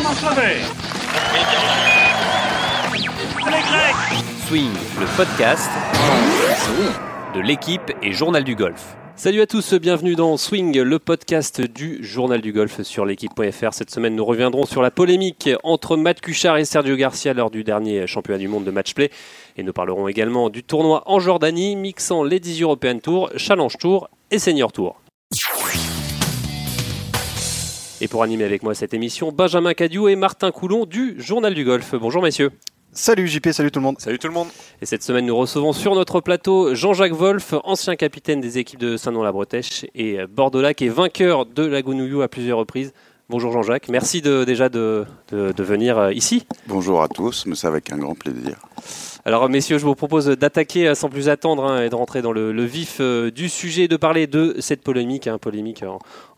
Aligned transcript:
Les 0.00 0.06
Grecs. 3.50 4.24
Swing, 4.46 4.72
le 4.98 5.16
podcast 5.16 5.70
de 7.34 7.40
l'équipe 7.40 7.92
et 8.02 8.12
Journal 8.12 8.42
du 8.42 8.54
Golf. 8.54 8.96
Salut 9.14 9.42
à 9.42 9.46
tous, 9.46 9.74
bienvenue 9.74 10.14
dans 10.14 10.38
Swing, 10.38 10.80
le 10.80 10.98
podcast 10.98 11.60
du 11.60 12.02
Journal 12.02 12.40
du 12.40 12.54
Golf 12.54 12.80
sur 12.80 13.04
l'équipe.fr. 13.04 13.74
Cette 13.74 13.90
semaine, 13.90 14.16
nous 14.16 14.24
reviendrons 14.24 14.64
sur 14.64 14.80
la 14.80 14.90
polémique 14.90 15.50
entre 15.64 15.98
Matt 15.98 16.22
Cuchard 16.22 16.56
et 16.56 16.64
Sergio 16.64 16.96
Garcia 16.96 17.34
lors 17.34 17.50
du 17.50 17.62
dernier 17.62 18.06
championnat 18.06 18.38
du 18.38 18.48
monde 18.48 18.64
de 18.64 18.70
match-play. 18.70 19.10
Et 19.58 19.62
nous 19.62 19.74
parlerons 19.74 20.08
également 20.08 20.48
du 20.48 20.62
tournoi 20.62 21.02
en 21.04 21.20
Jordanie, 21.20 21.76
mixant 21.76 22.24
les 22.24 22.40
10 22.40 22.62
European 22.62 22.98
Tour, 23.00 23.30
Challenge 23.36 23.76
Tour 23.76 24.08
et 24.30 24.38
Senior 24.38 24.72
Tour. 24.72 24.98
Et 28.02 28.08
pour 28.08 28.22
animer 28.22 28.44
avec 28.44 28.62
moi 28.62 28.74
cette 28.74 28.94
émission, 28.94 29.30
Benjamin 29.30 29.74
Cadieu 29.74 30.08
et 30.08 30.16
Martin 30.16 30.50
Coulon 30.50 30.86
du 30.86 31.16
Journal 31.18 31.52
du 31.52 31.64
Golf. 31.64 31.94
Bonjour 31.94 32.22
messieurs. 32.22 32.50
Salut 32.92 33.28
JP, 33.28 33.50
salut 33.52 33.70
tout 33.70 33.78
le 33.78 33.84
monde. 33.84 33.96
Salut 34.00 34.18
tout 34.18 34.26
le 34.26 34.32
monde. 34.32 34.48
Et 34.80 34.86
cette 34.86 35.02
semaine, 35.02 35.26
nous 35.26 35.36
recevons 35.36 35.74
sur 35.74 35.94
notre 35.94 36.20
plateau 36.22 36.74
Jean-Jacques 36.74 37.12
Wolf, 37.12 37.52
ancien 37.62 37.96
capitaine 37.96 38.40
des 38.40 38.56
équipes 38.56 38.80
de 38.80 38.96
Saint-Nom-la-Bretèche 38.96 39.84
et 39.94 40.26
Bordeaux-Lac 40.26 40.80
et 40.80 40.88
vainqueur 40.88 41.44
de 41.44 41.62
la 41.66 41.82
Gounouillou 41.82 42.22
à 42.22 42.28
plusieurs 42.28 42.56
reprises. 42.58 42.94
Bonjour 43.28 43.52
Jean-Jacques, 43.52 43.88
merci 43.88 44.22
de, 44.22 44.44
déjà 44.44 44.68
de, 44.70 45.04
de, 45.30 45.52
de 45.52 45.62
venir 45.62 45.98
euh, 45.98 46.12
ici. 46.12 46.46
Bonjour 46.66 47.00
à 47.02 47.08
tous, 47.08 47.44
mais 47.46 47.54
c'est 47.54 47.68
avec 47.68 47.92
un 47.92 47.98
grand 47.98 48.16
plaisir. 48.16 48.56
Alors 49.26 49.50
messieurs, 49.50 49.76
je 49.76 49.84
vous 49.84 49.94
propose 49.94 50.28
d'attaquer 50.28 50.88
euh, 50.88 50.94
sans 50.94 51.10
plus 51.10 51.28
attendre 51.28 51.66
hein, 51.66 51.82
et 51.82 51.90
de 51.90 51.94
rentrer 51.94 52.22
dans 52.22 52.32
le, 52.32 52.64
vif 52.64 52.98
euh, 53.00 53.30
du 53.30 53.50
sujet, 53.50 53.86
de 53.86 53.98
parler 53.98 54.26
de 54.26 54.56
cette 54.60 54.82
polémique, 54.82 55.26
hein, 55.26 55.36
polémique 55.36 55.84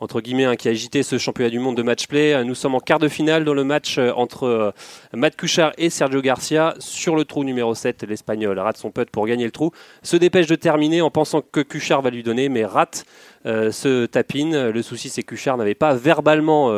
entre 0.01 0.21
guillemets 0.21 0.47
hein, 0.47 0.57
qui 0.57 0.67
a 0.67 0.73
agité 0.73 1.05
ce 1.05 1.17
championnat 1.17 1.51
du 1.51 1.61
monde 1.61 1.77
de 1.77 1.83
match-play. 1.85 2.35
Euh, 2.35 2.43
Nous 2.43 2.57
sommes 2.57 2.75
en 2.75 2.81
quart 2.81 2.99
de 2.99 3.07
finale 3.07 3.45
dans 3.45 3.55
le 3.55 3.63
match 3.63 3.99
entre 3.99 4.75
Matt 5.13 5.37
Cuchard 5.37 5.73
et 5.79 5.91
Sergio 5.91 6.21
Garcia. 6.23 6.75
Sur 6.81 7.15
le 7.15 7.25
trou 7.25 7.45
numéro 7.45 7.73
7, 7.73 8.03
l'Espagnol 8.03 8.59
rate 8.59 8.79
son 8.79 8.91
putt 8.91 9.09
pour 9.11 9.29
gagner 9.29 9.45
le 9.45 9.53
trou, 9.53 9.71
se 10.03 10.17
dépêche 10.17 10.49
de 10.49 10.57
terminer 10.57 11.03
en 11.03 11.11
pensant 11.11 11.41
que 11.41 11.61
Cuchard 11.61 12.03
va 12.03 12.11
lui 12.11 12.25
donner, 12.25 12.49
mais 12.49 12.65
rate 12.65 13.05
euh, 13.47 13.71
ce 13.71 14.07
tapine. 14.07 14.71
Le 14.71 14.83
souci, 14.83 15.09
c'est 15.09 15.23
que 15.23 15.37
Cuchard 15.37 15.57
n'avait 15.57 15.77
pas 15.77 15.95
verbalement 15.95 16.73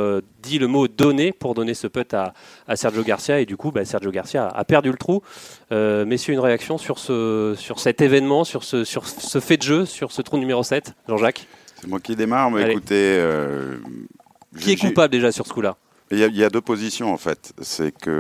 dit 0.45 0.59
le 0.59 0.67
mot 0.67 0.87
donner 0.89 1.33
pour 1.33 1.55
donner 1.55 1.75
ce 1.75 1.87
putt 1.87 2.13
à, 2.15 2.35
à 2.69 2.77
Sergio 2.77 3.03
Garcia, 3.03 3.41
et 3.41 3.47
du 3.47 3.57
coup, 3.57 3.71
bah, 3.73 3.85
Sergio 3.85 4.11
Garcia 4.11 4.47
a 4.49 4.65
perdu 4.65 4.91
le 4.91 4.97
trou. 4.97 5.23
Euh, 5.73 6.05
messieurs, 6.05 6.35
une 6.35 6.41
réaction 6.41 6.79
sur, 6.79 6.99
ce, 6.99 7.55
sur 7.59 7.81
cet 7.81 8.01
événement, 8.01 8.45
sur 8.45 8.63
ce, 8.65 8.85
sur 8.85 9.07
ce 9.07 9.41
fait 9.41 9.57
de 9.57 9.63
jeu, 9.63 9.87
sur 9.87 10.13
ce 10.13 10.23
trou 10.23 10.39
numéro 10.39 10.63
7 10.63 10.93
Jean-Jacques 11.09 11.47
C'est 11.81 11.87
moi 11.89 12.01
qui 12.01 12.15
démarre, 12.17 12.51
mais 12.51 12.63
Allez. 12.63 12.73
écoutez. 12.73 13.17
euh, 13.19 13.77
Qui 14.61 14.73
est 14.73 14.77
coupable 14.77 15.11
déjà 15.13 15.33
sur 15.33 15.47
ce 15.47 15.53
coup-là? 15.53 15.77
Il 16.11 16.19
y, 16.19 16.23
a, 16.23 16.27
il 16.27 16.37
y 16.37 16.45
a 16.45 16.51
deux 16.51 16.61
positions 16.61 17.13
en 17.13 17.17
fait. 17.17 17.53
C'est 17.63 17.91
que 17.91 18.11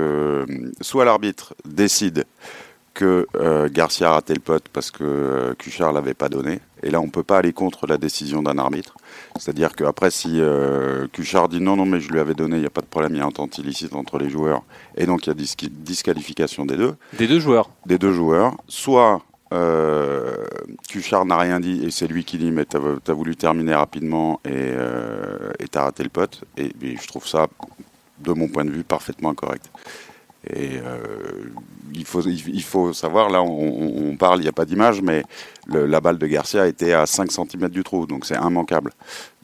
euh, 0.49 0.73
soit 0.81 1.05
l'arbitre 1.05 1.55
décide 1.67 2.25
que 2.95 3.27
euh, 3.37 3.69
Garcia 3.71 4.09
a 4.09 4.13
raté 4.15 4.35
le 4.35 4.41
pote 4.41 4.69
parce 4.73 4.91
que 4.91 5.05
euh, 5.05 5.55
Cuchard 5.55 5.93
l'avait 5.93 6.15
pas 6.15 6.29
donné, 6.29 6.61
et 6.83 6.91
là 6.91 7.01
on 7.01 7.09
peut 7.09 7.25
pas 7.25 7.39
aller 7.39 7.53
contre 7.53 7.87
la 7.87 7.99
décision 7.99 8.43
d'un 8.43 8.57
arbitre. 8.57 8.97
C'est-à-dire 9.39 9.75
qu'après 9.75 10.11
si 10.11 10.41
euh, 10.41 11.07
Cuchard 11.13 11.49
dit 11.49 11.61
non 11.61 11.77
non 11.77 11.85
mais 11.85 12.01
je 12.01 12.11
lui 12.11 12.21
avais 12.21 12.35
donné, 12.35 12.57
il 12.57 12.61
n'y 12.61 12.67
a 12.67 12.71
pas 12.71 12.81
de 12.81 12.87
problème, 12.87 13.15
il 13.15 13.19
y 13.19 13.21
a 13.21 13.27
entente 13.27 13.59
illicite 13.59 13.95
entre 13.95 14.19
les 14.19 14.31
joueurs, 14.31 14.63
et 14.97 15.07
donc 15.07 15.27
il 15.27 15.31
y 15.31 15.33
a 15.33 15.69
disqualification 15.71 16.65
des 16.65 16.77
deux. 16.77 16.95
Des 17.19 17.27
deux 17.27 17.41
joueurs. 17.41 17.69
des 17.85 17.99
deux 17.99 18.13
joueurs, 18.13 18.55
soit 18.69 19.23
euh, 19.53 20.47
Cuchard 20.89 21.27
n'a 21.27 21.37
rien 21.37 21.61
dit 21.61 21.85
et 21.85 21.91
c'est 21.91 22.07
lui 22.07 22.25
qui 22.25 22.39
dit 22.39 22.51
mais 22.51 22.65
t'as 22.65 22.79
as 22.79 23.13
voulu 23.13 23.37
terminer 23.37 23.75
rapidement 23.75 24.41
et 24.45 24.51
euh, 24.53 25.53
t'as 25.71 25.83
raté 25.83 26.03
le 26.03 26.09
pote 26.09 26.45
et, 26.57 26.73
et 26.83 26.97
je 26.97 27.07
trouve 27.07 27.27
ça 27.27 27.49
de 28.21 28.33
mon 28.33 28.49
point 28.49 28.65
de 28.65 28.71
vue 28.71 28.85
parfaitement 28.85 29.31
incorrect. 29.31 29.69
Et 30.51 30.79
euh, 30.85 31.09
il, 31.95 32.05
faut, 32.05 32.93
savoir, 32.93 33.31
là 33.31 33.43
on, 33.43 34.17
parle, 34.17 34.41
il 34.41 34.43
n'y 34.43 34.49
a 34.49 34.53
pas 34.53 34.65
d'image, 34.65 35.01
mais 35.01 35.23
la 35.69 36.01
balle 36.01 36.19
de 36.19 36.27
Garcia 36.27 36.67
était 36.67 36.93
à 36.93 37.07
5 37.07 37.31
cm 37.33 37.69
du 37.69 37.83
trou, 37.83 38.07
donc 38.07 38.27
c'est 38.27 38.37
immanquable. 38.37 38.93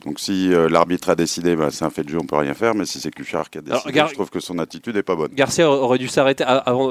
Donc 0.07 0.19
si 0.19 0.53
euh, 0.55 0.69
l'arbitre 0.69 1.11
a 1.11 1.15
décidé, 1.15 1.57
bah, 1.57 1.69
c'est 1.71 1.85
un 1.85 1.91
fait 1.91 2.03
de 2.05 2.09
jeu, 2.09 2.19
on 2.19 2.25
peut 2.27 2.37
rien 2.37 2.55
faire, 2.55 2.75
mais 2.75 2.87
si 2.87 3.01
c'est 3.01 3.11
Cuchard 3.11 3.51
qui 3.51 3.59
a 3.59 3.61
décidé, 3.61 3.81
Alors, 3.83 3.93
Gar- 3.93 4.09
je 4.09 4.15
trouve 4.15 4.31
que 4.31 4.41
son 4.41 4.59
attitude 4.59 4.95
n'est 4.97 5.03
pas 5.03 5.15
bonne. 5.15 5.31
Garcia 5.35 5.71
aurait 5.71 5.99
dû 5.99 6.09
s'arrêter 6.09 6.45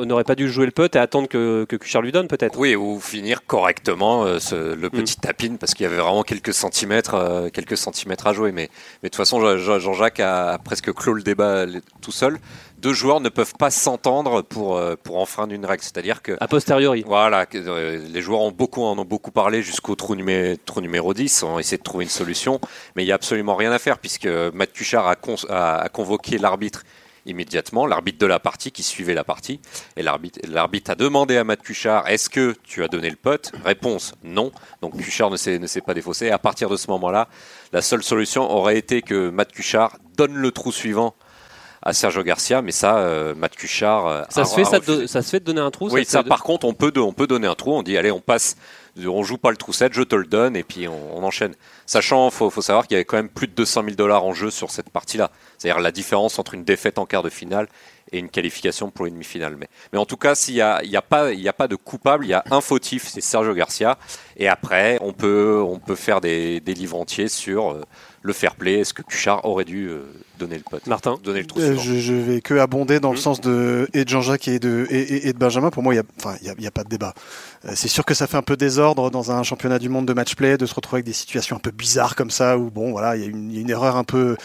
n'aurait 0.06 0.24
pas 0.24 0.36
dû 0.36 0.48
jouer 0.50 0.66
le 0.66 0.72
putt 0.72 0.96
et 0.96 1.00
attendre 1.00 1.28
que, 1.28 1.66
que 1.68 1.76
Cuchard 1.76 2.02
lui 2.04 2.12
donne 2.12 2.28
peut-être. 2.28 2.58
Oui, 2.60 2.76
ou 2.76 3.00
finir 3.00 3.46
correctement 3.48 4.26
euh, 4.26 4.40
ce- 4.40 4.76
Mm. 4.76 4.82
le 4.82 4.90
petit 4.92 5.16
tapine 5.18 5.58
parce 5.58 5.74
qu'il 5.74 5.86
y 5.86 5.88
avait 5.88 5.98
vraiment 5.98 6.22
quelques 6.24 6.54
centimètres, 6.54 7.16
euh, 7.16 7.50
quelques 7.50 7.78
centimètres 7.78 8.28
à 8.28 8.34
jouer. 8.34 8.52
Mais, 8.52 8.70
mais 9.02 9.10
de 9.10 9.12
toute 9.12 9.16
façon, 9.16 9.40
Je- 9.42 9.58
Je- 9.58 9.80
Jean-Jacques 9.80 10.20
a, 10.20 10.58
presque 10.64 10.94
clos 10.94 11.14
le 11.14 11.24
débat 11.24 11.66
tout 12.02 12.12
seul. 12.12 12.38
Deux 12.78 12.94
joueurs 12.94 13.20
ne 13.20 13.28
peuvent 13.28 13.56
pas 13.60 13.72
s'entendre 13.72 14.42
pour, 14.42 14.80
pour 15.04 15.18
enfreindre 15.18 15.54
une 15.54 15.66
règle. 15.66 15.84
C'est-à-dire 15.84 16.22
que 16.22 16.38
A 16.40 16.48
posteriori. 16.48 17.04
voilà, 17.06 17.46
que, 17.46 17.58
euh, 17.58 18.00
les 18.14 18.22
joueurs 18.22 18.40
ont 18.42 18.52
beaucoup, 18.52 18.84
en 18.84 18.98
ont 18.98 19.04
beaucoup 19.04 19.32
parlé 19.32 19.62
jusqu'au 19.62 19.96
trou, 19.96 20.16
numé- 20.16 20.58
trou 20.66 20.80
numéro 20.80 21.14
10, 21.14 21.44
ont 21.44 21.60
essayé 21.60 21.78
de 21.78 21.84
trouver 21.84 22.06
une 22.06 22.10
solution, 22.10 22.62
mais 22.96 22.99
il 23.04 23.06
n'y 23.08 23.12
a 23.12 23.16
absolument 23.16 23.56
rien 23.56 23.72
à 23.72 23.80
faire 23.80 23.98
puisque 24.00 24.28
Matt 24.28 24.72
Cuchard 24.74 25.08
a, 25.08 25.16
con- 25.16 25.36
a- 25.50 25.80
a 25.82 25.90
convoqué 25.90 26.38
l'arbitre 26.38 26.84
immédiatement, 27.26 27.86
l'arbitre 27.86 28.18
de 28.18 28.26
la 28.26 28.40
partie 28.40 28.72
qui 28.72 28.82
suivait 28.82 29.14
la 29.14 29.24
partie, 29.26 29.60
et 29.98 30.02
l'arbitre 30.04 30.92
a 30.92 30.96
demandé 30.96 31.38
à 31.38 31.44
Matt 31.44 31.62
Cuchard 31.62 32.08
est-ce 32.08 32.30
que 32.30 32.56
tu 32.64 32.84
as 32.84 32.88
donné 32.88 33.10
le 33.10 33.18
pote 33.18 33.52
Réponse 33.64 34.14
non, 34.24 34.52
donc 34.82 34.98
Cuchard 34.98 35.30
ne 35.30 35.38
s'est 35.38 35.60
ne 35.60 35.68
s'est 35.68 35.82
pas 35.82 35.94
défaussé. 35.94 36.28
Et 36.28 36.32
à 36.32 36.40
partir 36.40 36.70
de 36.70 36.78
ce 36.78 36.90
moment-là, 36.92 37.28
la 37.74 37.82
seule 37.82 38.02
solution 38.04 38.50
aurait 38.50 38.78
été 38.78 39.02
que 39.02 39.30
Matt 39.30 39.52
Cuchard 39.52 39.98
donne 40.18 40.34
le 40.36 40.52
trou 40.52 40.72
suivant 40.72 41.14
à 41.82 41.94
Sergio 41.94 42.24
Garcia, 42.24 42.62
mais 42.62 42.72
ça, 42.72 42.98
euh, 42.98 43.34
Matt 43.36 43.56
Cuchard 43.56 44.08
euh, 44.08 44.24
Ça 44.30 44.42
a- 44.42 44.46
se 44.46 44.56
fait, 44.56 44.62
a 44.62 44.66
ça, 44.66 44.80
de- 44.80 45.08
ça 45.08 45.22
se 45.22 45.30
fait 45.30 45.40
de 45.40 45.46
donner 45.46 45.62
un 45.62 45.72
trou. 45.72 45.90
Oui, 45.90 46.04
ça, 46.06 46.24
de- 46.24 46.28
par 46.28 46.44
contre, 46.44 46.66
on 46.68 46.74
peut, 46.74 46.92
on 46.98 47.14
peut 47.14 47.28
donner 47.28 47.48
un 47.48 47.56
trou. 47.56 47.74
On 47.74 47.84
dit, 47.84 47.98
allez, 47.98 48.12
on 48.12 48.20
passe, 48.20 48.58
on 49.06 49.24
joue 49.24 49.38
pas 49.38 49.52
le 49.52 49.58
trou 49.58 49.72
7, 49.72 49.94
je 49.94 50.04
te 50.04 50.16
le 50.16 50.26
donne, 50.26 50.56
et 50.58 50.64
puis 50.64 50.88
on, 50.90 51.18
on 51.18 51.24
enchaîne. 51.24 51.54
Sachant, 51.86 52.30
faut, 52.32 52.50
faut 52.50 52.62
savoir 52.62 52.86
qu'il 52.86 52.96
y 52.96 52.98
avait 52.98 53.06
quand 53.06 53.16
même 53.18 53.30
plus 53.30 53.48
de 53.48 53.54
200 53.54 53.84
000 53.84 53.96
dollars 53.96 54.24
en 54.26 54.34
jeu 54.34 54.50
sur 54.52 54.72
cette 54.72 54.90
partie-là. 54.90 55.32
C'est-à-dire 55.58 55.82
la 55.82 55.92
différence 55.92 56.38
entre 56.38 56.54
une 56.54 56.64
défaite 56.66 57.00
en 57.00 57.06
quart 57.06 57.24
de 57.24 57.30
finale 57.30 57.68
et 58.12 58.20
une 58.20 58.30
qualification 58.30 58.90
pour 58.92 59.06
une 59.06 59.14
demi-finale. 59.14 59.56
Mais, 59.58 59.70
mais 59.94 60.00
en 60.00 60.06
tout 60.06 60.18
cas, 60.18 60.36
s'il 60.36 60.56
y 60.56 60.62
a, 60.62 60.84
y 60.84 60.98
a 60.98 61.02
pas, 61.02 61.32
il 61.32 61.40
y 61.40 61.48
a 61.48 61.54
pas 61.54 61.68
de 61.68 61.76
coupable, 61.76 62.26
il 62.26 62.30
y 62.30 62.34
a 62.34 62.44
un 62.52 62.60
fautif, 62.60 63.08
c'est 63.08 63.22
Sergio 63.22 63.54
Garcia. 63.54 63.98
Et 64.36 64.48
après, 64.50 64.98
on 65.02 65.14
peut, 65.14 65.62
on 65.66 65.80
peut 65.80 65.96
faire 65.96 66.20
des, 66.20 66.60
des 66.60 66.74
livres 66.74 66.98
entiers 66.98 67.28
sur 67.30 67.72
euh, 67.72 67.84
le 68.22 68.34
fair 68.34 68.56
play. 68.56 68.80
Est-ce 68.80 68.94
que 68.94 69.02
Cuchard 69.02 69.46
aurait 69.46 69.66
dû 69.66 69.88
euh, 69.88 70.02
donner 70.38 70.58
le 70.58 70.64
pote 70.70 70.86
Martin 70.88 71.18
Donner 71.24 71.42
le 71.42 71.46
trou 71.48 71.60
Euh, 71.60 71.76
je, 71.78 71.96
je 72.00 72.14
vais 72.14 72.42
que 72.42 72.54
abonder 72.56 73.00
dans 73.00 73.12
le 73.12 73.18
Mhm. 73.18 73.22
sens 73.22 73.42
de, 73.42 73.88
et 73.94 74.04
de 74.06 74.10
Jean-Jacques 74.10 74.48
et 74.48 74.60
de, 74.60 74.86
et, 74.90 75.00
et- 75.00 75.28
et 75.30 75.34
de 75.34 75.38
Benjamin. 75.38 75.70
Pour 75.70 75.84
moi, 75.84 75.94
il 75.94 75.98
n'y 75.98 76.02
a, 76.02 76.06
enfin, 76.20 76.36
il 76.42 76.64
y 76.64 76.68
a, 76.68 76.72
pas 76.72 76.84
de 76.84 76.90
débat. 76.90 77.14
Euh, 77.66 77.72
C'est 77.76 77.88
sûr 77.88 78.04
que 78.06 78.14
ça 78.14 78.28
fait 78.28 78.38
un 78.38 78.42
peu 78.42 78.58
désordre 78.58 79.10
dans 79.12 79.32
un 79.32 79.44
championnat 79.44 79.80
du 79.80 79.90
monde 79.90 80.06
de 80.06 80.14
match-play 80.14 80.58
de 80.58 80.66
se 80.66 80.74
retrouver 80.76 80.98
avec 80.98 81.06
des 81.06 81.14
situations 81.14 81.56
un 81.56 81.60
peu 81.60 81.72
bizarres 81.72 82.16
comme 82.16 82.30
ça, 82.32 82.58
où 82.58 82.70
bon, 82.70 82.92
voilà, 82.92 83.16
il 83.16 83.22
y, 83.22 83.26
a 83.26 83.28
une- 83.28 83.50
il 83.52 83.56
y 83.56 83.58
a 83.60 83.62
une 83.62 83.70
erreur 83.70 83.96
un 83.96 84.04
peu, 84.04 84.36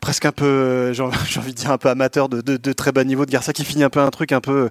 presque 0.00 0.24
un 0.24 0.32
peu, 0.32 0.44
euh, 0.46 0.92
j'ai 0.94 1.02
envie 1.02 1.12
de 1.52 1.56
dire 1.58 1.70
un 1.70 1.78
peu 1.78 1.88
amateur 1.88 2.28
de, 2.28 2.40
de, 2.40 2.56
de 2.56 2.72
très 2.72 2.92
bas 2.92 3.04
niveau 3.04 3.26
de 3.26 3.30
Garcia 3.30 3.52
qui 3.52 3.64
finit 3.64 3.84
un 3.84 3.90
peu 3.90 4.00
un 4.00 4.10
truc 4.10 4.32
un 4.32 4.40
peu, 4.40 4.70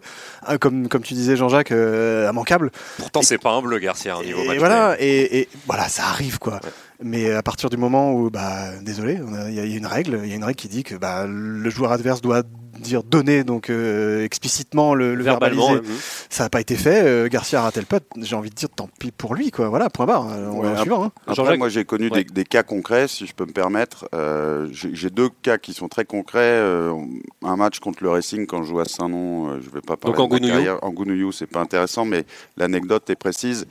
comme, 0.60 0.88
comme 0.88 1.02
tu 1.04 1.14
disais 1.14 1.36
Jean-Jacques, 1.36 1.72
euh, 1.72 2.30
immanquable. 2.30 2.72
Pourtant, 2.98 3.22
c'est 3.22 3.38
pas 3.38 3.52
un 3.52 3.62
bleu, 3.62 3.80
Garcia, 3.80 4.18
au 4.18 4.24
niveau 4.24 4.42
Et 4.42 4.48
match 4.48 4.58
voilà, 4.60 4.96
et, 5.00 5.40
et 5.40 5.50
voilà, 5.68 5.88
ça 5.90 6.06
arrive 6.08 6.40
quoi. 6.40 6.54
Ouais. 6.64 6.70
Mais 7.02 7.32
à 7.32 7.44
partir 7.44 7.70
du 7.70 7.78
moment 7.78 8.14
où, 8.14 8.30
bah, 8.30 8.72
désolé, 8.82 9.20
il 9.50 9.54
y 9.54 9.60
a 9.60 9.64
une 9.64 9.86
règle, 9.86 10.22
il 10.24 10.30
y 10.30 10.34
a 10.34 10.36
une 10.36 10.44
règle 10.44 10.58
qui 10.58 10.68
dit 10.68 10.84
que 10.84 10.96
bah, 10.96 11.28
le 11.28 11.70
joueur 11.70 11.92
adverse 11.92 12.22
doit 12.22 12.44
dire 12.80 13.04
donner 13.04 13.44
donc 13.44 13.70
euh, 13.70 14.24
explicitement 14.24 14.94
le, 14.96 15.14
verbaliser. 15.22 15.82
Ça 16.30 16.44
n'a 16.44 16.50
pas 16.50 16.62
été 16.62 16.76
fait. 16.76 17.04
euh, 17.04 17.28
Garcia 17.28 17.60
a 17.60 17.64
raté 17.64 17.80
le 17.80 17.86
putt. 17.86 18.04
J'ai 18.22 18.36
envie 18.36 18.50
de 18.50 18.56
dire 18.56 18.70
tant 18.70 18.90
pis 19.00 19.12
pour 19.12 19.36
lui 19.36 19.52
quoi. 19.52 19.70
Voilà, 19.70 19.90
point 19.90 20.06
barre. 20.06 20.28
Euh, 20.32 20.50
On 20.52 20.60
Ouais, 20.62 20.70
va 20.74 20.82
suivant. 20.82 21.06
hein. 21.06 21.12
Après, 21.28 21.58
moi, 21.58 21.70
j'ai 21.70 21.86
connu 21.86 22.10
Ouais. 22.10 22.24
des, 22.24 22.32
des 22.32 22.44
cas 22.46 22.64
concrets, 22.64 23.08
si 23.08 23.26
je 23.28 23.34
peux 23.36 23.46
me 23.46 23.52
permettre. 23.52 24.08
Euh, 24.14 24.68
j'ai 24.72 25.10
deux 25.10 25.30
cas 25.42 25.58
qui 25.58 25.74
sont 25.74 25.88
très 25.88 26.06
concrets. 26.06 26.40
Euh, 26.42 26.94
un 27.44 27.56
match 27.56 27.80
contre 27.80 28.04
le 28.04 28.10
Racing 28.10 28.46
quand 28.48 28.64
je 28.64 28.70
joue 28.70 28.80
à 28.80 28.86
Saint-Nom, 28.86 29.50
euh, 29.50 29.60
je 29.62 29.70
vais 29.70 29.82
pas 29.82 29.98
parler 29.98 30.16
Donc 30.18 30.20
en 30.20 30.28
de 30.28 30.34
ma 30.34 30.40
Gounouillou. 30.40 30.54
carrière. 30.56 30.84
En 30.84 30.90
Gounouillou, 30.92 31.32
c'est 31.32 31.46
pas 31.48 31.60
intéressant, 31.62 32.06
mais 32.06 32.26
l'anecdote 32.58 33.10
est 33.10 33.16
précise. 33.16 33.66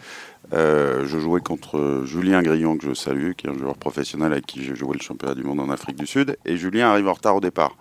Euh, 0.52 1.04
je 1.06 1.18
jouais 1.18 1.40
contre 1.40 2.02
Julien 2.06 2.40
Grillon, 2.42 2.76
que 2.76 2.86
je 2.86 2.94
salue, 2.94 3.32
qui 3.36 3.46
est 3.48 3.50
un 3.50 3.58
joueur 3.58 3.76
professionnel 3.76 4.32
avec 4.32 4.46
qui 4.46 4.62
j'ai 4.62 4.76
joué 4.76 4.94
le 4.94 5.02
championnat 5.02 5.34
du 5.34 5.42
monde 5.42 5.58
en 5.60 5.70
Afrique 5.70 5.96
du 5.96 6.06
Sud. 6.06 6.36
Et 6.44 6.56
Julien 6.56 6.90
arrive 6.90 7.08
en 7.08 7.14
retard 7.14 7.34
au 7.36 7.40
départ. 7.40 7.76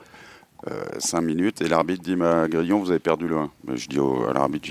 Euh, 0.71 0.83
cinq 0.97 1.21
minutes 1.21 1.61
et 1.61 1.67
l'arbitre 1.67 2.01
dit 2.01 2.15
ma 2.15 2.47
Grillon 2.47 2.79
vous 2.79 2.89
avez 2.89 2.99
perdu 2.99 3.27
le 3.27 3.37
1 3.37 3.51
Mais 3.67 3.77
je 3.77 3.87
dis 3.87 3.99
au- 3.99 4.25
à 4.27 4.33
l'arbitre 4.33 4.69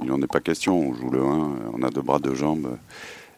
il 0.00 0.06
n'en 0.06 0.20
est 0.20 0.26
pas 0.26 0.40
question 0.40 0.76
on 0.76 0.92
joue 0.92 1.08
le 1.10 1.20
1 1.22 1.50
on 1.72 1.82
a 1.84 1.90
deux 1.90 2.02
bras 2.02 2.18
deux 2.18 2.34
jambes 2.34 2.76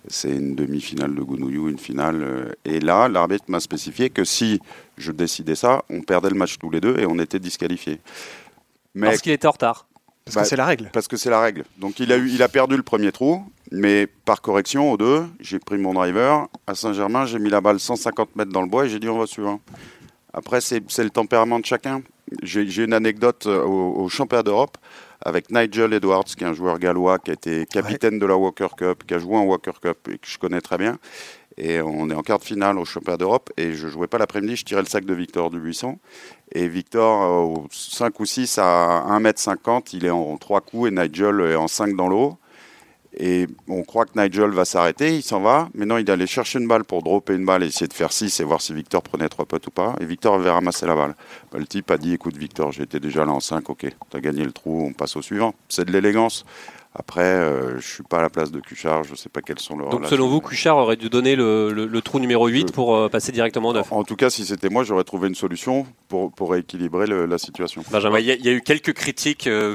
c'est 0.09 0.31
une 0.31 0.55
demi-finale 0.57 1.15
de 1.15 1.21
Gounouillou, 1.23 1.69
une 1.69 1.79
finale. 1.79 2.23
euh, 2.25 2.53
Et 2.65 2.81
là, 2.81 3.07
l'arbitre 3.09 3.45
m'a 3.47 3.61
spécifié 3.61 4.11
que 4.11 4.25
si 4.25 4.61
je 4.99 5.13
décidais 5.13 5.55
ça, 5.55 5.85
on 5.91 6.01
perdait 6.01 6.29
le 6.31 6.35
match 6.35 6.59
tous 6.59 6.71
les 6.71 6.81
deux 6.81 6.99
et 6.99 7.07
on 7.07 7.21
était 7.21 7.39
disqualifiés. 7.39 8.01
Mais 8.97 9.07
Parce 9.07 9.21
qu'il 9.23 9.31
était 9.31 9.47
en 9.47 9.53
retard. 9.53 9.87
Parce 10.25 10.35
Bah, 10.35 10.43
que 10.43 10.49
c'est 10.49 10.57
la 10.57 10.67
règle. 10.67 10.91
parce 10.93 11.07
que 11.07 11.17
c'est 11.17 11.31
la 11.31 11.41
règle. 11.41 11.63
Donc 11.79 12.01
il 12.01 12.11
a, 12.13 12.17
eu, 12.17 12.29
il 12.31 12.43
a 12.43 12.49
perdu 12.49 12.77
le 12.77 12.83
premier 12.83 13.13
trou, 13.13 13.45
mais 13.71 14.09
par 14.25 14.41
correction, 14.43 14.91
au 14.91 14.97
deux, 14.97 15.23
j'ai 15.39 15.61
pris 15.61 15.79
mon 15.79 15.95
driver. 15.95 16.49
À 16.67 16.75
Saint-Germain, 16.75 17.25
j'ai 17.25 17.39
mis 17.39 17.51
la 17.51 17.61
balle 17.61 17.79
150 17.79 18.35
mètres 18.35 18.51
dans 18.51 18.63
le 18.63 18.69
bois 18.69 18.87
et 18.87 18.89
j'ai 18.89 18.99
dit 18.99 19.09
on 19.09 19.19
va 19.21 19.27
suivre. 19.29 19.61
Après, 20.35 20.61
c'est 20.61 20.81
le 20.81 21.11
tempérament 21.11 21.61
de 21.61 21.67
chacun. 21.67 22.03
J'ai 22.43 22.67
j'ai 22.69 22.85
une 22.85 22.95
anecdote 22.95 23.47
euh, 23.47 23.63
au, 23.63 24.05
au 24.05 24.09
championnat 24.09 24.43
d'Europe 24.43 24.79
avec 25.25 25.51
Nigel 25.51 25.93
Edwards, 25.93 26.25
qui 26.25 26.45
est 26.45 26.47
un 26.47 26.55
joueur 26.55 26.79
gallois 26.79 27.19
qui 27.19 27.31
a 27.31 27.35
été 27.35 27.67
capitaine 27.67 28.19
de 28.19 28.27
la 28.27 28.37
Walker 28.37 28.69
Cup, 28.77 29.05
qui 29.07 29.15
a 29.15 29.19
joué 29.19 29.37
en 29.37 29.45
Walker 29.45 29.73
Cup 29.81 30.09
et 30.09 30.19
que 30.19 30.27
je 30.27 30.39
connais 30.39 30.61
très 30.61 30.79
bien. 30.79 30.99
Et 31.59 31.81
on 31.83 32.09
est 32.11 32.15
en 32.15 32.23
quart 32.23 32.39
de 32.39 32.45
finale 32.45 32.79
au 32.79 32.85
championnat 32.85 33.19
d'Europe 33.19 33.51
et 33.57 33.75
je 33.75 33.89
jouais 33.89 34.07
pas 34.07 34.19
l'après-midi, 34.19 34.57
je 34.57 34.65
tirais 34.65 34.81
le 34.81 34.89
sac 34.89 35.05
de 35.05 35.15
Victor 35.15 35.51
Dubuisson. 35.51 35.99
Et 36.53 36.67
Victor, 36.69 37.23
euh, 37.23 37.61
au 37.61 37.67
5 37.71 38.19
ou 38.21 38.27
6 38.27 38.59
à 38.59 39.05
1m50, 39.11 39.91
il 39.93 40.07
est 40.07 40.11
en 40.11 40.37
3 40.39 40.61
coups 40.63 40.89
et 40.89 40.91
Nigel 40.91 41.41
est 41.41 41.57
en 41.57 41.69
5 41.69 41.95
dans 41.95 42.09
l'eau. 42.09 42.39
Et 43.19 43.47
on 43.69 43.83
croit 43.83 44.07
que 44.07 44.19
Nigel 44.19 44.51
va 44.51 44.65
s'arrêter, 44.65 45.15
il 45.17 45.23
s'en 45.23 45.41
va. 45.41 45.69
Mais 45.75 45.85
non, 45.85 45.99
il 45.99 46.09
est 46.09 46.11
allé 46.11 46.27
chercher 46.27 46.59
une 46.59 46.67
balle 46.67 46.85
pour 46.85 47.03
dropper 47.03 47.35
une 47.35 47.45
balle 47.45 47.63
et 47.63 47.67
essayer 47.67 47.87
de 47.89 47.93
faire 47.93 48.13
6 48.13 48.41
et 48.41 48.45
voir 48.45 48.61
si 48.63 48.73
Victor 48.73 49.03
prenait 49.03 49.29
3 49.29 49.45
potes 49.45 49.67
ou 49.67 49.71
pas. 49.71 49.95
Et 50.01 50.05
Victor 50.07 50.35
avait 50.35 50.51
ramassé 50.51 50.87
la 50.87 50.95
balle. 50.95 51.15
Bah, 51.53 51.59
le 51.59 51.67
type 51.67 51.91
a 51.91 51.99
dit 51.99 52.15
Écoute, 52.15 52.37
Victor, 52.37 52.73
j'étais 52.73 53.01
déjà 53.01 53.25
là 53.27 53.33
en 53.33 53.41
5, 53.41 53.69
ok, 53.69 53.87
t'as 54.11 54.21
gagné 54.21 54.45
le 54.45 54.53
trou, 54.53 54.83
on 54.89 54.93
passe 54.95 55.17
au 55.17 55.23
suivant. 55.23 55.55
C'est 55.69 55.85
de 55.85 55.93
l'élégance. 55.93 56.45
Après, 56.95 57.23
euh, 57.25 57.81
je 57.81 57.87
suis 57.87 58.03
pas 58.03 58.19
à 58.19 58.23
la 58.23 58.29
place 58.29 58.51
de 58.51 58.61
Cuchard, 58.61 59.05
je 59.05 59.15
sais 59.15 59.31
pas 59.31 59.41
quelles 59.41 59.59
sont 59.59 59.77
leurs. 59.79 59.89
Donc 59.89 60.07
selon 60.07 60.29
vous, 60.29 60.41
Cuchard 60.43 60.77
aurait 60.77 60.97
dû 60.97 61.09
donner 61.09 61.37
le, 61.37 61.73
le- 61.73 61.87
le 61.87 62.03
trou 62.03 62.19
numéro 62.19 62.47
8 62.49 62.69
Je- 62.69 62.73
pour 62.75 62.95
euh, 62.95 63.09
passer 63.09 63.33
directement 63.33 63.71
au 63.71 63.73
9. 63.73 63.91
En 63.93 64.05
tout 64.05 64.15
cas, 64.17 64.29
si 64.29 64.45
c'était 64.45 64.69
moi, 64.69 64.85
j'aurais 64.85 65.05
trouvé 65.05 65.29
une 65.29 65.35
solution 65.35 65.87
pour, 66.09 66.31
pour 66.33 66.51
rééquilibrer 66.51 67.07
le- 67.07 67.25
la 67.25 67.39
situation. 67.39 67.83
Benjamin. 67.91 68.17
Ouais, 68.17 68.23
Il 68.23 68.27
y, 68.27 68.31
a- 68.33 68.35
il 68.35 68.45
y 68.45 68.49
a 68.51 68.53
eu 68.53 68.61
quelques 68.61 68.93
critiques 68.93 69.47
euh, 69.47 69.75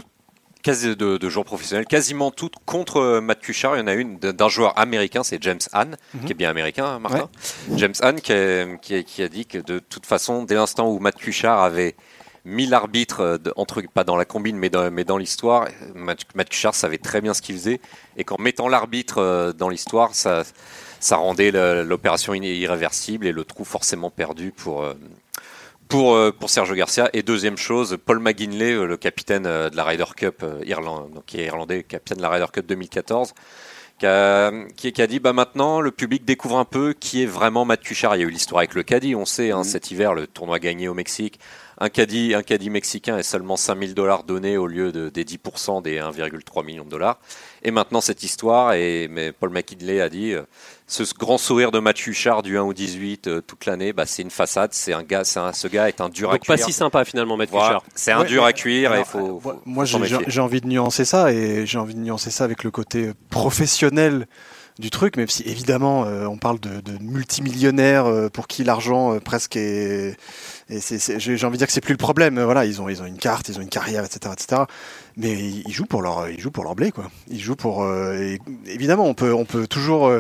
quasi 0.68 0.96
de, 0.98 1.18
de 1.18 1.30
joueurs 1.30 1.46
professionnels, 1.46 1.86
quasiment 1.86 2.30
toutes 2.30 2.56
contre 2.66 2.98
euh, 2.98 3.22
Matt 3.22 3.40
Cuchard. 3.40 3.75
Il 3.78 3.80
y 3.80 3.81
en 3.84 3.88
a 3.88 3.94
une 3.94 4.18
d'un 4.19 4.50
joueur 4.50 4.78
américain, 4.78 5.24
c'est 5.24 5.42
James 5.42 5.60
Hahn, 5.72 5.96
qui 6.25 6.31
est 6.34 6.36
bien 6.36 6.50
américain, 6.50 6.86
hein, 6.86 7.00
Martin. 7.00 7.30
James 7.78 7.94
Hahn 8.02 8.19
qui 8.19 8.34
a, 8.34 8.66
qui 8.78 8.96
a- 8.96 9.04
qui 9.04 9.24
a 9.24 9.30
dit 9.30 9.46
que 9.46 9.60
de 9.60 9.80
toute 9.80 10.06
façon, 10.06 10.44
dès 10.44 10.56
l'instant 10.56 10.90
où 10.92 11.00
Matt 11.00 11.16
Cuchard 11.16 11.62
avait 11.64 11.96
mis 12.44 12.66
l'arbitre, 12.66 13.22
euh, 13.22 13.38
entre, 13.56 13.81
pas 13.94 14.04
dans 14.04 14.18
la 14.18 14.25
combine, 14.25 14.58
mais 14.58 14.69
dans, 14.69 14.92
mais 14.92 15.04
dans 15.06 15.18
l'histoire, 15.18 15.68
Matt, 15.96 16.19
Matt 16.36 16.50
Cuchard 16.50 16.75
savait 16.75 16.98
très 16.98 17.22
bien 17.22 17.34
ce 17.34 17.42
qu'il 17.42 17.56
faisait. 17.56 17.80
Et 18.18 18.24
qu'en 18.25 18.38
mettant 18.38 18.68
l'arbitre 18.68 19.19
euh, 19.19 19.54
dans 19.54 19.69
l'histoire, 19.69 20.14
ça, 20.16 20.44
ça 21.00 21.16
rendait 21.16 21.52
l'opération 21.84 22.34
irré- 22.34 22.58
irréversible 22.60 23.25
et 23.28 23.31
le 23.31 23.44
trou 23.46 23.64
forcément 23.64 24.10
perdu 24.10 24.52
pour, 24.52 24.84
pour, 25.88 26.16
euh, 26.16 26.31
pour 26.31 26.50
Sergio 26.50 26.75
Garcia. 26.75 27.10
Et 27.13 27.24
deuxième 27.24 27.57
chose, 27.57 27.98
Paul 28.04 28.19
McGinley, 28.19 28.74
euh, 28.74 28.86
le 28.86 28.98
capitaine 28.98 29.45
euh, 29.45 29.69
de 29.69 29.75
la 29.75 29.84
Ryder 29.84 30.06
Cup 30.16 30.45
Irlande, 30.66 31.12
donc 31.13 31.25
qui 31.25 31.39
est 31.39 31.45
irlandais, 31.45 31.84
capitaine 31.84 32.18
de 32.18 32.22
la 32.22 32.30
Ryder 32.30 32.48
Cup 32.51 32.66
2014, 32.66 33.34
qui 34.00 34.06
a, 34.06 34.51
qui, 34.75 34.92
qui 34.92 35.01
a 35.01 35.07
dit 35.07 35.19
bah 35.19 35.34
maintenant 35.34 35.81
le 35.81 35.92
public 35.92 36.24
découvre 36.24 36.57
un 36.57 36.66
peu 36.66 36.94
qui 36.94 37.24
est 37.24 37.25
vraiment 37.25 37.66
Matt 37.66 37.81
Cuchard. 37.81 38.16
Il 38.16 38.19
y 38.19 38.24
a 38.24 38.28
eu 38.28 38.30
l'histoire 38.30 38.60
avec 38.60 38.75
le 38.75 38.84
caddie, 38.84 39.16
on 39.16 39.25
sait, 39.25 39.51
hein, 39.51 39.63
cet 39.63 39.92
hiver 39.92 40.13
le 40.13 40.28
tournoi 40.28 40.60
gagné 40.60 40.88
au 40.88 40.94
Mexique. 40.94 41.39
Un 41.80 41.90
caddie, 41.90 42.33
un 42.33 42.42
caddie 42.42 42.72
mexicain 42.72 43.19
est 43.19 43.24
seulement 43.24 43.56
5000 43.56 43.94
dollars 43.94 44.24
donnés 44.24 44.57
au 44.57 44.66
lieu 44.66 44.92
de, 44.92 45.10
des 45.10 45.24
10% 45.24 45.83
des 45.83 46.00
1,3 46.00 46.66
million 46.66 46.83
de 46.83 46.90
dollars. 46.90 47.19
Et 47.68 47.72
maintenant 47.72 48.00
cette 48.00 48.24
histoire, 48.24 48.72
et 48.75 49.10
mais 49.12 49.34
Paul 49.34 49.50
McKinley 49.50 50.00
a 50.00 50.08
dit, 50.08 50.31
euh, 50.31 50.44
ce 50.88 51.04
grand 51.14 51.38
sourire 51.38 51.69
de 51.69 51.80
Matt 51.80 51.98
Cuchard 51.98 52.42
du 52.42 52.58
1 52.58 52.64
au 52.64 52.72
18 52.74 53.28
euh, 53.28 53.42
toute 53.42 53.66
l'année, 53.66 53.92
bah, 53.92 54.06
c'est 54.06 54.22
une 54.22 54.30
façade, 54.31 54.69
c'est 54.72 54.94
un 54.94 55.04
gars, 55.04 55.25
c'est 55.25 55.40
un- 55.42 55.52
ce 55.52 55.68
gars 55.68 55.90
est 55.90 56.00
un 56.00 56.08
dur 56.08 56.30
à 56.30 56.36
Donc 56.38 56.46
pas 56.46 56.56
cuire. 56.56 56.66
si 56.66 56.72
sympa 56.72 57.04
finalement, 57.04 57.36
Matt 57.36 57.50
Voilà, 57.50 57.81
c'est 57.94 58.14
un 58.14 58.22
Ouais, 58.22 58.25
dur 58.28 58.46
à 58.46 58.54
cuire 58.54 58.92
et 58.94 58.96
Alors, 58.96 59.08
faut, 59.08 59.40
faut- 59.42 59.62
moi, 59.66 59.84
j'ai 59.84 60.40
envie 60.40 60.62
de 60.62 60.68
nuancer 60.68 61.04
ça 61.04 61.34
et 61.34 61.66
j'ai 61.66 61.78
envie 61.78 61.94
de 61.94 62.00
nuancer 62.00 62.31
ça 62.31 62.46
avec 62.46 62.64
le 62.64 62.72
côté 62.72 63.12
professionnel 63.30 64.28
du 64.80 64.90
truc, 64.90 65.18
même 65.18 65.28
si 65.28 65.44
évidemment 65.44 66.06
euh, 66.06 66.25
on 66.28 66.38
parle 66.38 66.62
de, 66.62 66.80
de 66.80 66.98
multimillionnaires 67.04 68.06
euh, 68.06 68.30
pour 68.30 68.48
qui 68.48 68.64
l'argent 68.64 69.14
euh, 69.16 69.19
presque 69.19 69.58
est. 69.58 70.16
Et 70.69 70.81
c'est- 70.81 71.00
c'est- 71.00 71.18
j'ai 71.19 71.34
envie 71.46 71.54
de 71.54 71.60
dire 71.60 71.68
que 71.68 71.72
c'est 71.74 71.80
plus 71.81 71.94
le 71.94 71.98
problème. 71.98 72.42
Voilà, 72.42 72.66
ils 72.66 72.81
ont, 72.81 72.90
ils 72.90 73.02
ont 73.02 73.06
une 73.06 73.18
carte, 73.18 73.48
ils 73.48 73.58
ont 73.58 73.62
une 73.62 73.69
carrière, 73.69 74.04
etc., 74.04 74.34
etc. 74.34 74.64
Mais 75.16 75.31
ils 75.31 75.64
ils 75.66 75.72
jouent 75.74 75.86
pour 75.86 76.02
leur, 76.02 76.30
ils 76.30 76.40
jouent 76.40 76.52
pour 76.52 76.64
leur 76.66 76.75
blé, 76.75 76.92
quoi. 76.92 77.06
Ils 77.30 77.40
jouent 77.40 77.56
pour. 77.56 77.84
euh, 77.84 78.14
et 78.19 78.40
évidemment, 78.72 79.06
on 79.06 79.14
peut, 79.14 79.34
on 79.34 79.46
peut 79.46 79.66
toujours. 79.66 80.08
euh, 80.08 80.19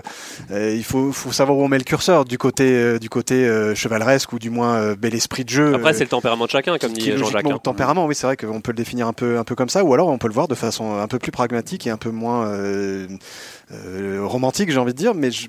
euh, 0.51 0.73
il 0.73 0.83
faut, 0.85 1.11
faut 1.11 1.31
savoir 1.33 1.57
où 1.57 1.63
on 1.63 1.67
met 1.67 1.77
le 1.77 1.83
curseur 1.83 2.23
du 2.25 2.37
côté, 2.37 2.63
euh, 2.63 2.97
du 2.97 3.09
côté 3.09 3.45
euh, 3.45 3.75
chevaleresque 3.75 4.31
ou 4.33 4.39
du 4.39 4.49
moins 4.49 4.93
bel 4.93 5.13
esprit 5.13 5.43
de 5.43 5.49
jeu. 5.49 5.73
Après, 5.75 5.93
c'est 5.93 6.05
le 6.05 6.09
tempérament 6.09 6.45
de 6.45 6.49
chacun, 6.51 6.77
comme 6.77 6.93
dit 6.93 7.01
Jean-Jacques. 7.17 7.45
hein. 7.45 7.49
le 7.53 7.59
tempérament, 7.59 8.05
oui, 8.05 8.15
c'est 8.15 8.25
vrai 8.27 8.37
qu'on 8.37 8.61
peut 8.61 8.71
le 8.71 8.77
définir 8.77 9.07
un 9.07 9.13
peu, 9.13 9.37
un 9.37 9.43
peu 9.43 9.53
comme 9.55 9.69
ça, 9.69 9.83
ou 9.83 9.93
alors 9.93 10.07
on 10.07 10.17
peut 10.17 10.27
le 10.29 10.33
voir 10.33 10.47
de 10.47 10.55
façon 10.55 10.95
un 10.97 11.07
peu 11.07 11.19
plus 11.19 11.31
pragmatique 11.31 11.85
et 11.87 11.89
un 11.89 11.97
peu 11.97 12.09
moins 12.09 12.47
euh, 13.71 14.19
romantique, 14.23 14.71
j'ai 14.71 14.79
envie 14.79 14.93
de 14.93 14.97
dire, 14.97 15.13
mais 15.13 15.31
je- 15.31 15.47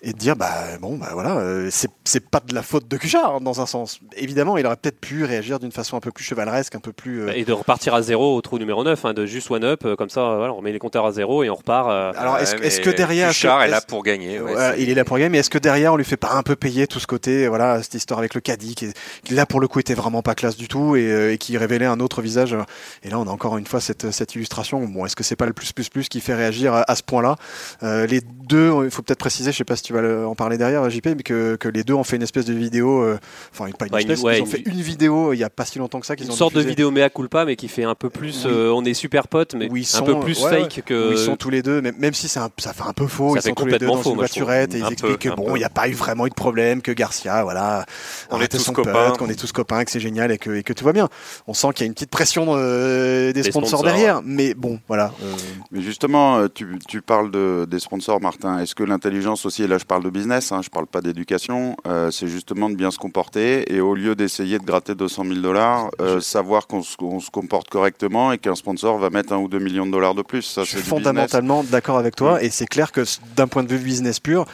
et 0.00 0.12
de 0.12 0.16
dire 0.18 0.36
bah 0.36 0.52
bon 0.80 0.96
bah 0.96 1.08
voilà, 1.12 1.38
euh, 1.38 1.70
c'est 1.72 1.90
c'est 2.04 2.24
pas 2.24 2.38
de 2.38 2.54
la 2.54 2.62
faute 2.62 2.86
de 2.86 2.96
Cuchard 2.96 3.34
hein, 3.34 3.40
dans 3.40 3.60
un 3.60 3.66
sens. 3.66 3.98
Évidemment, 4.16 4.56
il 4.56 4.64
aurait 4.64 4.76
peut-être 4.76 5.00
pu 5.00 5.24
réagir 5.24 5.58
d'une 5.58 5.72
façon 5.72 5.96
un 5.96 6.00
peu 6.00 6.12
plus 6.12 6.22
chevaleresque, 6.22 6.76
un 6.76 6.78
peu 6.80 6.92
plus. 6.92 7.22
euh, 7.22 7.32
Et 7.34 7.44
de 7.44 7.52
repartir 7.52 7.94
à 7.94 8.02
zéro 8.02 8.36
au 8.36 8.40
trou 8.40 8.58
numéro 8.60 8.84
9, 8.84 9.04
hein, 9.04 9.12
de 9.12 9.26
juste 9.26 9.50
one 9.50 9.64
up, 9.64 9.84
comme 9.96 10.08
ça, 10.08 10.36
voilà, 10.36 10.52
on 10.52 10.62
met 10.62 10.70
les 10.70 10.78
compteurs 10.78 11.04
à 11.04 11.10
zéro 11.10 11.42
et 11.42 11.50
on 11.50 11.56
repart. 11.56 11.88
euh, 11.90 12.12
Alors, 12.16 12.38
est-ce 12.38 12.54
Ouais, 12.54 12.80
que- 12.92 12.96
derrière, 12.96 13.30
Cuchard 13.30 13.60
est-ce 13.62 13.68
est 13.68 13.72
là 13.72 13.80
pour 13.80 14.04
gagner. 14.04 14.40
ouais, 14.40 14.80
il 14.80 14.88
est 14.88 14.94
là 14.94 15.04
pour 15.04 15.16
gagner, 15.18 15.30
mais 15.30 15.38
est-ce 15.38 15.50
que 15.50 15.58
derrière 15.58 15.92
on 15.94 15.96
lui 15.96 16.04
fait 16.04 16.16
pas 16.16 16.34
un 16.34 16.44
peu 16.44 16.54
payer 16.54 16.86
tout 16.86 17.00
ce 17.00 17.08
côté, 17.08 17.48
voilà, 17.48 17.82
cette 17.82 17.94
histoire 17.94 18.20
avec 18.20 18.34
le 18.34 18.40
caddie 18.40 18.76
qui, 18.76 18.92
là 19.34 19.46
pour 19.46 19.58
le 19.58 19.66
coup 19.66 19.80
était 19.80 19.94
vraiment 19.94 20.22
pas 20.22 20.36
classe 20.36 20.56
du 20.56 20.68
tout 20.68 20.94
et, 20.94 21.32
et 21.32 21.38
qui 21.38 21.56
révélait 21.58 21.86
un 21.86 21.98
autre 21.98 22.22
visage. 22.22 22.56
Et 23.02 23.10
là 23.10 23.18
on 23.18 23.26
a 23.26 23.30
encore 23.30 23.58
une 23.58 23.66
fois 23.66 23.80
cette, 23.80 24.12
cette 24.12 24.36
illustration. 24.36 24.84
Bon, 24.86 25.06
est-ce 25.06 25.16
que 25.16 25.24
c'est 25.24 25.34
pas 25.34 25.46
le 25.46 25.52
plus 25.54 25.72
plus 25.72 25.88
plus 25.88 26.08
qui 26.08 26.20
fait 26.20 26.34
réagir 26.36 26.72
à, 26.72 26.88
à 26.88 26.94
ce 26.94 27.02
point-là? 27.02 27.34
Euh, 27.82 28.06
Les 28.06 28.20
deux, 28.20 28.72
il 28.84 28.90
faut 28.90 29.02
peut-être 29.02 29.18
préciser, 29.18 29.52
je 29.52 29.56
sais 29.58 29.64
pas 29.64 29.76
si 29.76 29.82
tu 29.82 29.92
vas 29.92 30.00
le- 30.00 30.26
en 30.26 30.34
parler 30.34 30.56
derrière, 30.56 30.88
JP, 30.88 31.06
mais 31.16 31.22
que, 31.22 31.56
que 31.56 31.68
les 31.68 31.84
deux 31.84 31.92
ont 31.94 32.04
fait 32.04 32.16
une 32.16 32.22
espèce 32.22 32.46
de 32.46 32.54
vidéo, 32.54 33.02
euh, 33.02 33.18
enfin 33.52 33.70
pas 33.78 33.86
une 33.86 33.94
Ouais, 33.94 34.02
une- 34.02 34.10
espèce, 34.10 34.24
ouais, 34.24 34.38
ils 34.38 34.42
ont 34.42 34.44
une- 34.46 34.50
fait 34.50 34.62
une 34.64 34.80
vidéo 34.80 35.32
il 35.34 35.38
y 35.38 35.44
a 35.44 35.50
pas 35.50 35.64
si 35.66 35.78
longtemps 35.78 36.00
que 36.00 36.06
ça 36.06 36.16
qu'ils 36.16 36.24
une 36.26 36.32
ont 36.32 36.36
sorte 36.36 36.54
de 36.54 36.62
vidéo 36.62 36.90
mea 36.90 37.10
culpa, 37.10 37.44
mais 37.44 37.56
qui 37.56 37.68
fait 37.68 37.84
un 37.84 37.94
peu 37.94 38.08
plus. 38.08 38.44
Oui. 38.46 38.50
euh, 38.52 38.70
on 38.74 38.84
est 38.84 38.94
super 38.94 39.28
potes, 39.28 39.54
mais 39.54 39.66
un 39.66 40.02
peu 40.02 40.18
plus 40.20 40.42
ouais, 40.42 40.62
fake 40.62 40.82
que. 40.86 41.10
Où 41.10 41.12
ils 41.12 41.18
sont 41.18 41.36
tous 41.36 41.50
les 41.50 41.62
deux, 41.62 41.80
même, 41.82 41.94
même 41.98 42.14
si 42.14 42.28
c'est 42.28 42.40
un- 42.40 42.48
ça 42.58 42.72
fait 42.72 42.84
un 42.86 42.92
peu 42.94 43.06
faux, 43.06 43.34
Ça 43.34 43.40
ils 43.40 43.42
fait 43.42 43.48
sont 43.50 43.54
tous 43.54 43.66
les 43.66 43.72
deux 43.72 43.78
complètement 43.86 43.96
dans 43.96 44.02
faux, 44.02 44.10
une 44.12 44.16
voiturette 44.16 44.74
et 44.74 44.76
Un 44.82 44.88
ils 44.90 44.96
peu, 44.96 45.10
expliquent 45.12 45.18
que 45.18 45.36
bon, 45.36 45.54
il 45.56 45.58
n'y 45.58 45.64
a 45.64 45.68
pas 45.70 45.88
eu 45.88 45.92
vraiment 45.92 46.26
eu 46.26 46.30
de 46.30 46.34
problème, 46.34 46.80
que 46.82 46.92
Garcia, 46.92 47.42
voilà, 47.44 47.84
On 48.30 48.40
est 48.40 48.48
tous 48.48 48.58
son 48.58 48.72
copains. 48.72 49.12
qu'on 49.18 49.28
est 49.28 49.38
tous 49.38 49.52
copains, 49.52 49.84
que 49.84 49.90
c'est 49.90 50.00
génial 50.00 50.32
et 50.32 50.38
que, 50.38 50.50
et 50.56 50.62
que 50.62 50.72
tout 50.72 50.84
va 50.84 50.92
bien. 50.92 51.08
On 51.46 51.54
sent 51.54 51.68
qu'il 51.74 51.80
y 51.80 51.84
a 51.84 51.86
une 51.88 51.94
petite 51.94 52.10
pression 52.10 52.46
euh, 52.56 53.26
des, 53.32 53.42
Des 53.42 53.50
sponsors, 53.50 53.68
sponsors, 53.80 53.82
derrière, 53.84 54.20
mais 54.24 54.54
bon, 54.54 54.80
voilà. 54.88 55.12
euh, 55.22 55.32
Mais 55.70 55.82
justement, 55.82 56.38
euh, 56.38 56.48
tu, 56.52 56.78
tu 56.88 57.02
de, 57.28 57.66
des 57.68 57.78
sponsors, 57.78 58.20
Martin. 58.20 58.58
Est-ce 58.58 58.74
que 58.74 58.82
l'intelligence 58.82 59.46
aussi, 59.46 59.62
et 59.62 59.66
là 59.66 59.78
je 59.78 59.84
parle 59.84 60.02
de 60.02 60.10
business, 60.10 60.52
hein, 60.52 60.60
je 60.62 60.68
parle 60.68 60.86
pas 60.86 61.00
d'éducation, 61.00 61.76
euh, 61.86 62.10
c'est 62.10 62.28
justement 62.28 62.70
de 62.70 62.74
bien 62.74 62.90
se 62.90 62.98
comporter 62.98 63.72
et 63.72 63.80
au 63.80 63.94
lieu 63.94 64.14
d'essayer 64.14 64.58
de 64.58 64.64
gratter 64.64 64.94
200 64.94 65.24
000 65.24 65.40
dollars, 65.40 65.90
euh, 66.00 66.20
savoir 66.20 66.66
qu'on 66.66 66.82
se, 66.82 66.96
qu'on 66.96 67.20
se 67.20 67.30
comporte 67.30 67.68
correctement 67.68 68.32
et 68.32 68.38
qu'un 68.38 68.54
sponsor 68.54 68.98
va 68.98 69.10
mettre 69.10 69.32
un 69.32 69.38
ou 69.38 69.48
deux 69.48 69.58
millions 69.58 69.86
de 69.86 69.92
dollars 69.92 70.14
de 70.14 70.22
plus. 70.22 70.42
Ça, 70.42 70.64
je 70.64 70.70
c'est 70.70 70.78
suis 70.78 70.88
fondamentalement 70.88 71.64
d'accord 71.64 71.98
avec 71.98 72.16
toi 72.16 72.42
et 72.42 72.50
c'est 72.50 72.66
clair 72.66 72.92
que 72.92 73.02
d'un 73.36 73.46
point 73.46 73.62
de 73.62 73.68
vue 73.68 73.78
business 73.78 74.20
pur, 74.20 74.46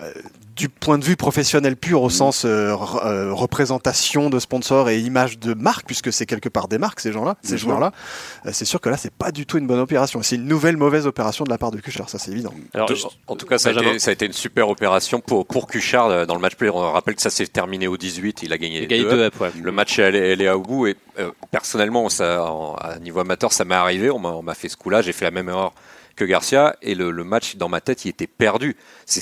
euh, 0.00 0.12
du 0.58 0.68
point 0.68 0.98
de 0.98 1.04
vue 1.04 1.16
professionnel 1.16 1.76
pur 1.76 2.02
au 2.02 2.10
sens 2.10 2.44
euh, 2.44 2.74
euh, 3.04 3.32
représentation 3.32 4.28
de 4.28 4.38
sponsors 4.38 4.90
et 4.90 4.98
image 4.98 5.38
de 5.38 5.54
marque, 5.54 5.86
puisque 5.86 6.12
c'est 6.12 6.26
quelque 6.26 6.48
part 6.48 6.68
des 6.68 6.78
marques 6.78 7.00
ces 7.00 7.12
gens-là, 7.12 7.36
ces 7.42 7.56
joueurs-là, 7.56 7.92
euh, 8.44 8.50
c'est 8.52 8.64
sûr 8.64 8.80
que 8.80 8.88
là 8.88 8.96
c'est 8.96 9.12
pas 9.12 9.30
du 9.30 9.46
tout 9.46 9.56
une 9.58 9.66
bonne 9.66 9.78
opération. 9.78 10.20
C'est 10.22 10.34
une 10.36 10.46
nouvelle 10.46 10.76
mauvaise 10.76 11.06
opération 11.06 11.44
de 11.44 11.50
la 11.50 11.58
part 11.58 11.70
de 11.70 11.78
Kuchar, 11.80 12.10
ça 12.10 12.18
c'est 12.18 12.32
évident. 12.32 12.52
Alors, 12.74 12.88
De- 12.88 12.94
je- 12.96 13.06
en 13.28 13.36
tout 13.36 13.46
cas, 13.46 13.56
ça 13.58 13.68
a, 13.70 13.72
été, 13.72 13.98
ça 14.00 14.10
a 14.10 14.12
été 14.12 14.26
une 14.26 14.32
super 14.32 14.68
opération 14.68 15.20
pour, 15.20 15.46
pour 15.46 15.66
Cuchard 15.68 16.26
dans 16.26 16.34
le 16.34 16.40
match 16.40 16.56
play. 16.56 16.68
On 16.68 16.92
rappelle 16.92 17.14
que 17.14 17.22
ça 17.22 17.30
s'est 17.30 17.46
terminé 17.46 17.86
au 17.86 17.96
18, 17.96 18.42
il 18.42 18.52
a 18.52 18.58
gagné 18.58 18.78
il 18.78 18.84
a 18.84 18.86
gagné 18.86 19.02
deux 19.04 19.10
deux 19.10 19.22
up. 19.22 19.40
ouais. 19.40 19.50
Le 19.62 19.70
match 19.72 19.98
est 19.98 20.04
allé, 20.04 20.32
allé 20.32 20.48
au 20.50 20.60
bout 20.60 20.88
et 20.88 20.96
euh, 21.20 21.30
personnellement, 21.52 22.08
ça, 22.08 22.44
en- 22.44 22.74
à 22.74 22.98
niveau 22.98 23.20
amateur, 23.20 23.52
ça 23.52 23.64
m'est 23.64 23.74
arrivé. 23.76 24.10
On 24.10 24.42
m'a 24.42 24.54
fait 24.54 24.68
ce 24.68 24.76
coup-là, 24.76 25.02
j'ai 25.02 25.12
fait 25.12 25.24
la 25.24 25.30
même 25.30 25.48
erreur 25.48 25.72
que 26.16 26.24
Garcia 26.24 26.74
et 26.82 26.96
le, 26.96 27.12
le 27.12 27.22
match 27.22 27.54
dans 27.56 27.68
ma 27.68 27.80
tête, 27.80 28.04
il 28.04 28.08
était 28.08 28.26
perdu. 28.26 28.76
C'est 29.06 29.20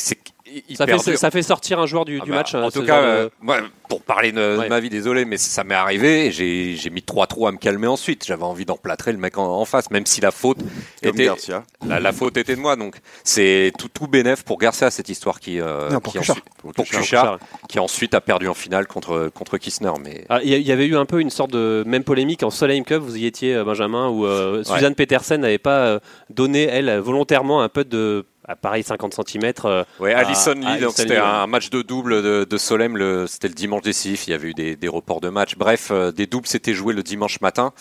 Ça 0.75 0.87
fait, 0.87 0.93
dur. 1.11 1.19
ça 1.19 1.31
fait 1.31 1.43
sortir 1.43 1.79
un 1.81 1.87
joueur 1.87 2.05
du, 2.05 2.19
Ah 2.21 2.25
du 2.25 2.31
bah, 2.31 2.37
match. 2.39 2.55
En 2.55 2.63
hein, 2.65 2.71
tout 2.73 2.83
cas, 2.85 3.01
de- 3.03 3.07
euh, 3.07 3.29
moi, 3.41 3.59
pour 3.89 4.03
parler 4.03 4.33
de, 4.33 4.39
de 4.39 4.59
Ouais. 4.59 4.69
ma 4.69 4.81
vie, 4.81 4.91
désolé, 4.91 5.25
mais 5.25 5.37
ça 5.37 5.63
m'est 5.65 5.75
arrivé 5.75 6.31
j'ai 6.33 6.75
j'ai 6.77 6.91
mis 6.91 7.03
trois 7.03 7.27
trous 7.27 7.47
à 7.47 7.53
me 7.53 7.57
calmer 7.59 7.87
ensuite. 7.87 8.25
J'avais 8.27 8.43
envie 8.43 8.65
d'emplâtrer 8.65 9.13
le 9.13 9.19
mec 9.19 9.39
en, 9.39 9.45
en 9.61 9.65
face, 9.65 9.91
même 9.91 10.07
si 10.07 10.21
la 10.21 10.31
faute 10.31 10.59
Comme 11.03 11.11
était 11.15 11.25
Garcia. 11.27 11.65
la, 11.87 12.01
la 12.01 12.13
faute 12.13 12.37
était 12.37 12.57
de 12.57 12.61
moi. 12.61 12.77
Donc 12.77 12.97
c'est 13.25 13.73
tout 13.79 13.89
tout 13.89 14.07
bénéf 14.09 14.43
pour 14.45 14.59
Garcia 14.59 14.91
cette 14.91 15.09
histoire 15.09 15.41
qui 15.41 15.61
euh, 15.61 15.91
Non, 15.91 16.01
pour 16.01 16.13
qui 16.13 16.19
Kuchar. 16.19 16.37
ensuite- 16.37 16.55
Pour 16.59 16.73
pour 16.73 16.85
Kuchar. 16.85 17.01
Kuchar, 17.03 17.39
qui 17.69 17.79
ensuite 17.79 18.15
a 18.15 18.21
perdu 18.21 18.49
en 18.49 18.55
finale 18.55 18.87
contre 18.87 19.31
contre 19.35 19.59
Kissner. 19.59 19.93
Mais 20.03 20.25
Ah, 20.29 20.41
Il 20.43 20.51
y 20.67 20.73
avait 20.73 20.87
eu 20.87 20.97
un 20.97 21.07
peu 21.07 21.21
une 21.21 21.31
sorte 21.31 21.53
de 21.53 21.85
même 21.87 22.03
polémique 22.05 22.43
en 22.43 22.51
Solheim 22.51 22.83
Cup, 22.85 23.03
vous 23.03 23.17
y 23.17 23.27
étiez 23.27 23.55
euh, 23.55 23.65
Benjamin, 23.65 24.09
où 24.09 24.27
euh, 24.27 24.65
Suzanne 24.65 24.95
Petersen 24.95 25.41
n'avait 25.41 25.59
pas 25.59 25.87
euh, 25.87 26.01
donné, 26.31 26.65
elle, 26.65 26.91
volontairement 26.99 27.63
un 27.63 27.69
peu 27.69 27.85
de, 27.85 28.25
ah, 28.49 28.57
pareil, 28.57 28.83
50 28.83 29.15
cm. 29.15 29.53
Ouais, 30.01 30.15
à- 30.15 30.19
Alison 30.21 30.53
à 30.53 30.55
Lee, 30.77 30.81
donc 30.81 30.93
c'était 30.95 31.17
un 31.17 31.47
match 31.47 31.71
de 31.71 31.83
double 31.83 32.23
de, 32.23 32.45
de 32.45 32.57
Solem, 32.57 32.97
le, 32.97 33.27
c'était 33.27 33.49
le 33.49 33.55
dimanche 33.55 33.83
décisif, 33.83 34.27
il 34.27 34.31
y 34.31 34.35
avait 34.35 34.49
eu 34.49 34.55
des, 34.55 34.77
des 34.77 34.89
reports 34.89 35.21
de 35.21 35.29
match. 35.29 35.57
Bref, 35.57 35.89
euh, 35.91 36.13
des 36.13 36.27
doubles 36.27 36.47
s'étaient 36.47 36.75
joués 36.75 36.95
le 36.95 37.03
dimanche 37.03 37.41
matin. 37.41 37.73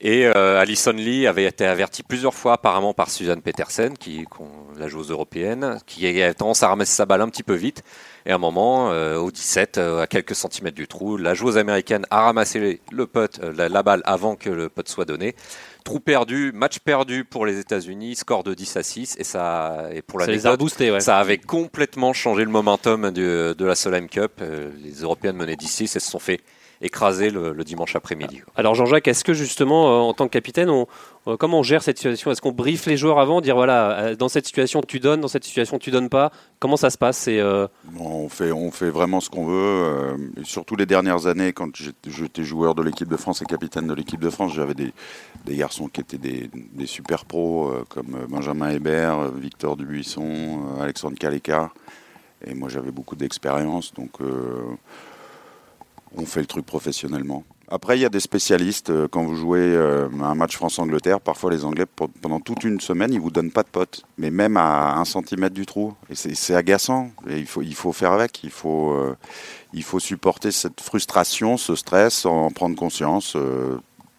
Et 0.00 0.26
euh, 0.26 0.60
Alison 0.60 0.90
Lee 0.90 1.26
avait 1.28 1.44
été 1.44 1.64
avertie 1.64 2.02
plusieurs 2.02 2.34
fois 2.34 2.54
apparemment 2.54 2.92
par 2.92 3.10
Suzanne 3.10 3.40
Petersen, 3.40 3.96
qui, 3.96 4.24
la 4.76 4.88
joueuse 4.88 5.10
européenne, 5.12 5.78
qui 5.86 6.20
a 6.20 6.34
tendance 6.34 6.64
à 6.64 6.68
ramasser 6.68 6.92
sa 6.92 7.06
balle 7.06 7.20
un 7.20 7.28
petit 7.28 7.44
peu 7.44 7.54
vite. 7.54 7.84
Et 8.26 8.32
à 8.32 8.34
un 8.34 8.38
moment, 8.38 8.90
euh, 8.90 9.16
au 9.18 9.30
17, 9.30 9.78
euh, 9.78 10.02
à 10.02 10.08
quelques 10.08 10.34
centimètres 10.34 10.74
du 10.74 10.88
trou, 10.88 11.16
la 11.16 11.34
joueuse 11.34 11.56
américaine 11.58 12.06
a 12.10 12.22
ramassé 12.22 12.80
le 12.90 13.06
putt, 13.06 13.38
la, 13.56 13.68
la 13.68 13.82
balle 13.84 14.02
avant 14.04 14.34
que 14.34 14.50
le 14.50 14.68
putt 14.68 14.88
soit 14.88 15.04
donné. 15.04 15.36
Trou 15.84 16.00
perdu, 16.00 16.50
match 16.54 16.78
perdu 16.78 17.24
pour 17.24 17.44
les 17.44 17.58
États-Unis, 17.58 18.16
score 18.16 18.42
de 18.42 18.54
10 18.54 18.76
à 18.78 18.82
6. 18.82 19.16
Et, 19.18 19.24
ça, 19.24 19.88
et 19.92 20.00
pour 20.00 20.18
Ça 20.18 20.26
les 20.26 20.32
a 20.32 20.34
l'anecdote, 20.50 20.60
boostés, 20.60 20.90
ouais. 20.90 21.00
ça 21.00 21.18
avait 21.18 21.36
complètement 21.36 22.14
changé 22.14 22.42
le 22.42 22.50
momentum 22.50 23.10
du- 23.10 23.20
de 23.20 23.64
la 23.64 23.74
Solheim 23.74 24.08
Cup. 24.08 24.32
Euh, 24.40 24.70
Les 24.82 25.02
Européennes 25.02 25.36
menaient 25.36 25.56
10-6 25.56 25.94
et 25.96 26.00
se 26.00 26.10
sont 26.10 26.18
fait 26.18 26.40
écraser 26.84 27.30
le, 27.30 27.52
le 27.52 27.64
dimanche 27.64 27.96
après-midi. 27.96 28.42
Alors 28.56 28.74
Jean-Jacques, 28.74 29.08
est-ce 29.08 29.24
que 29.24 29.32
justement, 29.32 29.88
euh, 29.88 30.00
en 30.02 30.12
tant 30.14 30.26
que 30.26 30.32
capitaine, 30.32 30.68
on, 30.70 30.86
euh, 31.26 31.36
comment 31.36 31.60
on 31.60 31.62
gère 31.62 31.82
cette 31.82 31.96
situation? 31.96 32.30
Est-ce 32.30 32.42
qu'on 32.42 32.52
briefe 32.52 32.86
les 32.86 32.96
joueurs 32.96 33.18
avant, 33.18 33.40
dire 33.40 33.56
voilà, 33.56 33.98
euh, 33.98 34.16
dans 34.16 34.28
cette 34.28 34.46
situation 34.46 34.80
tu 34.82 35.00
donnes, 35.00 35.20
dans 35.20 35.28
cette 35.28 35.44
situation 35.44 35.78
tu 35.78 35.90
donnes 35.90 36.08
pas 36.08 36.30
Comment 36.60 36.76
ça 36.76 36.90
se 36.90 36.98
passe? 36.98 37.26
Euh, 37.28 37.66
on, 37.98 38.28
fait, 38.28 38.52
on 38.52 38.70
fait 38.70 38.90
vraiment 38.90 39.20
ce 39.20 39.30
qu'on 39.30 39.46
veut. 39.46 39.54
euh, 39.54 40.16
et 40.40 40.44
surtout 40.44 40.76
les 40.76 40.86
dernières 40.86 41.26
années, 41.26 41.52
quand 41.52 41.70
j'étais 42.06 42.44
joueur 42.44 42.74
de 42.74 42.82
l'équipe 42.82 43.08
de 43.08 43.16
France 43.16 43.42
et 43.42 43.44
capitaine 43.46 43.86
de 43.86 43.94
l'équipe 43.94 44.20
de 44.20 44.30
France, 44.30 44.52
j'avais 44.54 44.74
des, 44.74 44.92
des 45.46 45.56
garçons 45.56 45.88
qui 45.88 46.00
étaient 46.00 46.18
des, 46.18 46.50
des 46.52 46.86
super 46.86 47.24
pros, 47.24 47.68
euh, 47.68 47.84
comme 47.88 48.16
Benjamin 48.28 48.70
Hébert, 48.70 49.30
Victor 49.32 49.76
Dubuisson, 49.76 50.60
Alexandre 50.80 51.16
Kaleka. 51.18 51.70
Et 52.46 52.52
moi, 52.54 52.68
j'avais 52.68 52.90
beaucoup 52.90 53.16
d'expérience, 53.16 53.94
donc 53.94 54.10
euh, 54.20 54.76
on 56.16 56.26
fait 56.26 56.40
le 56.40 56.46
truc 56.46 56.66
professionnellement. 56.66 57.44
Après, 57.68 57.96
il 57.98 58.02
y 58.02 58.04
a 58.04 58.10
des 58.10 58.20
spécialistes. 58.20 58.90
euh, 58.90 59.08
Quand 59.10 59.24
vous 59.24 59.36
jouez 59.36 59.58
euh, 59.58 60.08
un 60.22 60.34
match 60.34 60.56
France-Angleterre, 60.56 61.20
parfois 61.20 61.50
les 61.50 61.64
Anglais, 61.64 61.86
pendant 62.20 62.40
toute 62.40 62.62
une 62.64 62.80
semaine, 62.80 63.12
ils 63.12 63.20
vous 63.20 63.30
donnent 63.30 63.50
pas 63.50 63.62
de 63.62 63.68
potes, 63.68 64.04
mais 64.18 64.30
même 64.30 64.56
à 64.56 64.96
un 64.96 65.04
centimètre 65.04 65.54
du 65.54 65.64
trou. 65.64 65.94
C'est 66.12 66.54
agaçant. 66.54 67.10
Il 67.26 67.46
faut, 67.46 67.92
faire 67.92 68.12
avec. 68.12 68.44
Il 68.44 68.50
faut, 68.50 68.92
euh, 68.92 69.16
il 69.72 69.82
faut 69.82 69.98
supporter 69.98 70.52
cette 70.52 70.80
frustration, 70.80 71.56
ce 71.56 71.74
stress, 71.74 72.26
en 72.26 72.50
prendre 72.50 72.76
conscience. 72.76 73.36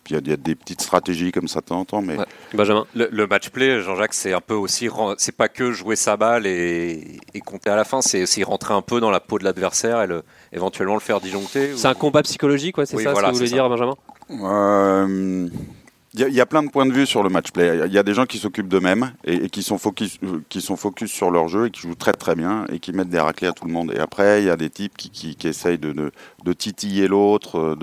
Il 0.10 0.14
y, 0.14 0.16
a- 0.18 0.22
il 0.24 0.30
y 0.30 0.34
a 0.34 0.38
des 0.38 0.54
petites 0.54 0.82
stratégies 0.82 1.32
comme 1.32 1.48
ça 1.48 1.62
de 1.62 1.66
temps 1.66 1.80
en 1.80 1.86
temps, 1.86 2.02
mais 2.02 2.16
Ouais. 2.18 2.26
Benjamin. 2.54 2.86
Le, 2.94 3.10
le 3.12 3.26
match 3.28 3.50
play, 3.50 3.82
Jean-Jacques, 3.82 4.14
c'est 4.14 4.34
un 4.34 4.42
peu 4.42 4.54
aussi, 4.54 4.88
c'est 5.18 5.36
pas 5.36 5.48
que 5.48 5.72
jouer 5.72 5.96
sa 5.96 6.16
balle 6.16 6.46
et, 6.46 7.18
et 7.34 7.40
compter 7.42 7.72
à 7.72 7.76
la 7.76 7.84
fin, 7.86 8.02
c'est 8.02 8.22
aussi 8.24 8.44
rentrer 8.44 8.74
un 8.76 8.84
peu 8.84 9.00
dans 9.00 9.10
la 9.10 9.20
peau 9.20 9.40
de 9.40 9.44
l'adversaire 9.44 10.02
et 10.04 10.08
le, 10.08 10.22
éventuellement 10.54 10.94
le 10.94 11.00
faire 11.00 11.20
disjoncter. 11.22 11.74
ou- 11.74 11.78
C'est 11.78 11.88
un 11.88 11.96
combat 11.96 12.22
psychologique, 12.22 12.78
ouais, 12.78 12.86
c'est 12.86 12.96
Oui, 12.98 13.04
ça 13.04 13.14
voilà, 13.14 13.30
ce 13.30 13.32
que 13.32 13.38
vous 13.38 13.46
voulez 13.46 13.52
dire, 13.52 13.68
Benjamin? 13.68 13.96
Euh, 14.32 15.48
Il 16.18 16.22
y, 16.22 16.24
a- 16.24 16.28
il 16.30 16.34
y 16.34 16.40
a 16.40 16.46
plein 16.46 16.64
de 16.64 16.70
points 16.70 16.86
de 16.86 16.94
vue 16.94 17.06
sur 17.06 17.24
le 17.24 17.30
match 17.30 17.52
play. 17.52 17.82
Il 17.88 17.92
y 17.94 17.98
a 17.98 18.04
des 18.04 18.14
gens 18.14 18.26
qui 18.26 18.38
s'occupent 18.38 18.70
d'eux-mêmes 18.70 19.12
et, 19.26 19.34
et 19.46 19.50
qui, 19.50 19.62
sont 19.64 19.78
focus, 19.78 20.18
euh, 20.24 20.40
qui 20.48 20.62
sont 20.62 20.78
focus 20.78 21.12
sur 21.12 21.30
leur 21.30 21.50
jeu 21.50 21.66
et 21.68 21.72
qui 21.72 21.82
jouent 21.82 21.96
très 21.96 22.14
très 22.14 22.36
bien 22.36 22.64
et 22.72 22.80
qui 22.80 22.94
mettent 22.94 23.10
des 23.10 23.20
raclés 23.20 23.50
à 23.50 23.52
tout 23.52 23.66
le 23.66 23.72
monde. 23.74 23.92
Et 23.94 24.00
après, 24.00 24.42
il 24.42 24.46
y 24.46 24.50
a 24.50 24.56
des 24.56 24.70
types 24.70 24.96
qui, 24.96 25.10
qui, 25.10 25.36
qui 25.36 25.48
essayent 25.50 25.78
de, 25.78 25.92
de, 25.92 26.12
de 26.46 26.54
titiller 26.54 27.10
l'autre, 27.10 27.60
euh, 27.60 27.76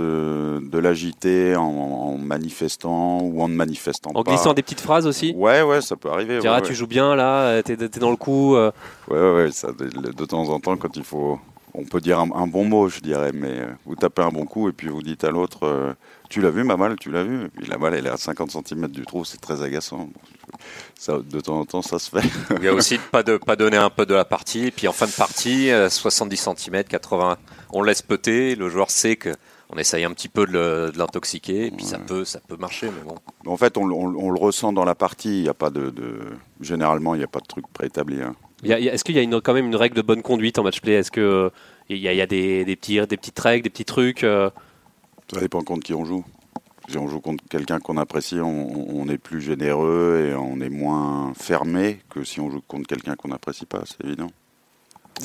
de, 0.62 0.66
de 0.66 0.78
l'agiter 0.78 1.56
en, 1.56 1.62
en 1.64 2.16
manifestant 2.16 3.20
ou 3.20 3.42
en 3.42 3.48
ne 3.48 3.54
manifestant 3.54 4.10
En 4.14 4.22
pas. 4.24 4.30
glissant 4.32 4.54
des 4.54 4.62
petites 4.62 4.80
phrases 4.80 5.06
aussi? 5.06 5.34
Ouais, 5.36 5.60
ouais, 5.62 5.82
ça 5.82 5.96
peut 5.96 6.10
arriver. 6.10 6.38
Dire, 6.38 6.52
ouais, 6.52 6.56
ouais. 6.60 6.62
tu 6.66 6.74
joues 6.74 6.86
bien 6.86 7.14
là, 7.14 7.42
euh, 7.48 7.62
t'es 7.62 7.76
t'es 7.76 8.00
dans 8.00 8.10
le 8.10 8.16
coup. 8.16 8.56
euh. 8.56 8.70
Ouais, 9.10 9.32
ouais, 9.44 9.50
ça, 9.52 9.68
de, 9.72 10.24
temps 10.24 10.48
en 10.48 10.58
temps, 10.58 10.76
quand 10.78 10.96
il 10.96 11.04
faut. 11.04 11.38
On 11.74 11.84
peut 11.84 12.00
dire 12.02 12.18
un, 12.20 12.28
un 12.34 12.46
bon 12.46 12.66
mot, 12.66 12.88
je 12.90 13.00
dirais, 13.00 13.30
mais 13.32 13.60
vous 13.86 13.94
tapez 13.96 14.20
un 14.20 14.28
bon 14.28 14.44
coup 14.44 14.68
et 14.68 14.72
puis 14.72 14.88
vous 14.88 15.00
dites 15.02 15.24
à 15.24 15.30
l'autre 15.30 15.60
euh, 15.64 15.94
Tu 16.32 16.40
l'as 16.40 16.50
vu, 16.50 16.64
ma 16.64 16.76
balle 16.76 16.96
Tu 16.98 17.10
l'as 17.10 17.24
vu 17.24 17.44
Et 17.44 17.48
puis 17.48 17.66
la 17.66 17.76
balle, 17.76 17.94
elle 17.94 18.06
est 18.06 18.10
à 18.10 18.16
50 18.16 18.50
cm 18.66 18.88
du 18.88 19.04
trou, 19.04 19.24
c'est 19.24 19.40
très 19.40 19.62
agaçant. 19.62 19.98
Bon, 19.98 20.12
ça, 20.98 21.18
de 21.18 21.40
temps 21.40 21.60
en 21.60 21.64
temps, 21.64 21.82
ça 21.82 21.98
se 21.98 22.10
fait. 22.10 22.26
Il 22.58 22.64
y 22.64 22.68
a 22.68 22.72
aussi 22.74 22.94
de 22.96 23.02
pas, 23.10 23.22
de 23.22 23.36
pas 23.36 23.54
donner 23.56 23.76
un 23.76 23.90
peu 23.90 24.06
de 24.06 24.14
la 24.14 24.24
partie. 24.24 24.66
Et 24.66 24.70
puis 24.70 24.88
en 24.88 24.92
fin 24.92 25.06
de 25.06 25.12
partie, 25.12 25.70
euh, 25.70 25.88
70 25.90 26.36
cm, 26.56 26.84
80, 26.84 27.36
on 27.72 27.82
laisse 27.82 28.02
peter. 28.02 28.54
Le 28.56 28.68
joueur 28.70 28.90
sait 28.90 29.16
que 29.16 29.34
on 29.74 29.76
essaye 29.78 30.04
un 30.04 30.10
petit 30.12 30.28
peu 30.28 30.46
de 30.46 30.90
l'intoxiquer. 30.96 31.66
Et 31.66 31.70
puis 31.70 31.84
ça, 31.84 31.98
peut, 31.98 32.24
ça 32.24 32.40
peut 32.46 32.56
marcher. 32.56 32.86
Mais 32.86 33.02
bon. 33.08 33.16
En 33.50 33.56
fait, 33.56 33.76
on, 33.76 33.82
on- 33.90 34.14
on 34.16 34.30
le 34.30 34.38
ressent 34.38 34.72
dans 34.72 34.84
la 34.84 34.94
partie. 34.94 35.38
Il 35.40 35.44
y 35.44 35.48
a 35.48 35.54
pas 35.54 35.70
de, 35.70 35.90
de- 35.90 36.18
Généralement, 36.60 37.14
il 37.14 37.18
n'y 37.18 37.24
a 37.24 37.28
pas 37.28 37.40
de 37.40 37.46
truc 37.46 37.64
préétabli. 37.72 38.20
hein. 38.22 38.34
Est-ce 38.64 39.02
qu'il 39.04 39.16
y 39.16 39.18
a 39.18 39.22
une- 39.22 39.40
quand 39.40 39.54
même 39.54 39.66
une 39.66 39.76
règle 39.76 39.96
de 39.96 40.02
bonne 40.02 40.22
conduite 40.22 40.58
en 40.58 40.62
match 40.62 40.80
play? 40.80 40.92
Est-ce 40.94 41.10
que 41.10 41.20
euh, 41.20 41.50
il 41.88 41.98
y 41.98 42.08
a, 42.08 42.12
il 42.12 42.16
y 42.16 42.20
a 42.22 42.26
des, 42.26 42.64
des 42.64 42.76
petits, 42.76 42.94
des 43.06 43.16
petites 43.16 43.38
règles, 43.40 43.64
des 43.64 43.70
petits 43.70 43.84
trucs 43.84 44.24
euh, 44.24 44.50
Ça 45.30 45.40
dépend 45.40 45.62
contre 45.62 45.84
qui 45.84 45.94
on 45.94 46.04
joue. 46.04 46.24
Si 46.88 46.98
on 46.98 47.08
joue 47.08 47.20
contre 47.20 47.44
quelqu'un 47.48 47.78
qu'on 47.78 47.96
apprécie, 47.96 48.40
on, 48.40 49.00
on 49.00 49.08
est 49.08 49.18
plus 49.18 49.40
généreux 49.40 50.30
et 50.30 50.34
on 50.34 50.60
est 50.60 50.68
moins 50.68 51.32
fermé 51.34 52.00
que 52.10 52.24
si 52.24 52.40
on 52.40 52.50
joue 52.50 52.60
contre 52.60 52.86
quelqu'un 52.88 53.14
qu'on 53.14 53.28
n'apprécie 53.28 53.66
pas, 53.66 53.82
c'est 53.86 54.04
évident. 54.04 54.30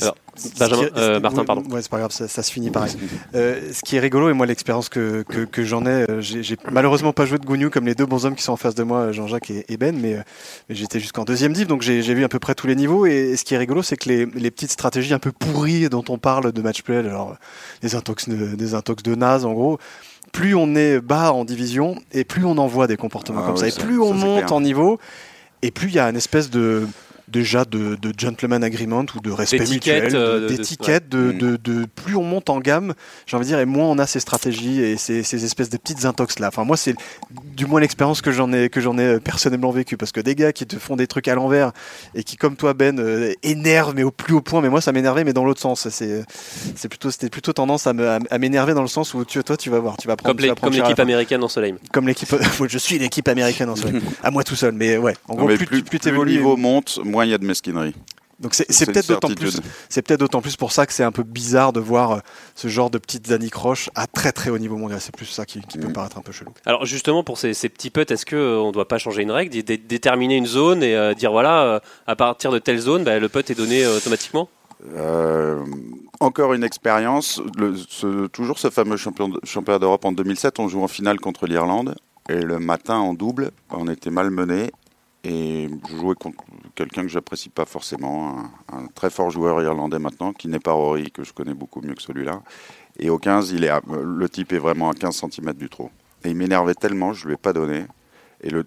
Alors, 0.01 0.15
Benjamin, 0.59 0.89
euh, 0.97 1.19
Martin, 1.19 1.45
pardon. 1.45 1.63
Ouais, 1.69 1.81
c'est 1.81 1.89
pas 1.89 1.97
grave, 1.97 2.11
ça, 2.11 2.27
ça 2.27 2.43
se 2.43 2.51
finit 2.51 2.69
pareil. 2.69 2.91
Euh, 3.33 3.71
ce 3.73 3.81
qui 3.81 3.95
est 3.95 3.99
rigolo, 3.99 4.29
et 4.29 4.33
moi, 4.33 4.45
l'expérience 4.45 4.89
que, 4.89 5.23
que, 5.23 5.45
que 5.45 5.63
j'en 5.63 5.85
ai, 5.85 6.05
euh, 6.09 6.21
j'ai 6.21 6.57
malheureusement 6.71 7.13
pas 7.13 7.25
joué 7.25 7.39
de 7.39 7.45
Gougnou 7.45 7.69
comme 7.69 7.85
les 7.85 7.95
deux 7.95 8.05
bons 8.05 8.25
hommes 8.25 8.35
qui 8.35 8.43
sont 8.43 8.53
en 8.53 8.57
face 8.57 8.75
de 8.75 8.83
moi, 8.83 9.11
Jean-Jacques 9.11 9.49
et, 9.49 9.65
et 9.69 9.77
Ben, 9.77 9.97
mais, 9.99 10.17
mais 10.69 10.75
j'étais 10.75 10.99
jusqu'en 10.99 11.23
deuxième 11.23 11.53
div, 11.53 11.67
donc 11.67 11.81
j'ai 11.81 12.01
vu 12.01 12.23
à 12.23 12.29
peu 12.29 12.39
près 12.39 12.53
tous 12.53 12.67
les 12.67 12.75
niveaux. 12.75 13.05
Et, 13.05 13.35
ce 13.35 13.43
qui 13.43 13.55
est 13.55 13.57
rigolo, 13.57 13.81
c'est 13.81 13.97
que 13.97 14.09
les, 14.09 14.25
les 14.25 14.51
petites 14.51 14.71
stratégies 14.71 15.13
un 15.13 15.19
peu 15.19 15.31
pourries 15.31 15.89
dont 15.89 16.03
on 16.09 16.17
parle 16.17 16.51
de 16.51 16.61
match 16.61 16.83
play, 16.83 16.97
alors 16.97 17.35
des 17.81 17.95
intox 17.95 18.29
de, 18.29 18.55
des 18.55 18.73
intox 18.75 19.01
de 19.03 19.15
naze, 19.15 19.45
en 19.45 19.53
gros. 19.53 19.79
Plus 20.33 20.53
on 20.55 20.75
est 20.75 20.99
bas 20.99 21.31
en 21.31 21.45
division 21.45 21.95
et 22.11 22.25
plus 22.25 22.45
on 22.45 22.57
en 22.57 22.67
voit 22.67 22.85
des 22.85 22.97
comportements 22.97 23.39
Ah 23.41 23.45
comme 23.47 23.55
oui, 23.55 23.59
ça, 23.61 23.67
et 23.69 23.83
plus 23.83 23.95
ça, 23.95 24.01
on 24.01 24.13
monte 24.13 24.45
clair. 24.45 24.53
en 24.53 24.61
niveau, 24.61 24.99
et 25.61 25.71
plus 25.71 25.87
il 25.87 25.95
y 25.95 25.99
a 25.99 26.09
une 26.09 26.17
espèce 26.17 26.49
de 26.49 26.85
déjà 27.27 27.65
de, 27.65 27.95
de 27.95 28.13
gentleman 28.17 28.63
agreement 28.63 29.05
ou 29.15 29.19
de 29.19 29.31
respect 29.31 29.65
mutuel, 29.67 30.15
euh, 30.15 30.35
de- 30.35 30.43
de- 30.45 30.49
de- 30.49 30.55
d'étiquette, 30.57 31.09
de, 31.09 31.31
de, 31.33 31.57
de- 31.57 31.85
plus 31.85 32.15
on 32.15 32.23
monte 32.23 32.49
en 32.49 32.59
gamme, 32.59 32.93
j'ai 33.25 33.35
envie 33.35 33.45
de 33.45 33.49
dire, 33.49 33.59
et 33.59 33.65
moins 33.65 33.85
on 33.85 33.97
a 33.99 34.07
ces 34.07 34.19
stratégies 34.19 34.81
et 34.81 34.97
ces, 34.97 35.23
ces 35.23 35.43
espèces 35.43 35.69
de 35.69 35.77
petites 35.77 36.05
intox 36.05 36.39
là. 36.39 36.47
Enfin 36.47 36.63
moi 36.63 36.77
c'est 36.77 36.95
du 37.55 37.65
moins 37.65 37.81
l'expérience 37.81 38.21
que 38.21 38.31
j'en 38.31 38.51
ai 38.53 38.69
que 38.69 38.79
j'en 38.79 38.97
ai 38.97 39.03
euh, 39.03 39.19
personnellement 39.19 39.71
vécu 39.71 39.97
parce 39.97 40.11
que 40.11 40.21
des 40.21 40.35
gars 40.35 40.53
qui 40.53 40.65
te 40.65 40.77
font 40.77 40.95
des 40.95 41.07
trucs 41.07 41.27
à 41.27 41.35
l'envers 41.35 41.71
et 42.15 42.23
qui 42.23 42.37
comme 42.37 42.55
toi 42.55 42.73
Ben 42.73 42.99
euh, 42.99 43.33
énervent 43.43 43.93
mais 43.95 44.03
au 44.03 44.11
plus 44.11 44.33
haut 44.33 44.41
point, 44.41 44.61
mais 44.61 44.69
moi 44.69 44.79
ça 44.81 44.91
m'énervait 44.91 45.23
mais 45.23 45.33
dans 45.33 45.43
l'autre 45.43 45.59
sens. 45.61 45.89
C'est 45.89 46.23
c'est 46.75 46.87
plutôt 46.87 47.11
c'était 47.11 47.29
plutôt 47.29 47.51
tendance 47.53 47.87
à 47.87 47.93
m'énerver 48.39 48.73
dans 48.73 48.81
le 48.83 48.87
sens 48.87 49.13
où 49.13 49.25
tu 49.25 49.43
toi 49.43 49.57
tu 49.57 49.69
vas 49.69 49.79
voir, 49.79 49.97
tu 49.97 50.07
vas 50.07 50.15
prendre 50.15 50.35
Comme 50.61 50.73
l'équipe 50.73 50.99
américaine 50.99 51.43
en 51.43 51.47
soleil. 51.49 51.75
comme 51.91 52.07
l'équipe 52.07 52.33
je 52.69 52.77
suis 52.77 52.97
l'équipe 52.99 53.27
américaine 53.27 53.69
en 53.69 53.75
soi. 53.75 53.89
à 54.23 54.31
moi 54.31 54.43
tout 54.43 54.55
seul 54.55 54.71
mais 54.73 54.97
ouais 54.97 55.13
en 55.27 55.33
Non, 55.33 55.39
gros 55.39 55.47
mais 55.49 55.57
plus, 55.57 55.65
plus, 55.65 55.77
tu- 55.77 55.83
plus 55.83 55.89
plus 55.89 55.97
le 55.97 56.11
t'évolues 56.11 56.37
niveau 56.37 56.55
monte, 56.57 56.99
moins 57.03 57.16
il 57.25 57.29
y 57.29 57.33
a 57.33 57.37
de 57.37 57.45
mesquinerie. 57.45 57.93
donc 58.39 58.53
c'est 58.53 58.65
peut-être 58.85 59.07
d'autant 59.07 59.27
plus 59.29 59.51
certitude. 59.51 59.71
c'est 59.89 60.01
peut-être 60.03 60.19
d'autant 60.19 60.41
plus 60.41 60.55
pour 60.55 60.71
ça 60.71 60.85
que 60.85 60.93
c'est 60.93 61.03
un 61.03 61.11
peu 61.11 61.23
bizarre 61.23 61.73
de 61.73 61.79
voir 61.79 62.11
euh, 62.11 62.19
ce 62.55 62.67
genre 62.67 62.89
de 62.91 62.97
petites 62.99 63.31
anicroches 63.31 63.89
à 63.95 64.05
très 64.05 64.31
très 64.31 64.49
haut 64.51 64.59
niveau 64.59 64.77
mondial. 64.77 65.01
C'est 65.01 65.15
plus 65.15 65.25
ça 65.25 65.45
qui, 65.45 65.61
qui 65.61 65.77
peut 65.79 65.87
Mhm. 65.87 65.93
paraître 65.93 66.17
un 66.17 66.21
peu 66.21 66.31
chelou. 66.31 66.51
Alors 66.65 66.85
justement 66.85 67.23
pour 67.23 67.37
ces, 67.39 67.53
ces 67.55 67.67
petits 67.69 67.89
putts, 67.89 68.11
est-ce 68.11 68.25
que 68.25 68.35
euh, 68.35 68.59
on 68.59 68.71
doit 68.71 68.87
pas 68.87 68.99
changer 68.99 69.23
une 69.23 69.31
règle, 69.31 69.51
dé- 69.51 69.63
dé- 69.63 69.77
déterminer 69.77 70.35
une 70.35 70.45
zone 70.45 70.83
et 70.83 70.95
euh, 70.95 71.13
dire 71.15 71.31
voilà 71.31 71.63
euh, 71.63 71.79
à 72.05 72.15
partir 72.15 72.51
de 72.51 72.59
telle 72.59 72.77
zone, 72.79 73.03
bah, 73.03 73.17
le 73.17 73.27
putt 73.29 73.49
est 73.49 73.55
donné 73.55 73.83
euh, 73.83 73.97
automatiquement? 73.97 74.49
Euh, 74.95 75.63
encore 76.19 76.53
une 76.53 76.63
expérience. 76.63 77.41
Le- 77.57 77.75
ce- 77.75 78.27
toujours 78.27 78.59
ce 78.59 78.69
fameux 78.69 78.97
champion 78.97 79.29
de- 79.29 79.39
championnat 79.43 79.79
d'Europe 79.79 80.05
en 80.05 80.11
2007, 80.11 80.59
on 80.59 80.67
joue 80.67 80.83
en 80.83 80.87
finale 80.87 81.19
contre 81.19 81.47
l'Irlande. 81.47 81.95
Et 82.29 82.35
le 82.41 82.59
matin 82.59 82.97
en 82.97 83.13
double, 83.15 83.51
on 83.71 83.87
était 83.87 84.09
mal 84.11 84.29
mené. 84.29 84.69
Et 85.23 85.67
je 85.89 85.95
jouais 85.97 86.15
contre 86.15 86.43
quelqu'un 86.75 87.01
que 87.01 87.09
j'apprécie 87.09 87.49
pas 87.49 87.65
forcément, 87.65 88.37
un, 88.71 88.87
très 88.95 89.09
fort 89.09 89.29
joueur 89.29 89.61
irlandais 89.61 89.99
maintenant, 89.99 90.31
qui 90.31 90.47
n'est 90.47 90.59
pas 90.59 90.71
Rory, 90.71 91.11
que 91.11 91.23
je 91.23 91.33
connais 91.33 91.53
beaucoup 91.53 91.81
mieux 91.81 91.95
que 91.95 92.01
celui-là. 92.01 92.41
Et 92.99 93.09
au 93.09 93.17
15, 93.17 93.51
il 93.51 93.63
est 93.63 93.69
à- 93.69 93.81
le 93.89 94.29
type 94.29 94.53
est 94.53 94.57
vraiment 94.59 94.89
à 94.89 94.93
15 94.93 95.15
cm 95.29 95.53
du 95.53 95.69
trou. 95.69 95.89
Et 96.23 96.29
il 96.29 96.35
m'énervait 96.35 96.75
tellement, 96.75 97.13
je 97.13 97.23
ne 97.23 97.27
lui 97.29 97.33
ai 97.33 97.37
pas 97.37 97.53
donné. 97.53 97.85
Et 98.41 98.49
le, 98.51 98.63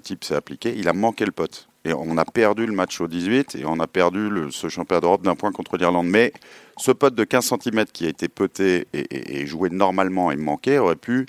type 0.00 0.24
s'est 0.24 0.34
appliqué. 0.34 0.74
Il 0.76 0.88
a 0.88 0.92
manqué 0.92 1.24
le 1.26 1.32
pote. 1.32 1.68
Et 1.84 1.92
on 1.92 2.16
a 2.18 2.24
perdu 2.24 2.66
le 2.66 2.72
match 2.72 3.00
au 3.00 3.06
18 3.06 3.54
et 3.56 3.64
on 3.66 3.78
a 3.78 3.86
perdu 3.86 4.30
ce 4.50 4.68
championnat 4.68 5.00
d'Europe 5.02 5.22
d'un 5.22 5.36
point 5.36 5.52
contre 5.52 5.76
l'Irlande. 5.76 6.08
Mais 6.08 6.32
ce 6.78 6.90
pote 6.90 7.14
de 7.14 7.22
15 7.24 7.44
cm 7.62 7.84
qui 7.92 8.06
a 8.06 8.08
été 8.08 8.28
peté 8.28 8.88
et, 8.92 9.00
et- 9.00 9.40
et 9.42 9.46
joué 9.46 9.68
normalement 9.70 10.32
et 10.32 10.36
manqué 10.36 10.78
aurait 10.78 10.96
pu 10.96 11.26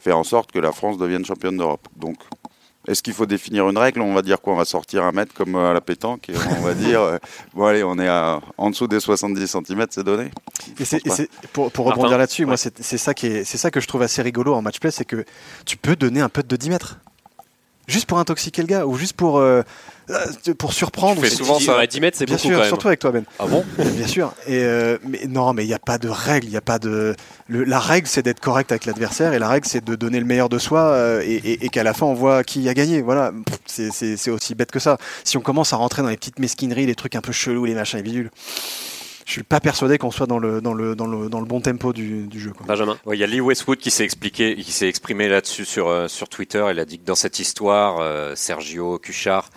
faire 0.00 0.18
en 0.18 0.24
sorte 0.24 0.50
que 0.50 0.58
la 0.58 0.72
France 0.72 0.98
devienne 0.98 1.24
championne 1.24 1.58
d'Europe. 1.58 1.86
Donc, 1.94 2.16
est-ce 2.88 3.02
qu'il 3.02 3.12
faut 3.12 3.26
définir 3.26 3.68
une 3.68 3.76
règle? 3.78 4.00
On 4.00 4.14
va 4.14 4.22
dire 4.22 4.40
quoi? 4.40 4.54
On 4.54 4.56
va 4.56 4.64
sortir 4.64 5.04
un 5.04 5.12
mètre 5.12 5.32
comme 5.34 5.54
à 5.56 5.72
la 5.72 5.80
pétanque 5.80 6.28
et 6.30 6.34
on 6.58 6.62
va 6.62 6.74
dire 6.86 7.00
euh, 7.00 7.18
bon, 7.54 7.66
allez, 7.66 7.82
on 7.84 7.98
est 7.98 8.08
à, 8.08 8.40
en 8.56 8.70
dessous 8.70 8.86
des 8.88 9.00
70 9.00 9.46
cm, 9.46 9.86
c'est 9.90 10.02
donné 10.04 10.30
Et, 10.78 10.84
c'est- 10.84 11.00
pense 11.04 11.20
et 11.20 11.28
c'est- 11.28 11.48
pour, 11.52 11.70
rebondir 11.86 12.16
là-dessus, 12.18 12.42
Ouais. 12.42 12.48
moi 12.48 12.56
c'est 12.56 12.82
c'est 12.82 12.98
ça 12.98 13.12
qui 13.14 13.26
est 13.26 13.44
c'est 13.44 13.58
ça 13.58 13.70
que 13.70 13.80
je 13.80 13.86
trouve 13.86 14.02
assez 14.02 14.22
rigolo 14.22 14.54
en 14.54 14.62
match 14.62 14.80
play, 14.80 14.90
c'est 14.90 15.04
que 15.04 15.24
tu 15.66 15.76
peux 15.76 15.94
donner 15.96 16.20
un 16.20 16.28
putt 16.28 16.46
de 16.46 16.56
10 16.56 16.70
mètres. 16.70 16.98
juste 17.86 18.06
pour 18.06 18.18
intoxiquer 18.18 18.62
le 18.62 18.68
gars 18.68 18.86
ou 18.86 18.94
juste 18.96 19.14
pour 19.14 19.38
euh, 19.38 19.42
euh, 19.42 19.62
pour 20.58 20.72
surprendre. 20.72 21.20
Tu 21.22 21.28
fais 21.28 21.34
ou- 21.34 21.38
souvent 21.38 21.58
ça. 21.60 21.76
ouais, 21.78 21.86
10 21.86 22.00
mètres, 22.00 22.16
c'est 22.18 22.26
Bien 22.26 22.36
beaucoup 22.36 22.48
sûr, 22.48 22.56
quand 22.56 22.60
même. 22.62 22.68
surtout 22.68 22.88
avec 22.88 23.00
toi 23.00 23.10
Ben. 23.12 23.24
Ah 23.38 23.46
bon 23.46 23.64
Bien 23.78 24.06
sûr. 24.06 24.32
Et 24.46 24.62
euh, 24.62 24.98
mais 25.06 25.22
non, 25.28 25.52
mais 25.52 25.64
il 25.64 25.68
n'y 25.68 25.74
a 25.74 25.78
pas 25.78 25.98
de 25.98 26.08
règle. 26.08 26.46
Il 26.46 26.52
y 26.52 26.56
a 26.56 26.60
pas 26.60 26.78
de. 26.78 27.14
le- 27.48 27.64
la 27.64 27.78
règle, 27.78 28.06
c'est 28.06 28.22
d'être 28.22 28.40
correct 28.40 28.70
avec 28.72 28.84
l'adversaire, 28.86 29.32
et 29.32 29.38
la 29.38 29.48
règle, 29.48 29.66
c'est 29.66 29.84
de 29.84 29.94
donner 29.94 30.18
le 30.20 30.26
meilleur 30.26 30.48
de 30.48 30.58
soi, 30.58 30.80
euh, 30.80 31.22
et, 31.24 31.34
et- 31.34 31.64
et 31.66 31.68
qu'à 31.68 31.82
la 31.82 31.94
fin, 31.94 32.06
on 32.06 32.14
voit 32.14 32.44
qui 32.44 32.68
a 32.68 32.74
gagné. 32.74 33.02
Voilà. 33.02 33.32
C'est- 33.66 34.30
aussi 34.30 34.54
bête 34.54 34.70
que 34.70 34.78
ça. 34.78 34.98
Si 35.24 35.36
on 35.36 35.40
commence 35.40 35.72
à 35.72 35.76
rentrer 35.76 36.02
dans 36.02 36.08
les 36.08 36.16
petites 36.16 36.38
mesquineries, 36.38 36.86
les 36.86 36.94
trucs 36.94 37.14
un 37.16 37.20
peu 37.20 37.32
chelous, 37.32 37.64
les 37.64 37.74
machins 37.74 37.98
et 37.98 38.02
bidules, 38.02 38.30
je 39.26 39.32
suis 39.32 39.42
pas 39.42 39.60
persuadé 39.60 39.96
qu'on 39.98 40.10
soit 40.10 40.26
dans 40.26 40.38
le 40.38 40.60
dans 40.60 40.74
le 40.74 40.96
dans 40.96 41.06
le 41.06 41.28
dans 41.28 41.40
le 41.40 41.46
bon 41.46 41.60
tempo 41.60 41.92
du, 41.92 42.26
du 42.26 42.40
jeu. 42.40 42.52
Quoi. 42.52 42.66
Benjamin. 42.66 42.98
Ouais, 43.06 43.16
Il 43.16 43.20
y 43.20 43.24
a 43.24 43.26
Lee 43.26 43.40
Westwood 43.40 43.78
qui 43.78 43.90
s'est 43.90 44.04
expliqué, 44.04 44.56
qui 44.56 44.72
s'est 44.72 44.88
exprimé 44.88 45.28
là-dessus 45.28 45.64
sur, 45.64 45.88
euh, 45.88 46.08
sur 46.08 46.28
Twitter. 46.28 46.64
Il 46.70 46.78
a 46.80 46.84
dit 46.84 46.98
que 46.98 47.04
dans 47.04 47.14
cette 47.14 47.38
histoire, 47.38 47.98
euh, 48.00 48.34
Sergio 48.34 48.98
Cuchard 48.98 49.50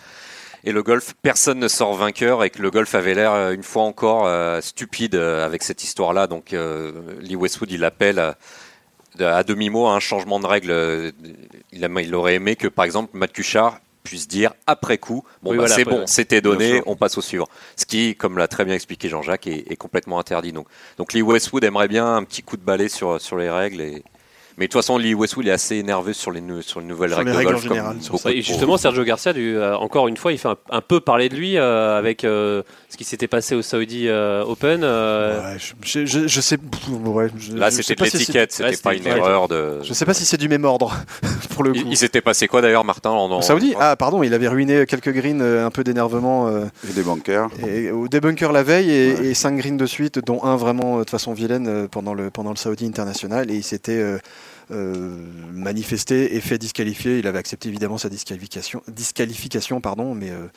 et 0.63 0.71
le 0.71 0.83
golf, 0.83 1.13
personne 1.21 1.59
ne 1.59 1.67
sort 1.67 1.93
vainqueur 1.93 2.43
et 2.43 2.49
que 2.49 2.61
le 2.61 2.71
golf 2.71 2.95
avait 2.95 3.13
l'air 3.13 3.33
euh, 3.33 3.51
une 3.53 3.63
fois 3.63 3.83
encore 3.83 4.25
euh, 4.27 4.61
stupide 4.61 5.15
euh, 5.15 5.45
avec 5.45 5.63
cette 5.63 5.83
histoire-là. 5.83 6.27
Donc 6.27 6.53
euh, 6.53 6.91
Lee 7.21 7.35
Westwood, 7.35 7.71
il 7.71 7.83
appelle 7.83 8.19
à, 8.19 8.37
à 9.19 9.43
demi-mot 9.43 9.87
à 9.87 9.93
un 9.93 9.99
changement 9.99 10.39
de 10.39 10.47
règle. 10.47 11.13
Il, 11.71 11.83
a- 11.85 12.01
il 12.01 12.15
aurait 12.15 12.35
aimé 12.35 12.55
que, 12.55 12.67
par 12.67 12.85
exemple, 12.85 13.11
Matt 13.13 13.31
Cuchard 13.33 13.79
puisse 14.03 14.27
dire 14.27 14.53
après 14.67 14.97
coup, 14.97 15.23
bon 15.43 15.51
Oui, 15.51 15.57
bah, 15.57 15.61
voilà, 15.63 15.75
c'est 15.75 15.85
bon, 15.85 16.03
c'était 16.07 16.41
donné, 16.41 16.81
on 16.87 16.97
passe 16.97 17.17
au 17.17 17.21
suivant. 17.21 17.47
Ce 17.77 17.85
qui, 17.85 18.15
comme 18.15 18.37
l'a 18.37 18.49
très 18.49 18.65
bien 18.65 18.75
expliqué 18.75 19.07
Jean-Jacques, 19.07 19.47
est, 19.47 19.71
est 19.71 19.77
complètement 19.77 20.19
interdit. 20.19 20.51
Donc, 20.51 20.67
donc 20.97 21.13
Lee 21.13 21.21
Westwood 21.21 21.63
aimerait 21.63 21.87
bien 21.87 22.15
un 22.15 22.23
petit 22.25 22.43
coup 22.43 22.57
de 22.57 22.63
balai 22.63 22.89
sur, 22.89 23.21
sur 23.21 23.37
les 23.37 23.49
règles. 23.49 23.79
Et... 23.79 24.03
Mais 24.57 24.67
de 24.67 24.71
toute 24.71 24.81
façon, 24.81 24.97
Lee 24.97 25.13
Westwood 25.15 25.47
est 25.47 25.51
assez 25.51 25.77
énervé 25.77 26.13
sur 26.13 26.29
les, 26.31 26.39
nou- 26.41 26.61
sur 26.61 26.79
les 26.79 26.85
nouvelles 26.85 27.09
Sur 27.09 27.17
règles 27.19 27.31
les 27.31 27.33
de 27.33 27.37
règles 27.39 27.49
en 27.49 27.53
golf. 27.53 27.67
comme 27.67 27.75
général, 27.77 27.95
sur 28.01 28.11
beaucoup 28.11 28.23
ça. 28.23 28.29
de 28.29 28.35
Et 28.35 28.41
justement, 28.43 28.77
Sergio 28.77 29.03
Garcia, 29.03 29.33
du- 29.33 29.57
euh, 29.57 29.75
encore 29.77 30.07
une 30.07 30.17
fois, 30.17 30.31
il 30.31 30.37
fait 30.37 30.47
un, 30.49 30.57
un 30.69 30.81
peu 30.81 30.99
parler 30.99 31.27
de 31.29 31.35
lui 31.35 31.57
euh, 31.57 31.97
avec 31.97 32.23
euh, 32.23 32.61
ce 32.89 32.97
qui 32.97 33.03
s'était 33.03 33.27
passé 33.27 33.55
au 33.55 33.61
Saudi 33.63 34.07
euh, 34.07 34.43
Open. 34.45 34.81
euh, 34.83 35.41
Ouais, 35.53 35.57
je, 35.59 35.73
je, 35.81 36.05
je- 36.05 36.27
je 36.27 36.41
sais. 36.41 36.57
pff, 36.57 36.87
ouais, 37.05 37.27
je- 37.37 37.53
Là, 37.55 37.71
c'était 37.71 37.95
de 37.95 37.99
pas 37.99 38.05
si 38.09 38.17
l'étiquette, 38.17 38.51
c'était 38.51 38.77
pas 38.77 38.93
une 38.93 39.07
erreur 39.07 39.47
de. 39.47 39.79
Je 39.83 39.91
sais 39.93 40.05
pas 40.05 40.13
si 40.13 40.23
c'est 40.25 40.37
du 40.37 40.47
même 40.49 40.65
ordre 40.65 40.95
pour 41.55 41.63
le 41.63 41.71
coup. 41.71 41.79
Il, 41.85 41.87
il 41.91 41.97
s'était 41.97 42.21
passé 42.21 42.47
quoi 42.47 42.61
d'ailleurs, 42.61 42.85
Martin 42.85 43.09
en, 43.09 43.31
en- 43.31 43.39
Au 43.39 43.41
Saoudi 43.41 43.73
Ah, 43.79 43.95
pardon, 43.95 44.21
il 44.21 44.33
avait 44.35 44.47
ruiné 44.47 44.85
quelques 44.85 45.11
greens, 45.13 45.41
euh, 45.41 45.65
un 45.65 45.71
peu 45.71 45.83
d'énervement. 45.83 46.47
euh, 46.47 46.65
Et 46.87 46.93
des 46.93 47.01
bancaires. 47.03 47.47
Et 47.67 47.89
au 47.89 48.07
débunker 48.07 48.51
la 48.51 48.61
veille 48.61 48.91
et, 48.91 49.13
Ouais. 49.15 49.25
et 49.27 49.33
cinq 49.33 49.57
greens 49.57 49.77
de 49.77 49.85
suite, 49.87 50.19
dont 50.23 50.43
un 50.43 50.57
vraiment 50.57 50.99
de 51.01 51.09
façon 51.09 51.33
vilaine 51.33 51.87
pendant 51.89 52.13
le, 52.13 52.29
pendant 52.29 52.51
le 52.51 52.55
Saudi 52.57 52.85
International. 52.85 53.49
Et 53.49 53.55
il 53.55 53.63
s'était 53.63 54.03
manifesté 55.53 56.35
et 56.35 56.41
fait 56.41 56.57
disqualifier. 56.57 57.19
Il 57.19 57.27
avait 57.27 57.39
accepté 57.39 57.69
évidemment 57.69 57.97
sa 57.97 58.09
disqualification, 58.09 58.81
disqualification 58.87 59.81
pardon, 59.81 60.15
mais, 60.15 60.29
euh, 60.31 60.47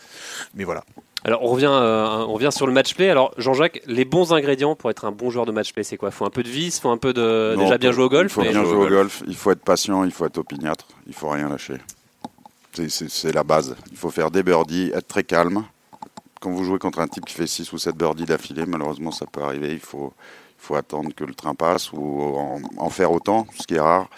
mais 0.54 0.64
voilà. 0.64 0.84
Alors, 1.24 1.42
on 1.42 1.48
revient, 1.48 1.66
euh, 1.68 2.24
on 2.28 2.34
revient 2.34 2.50
sur 2.52 2.66
le 2.68 2.72
match 2.72 2.94
play. 2.94 3.10
Alors, 3.10 3.34
Jean-Jacques, 3.36 3.82
les 3.86 4.04
bons 4.04 4.32
ingrédients 4.32 4.76
pour 4.76 4.90
être 4.90 5.04
un 5.06 5.12
bon 5.12 5.30
joueur 5.30 5.44
de 5.44 5.50
match 5.50 5.72
play, 5.72 5.82
c'est 5.82 5.96
quoi? 5.96 6.10
Faut 6.12 6.24
un 6.24 6.30
peu 6.30 6.44
de 6.44 6.48
vis, 6.48 6.78
faut 6.78 6.90
un 6.90 6.98
peu 6.98 7.12
de 7.12 7.54
Non, 7.56 7.64
déjà 7.64 7.78
bien 7.78 7.90
jouer 7.90 8.04
au 8.04 8.08
golf. 8.08 8.30
Il 8.30 8.34
faut 8.34 8.42
mais- 8.42 8.50
bien 8.50 8.64
jouer 8.64 8.86
au 8.86 8.88
golf, 8.88 9.22
il 9.26 9.34
faut 9.34 9.50
être 9.50 9.64
patient, 9.64 10.04
il 10.04 10.12
faut 10.12 10.24
être 10.26 10.38
opiniâtre, 10.38 10.86
il 11.06 11.14
faut 11.14 11.28
rien 11.28 11.48
lâcher. 11.48 11.78
C'est- 12.88 13.32
la 13.32 13.42
base. 13.42 13.74
Il 13.90 13.96
faut 13.96 14.10
faire 14.10 14.30
des 14.30 14.42
birdies, 14.42 14.90
être 14.94 15.08
très 15.08 15.24
calme. 15.24 15.64
Quand 16.40 16.50
vous 16.50 16.62
jouez 16.64 16.78
contre 16.78 17.00
un 17.00 17.08
type 17.08 17.24
qui 17.24 17.34
fait 17.34 17.46
6 17.46 17.72
ou 17.72 17.78
7 17.78 17.96
birdies 17.96 18.26
d'affilée, 18.26 18.66
malheureusement 18.66 19.10
ça 19.10 19.24
peut 19.26 19.40
arriver. 19.42 19.72
Il 19.72 19.80
faut, 19.80 20.12
faut 20.58 20.74
attendre 20.76 21.10
que 21.14 21.24
le 21.24 21.34
train 21.34 21.54
passe 21.54 21.92
ou 21.92 22.20
en, 22.36 22.60
en 22.78 22.90
faire 22.90 23.12
autant, 23.12 23.46
ce 23.58 23.66
qui 23.66 23.74
est 23.74 23.80
rare. 23.80 24.08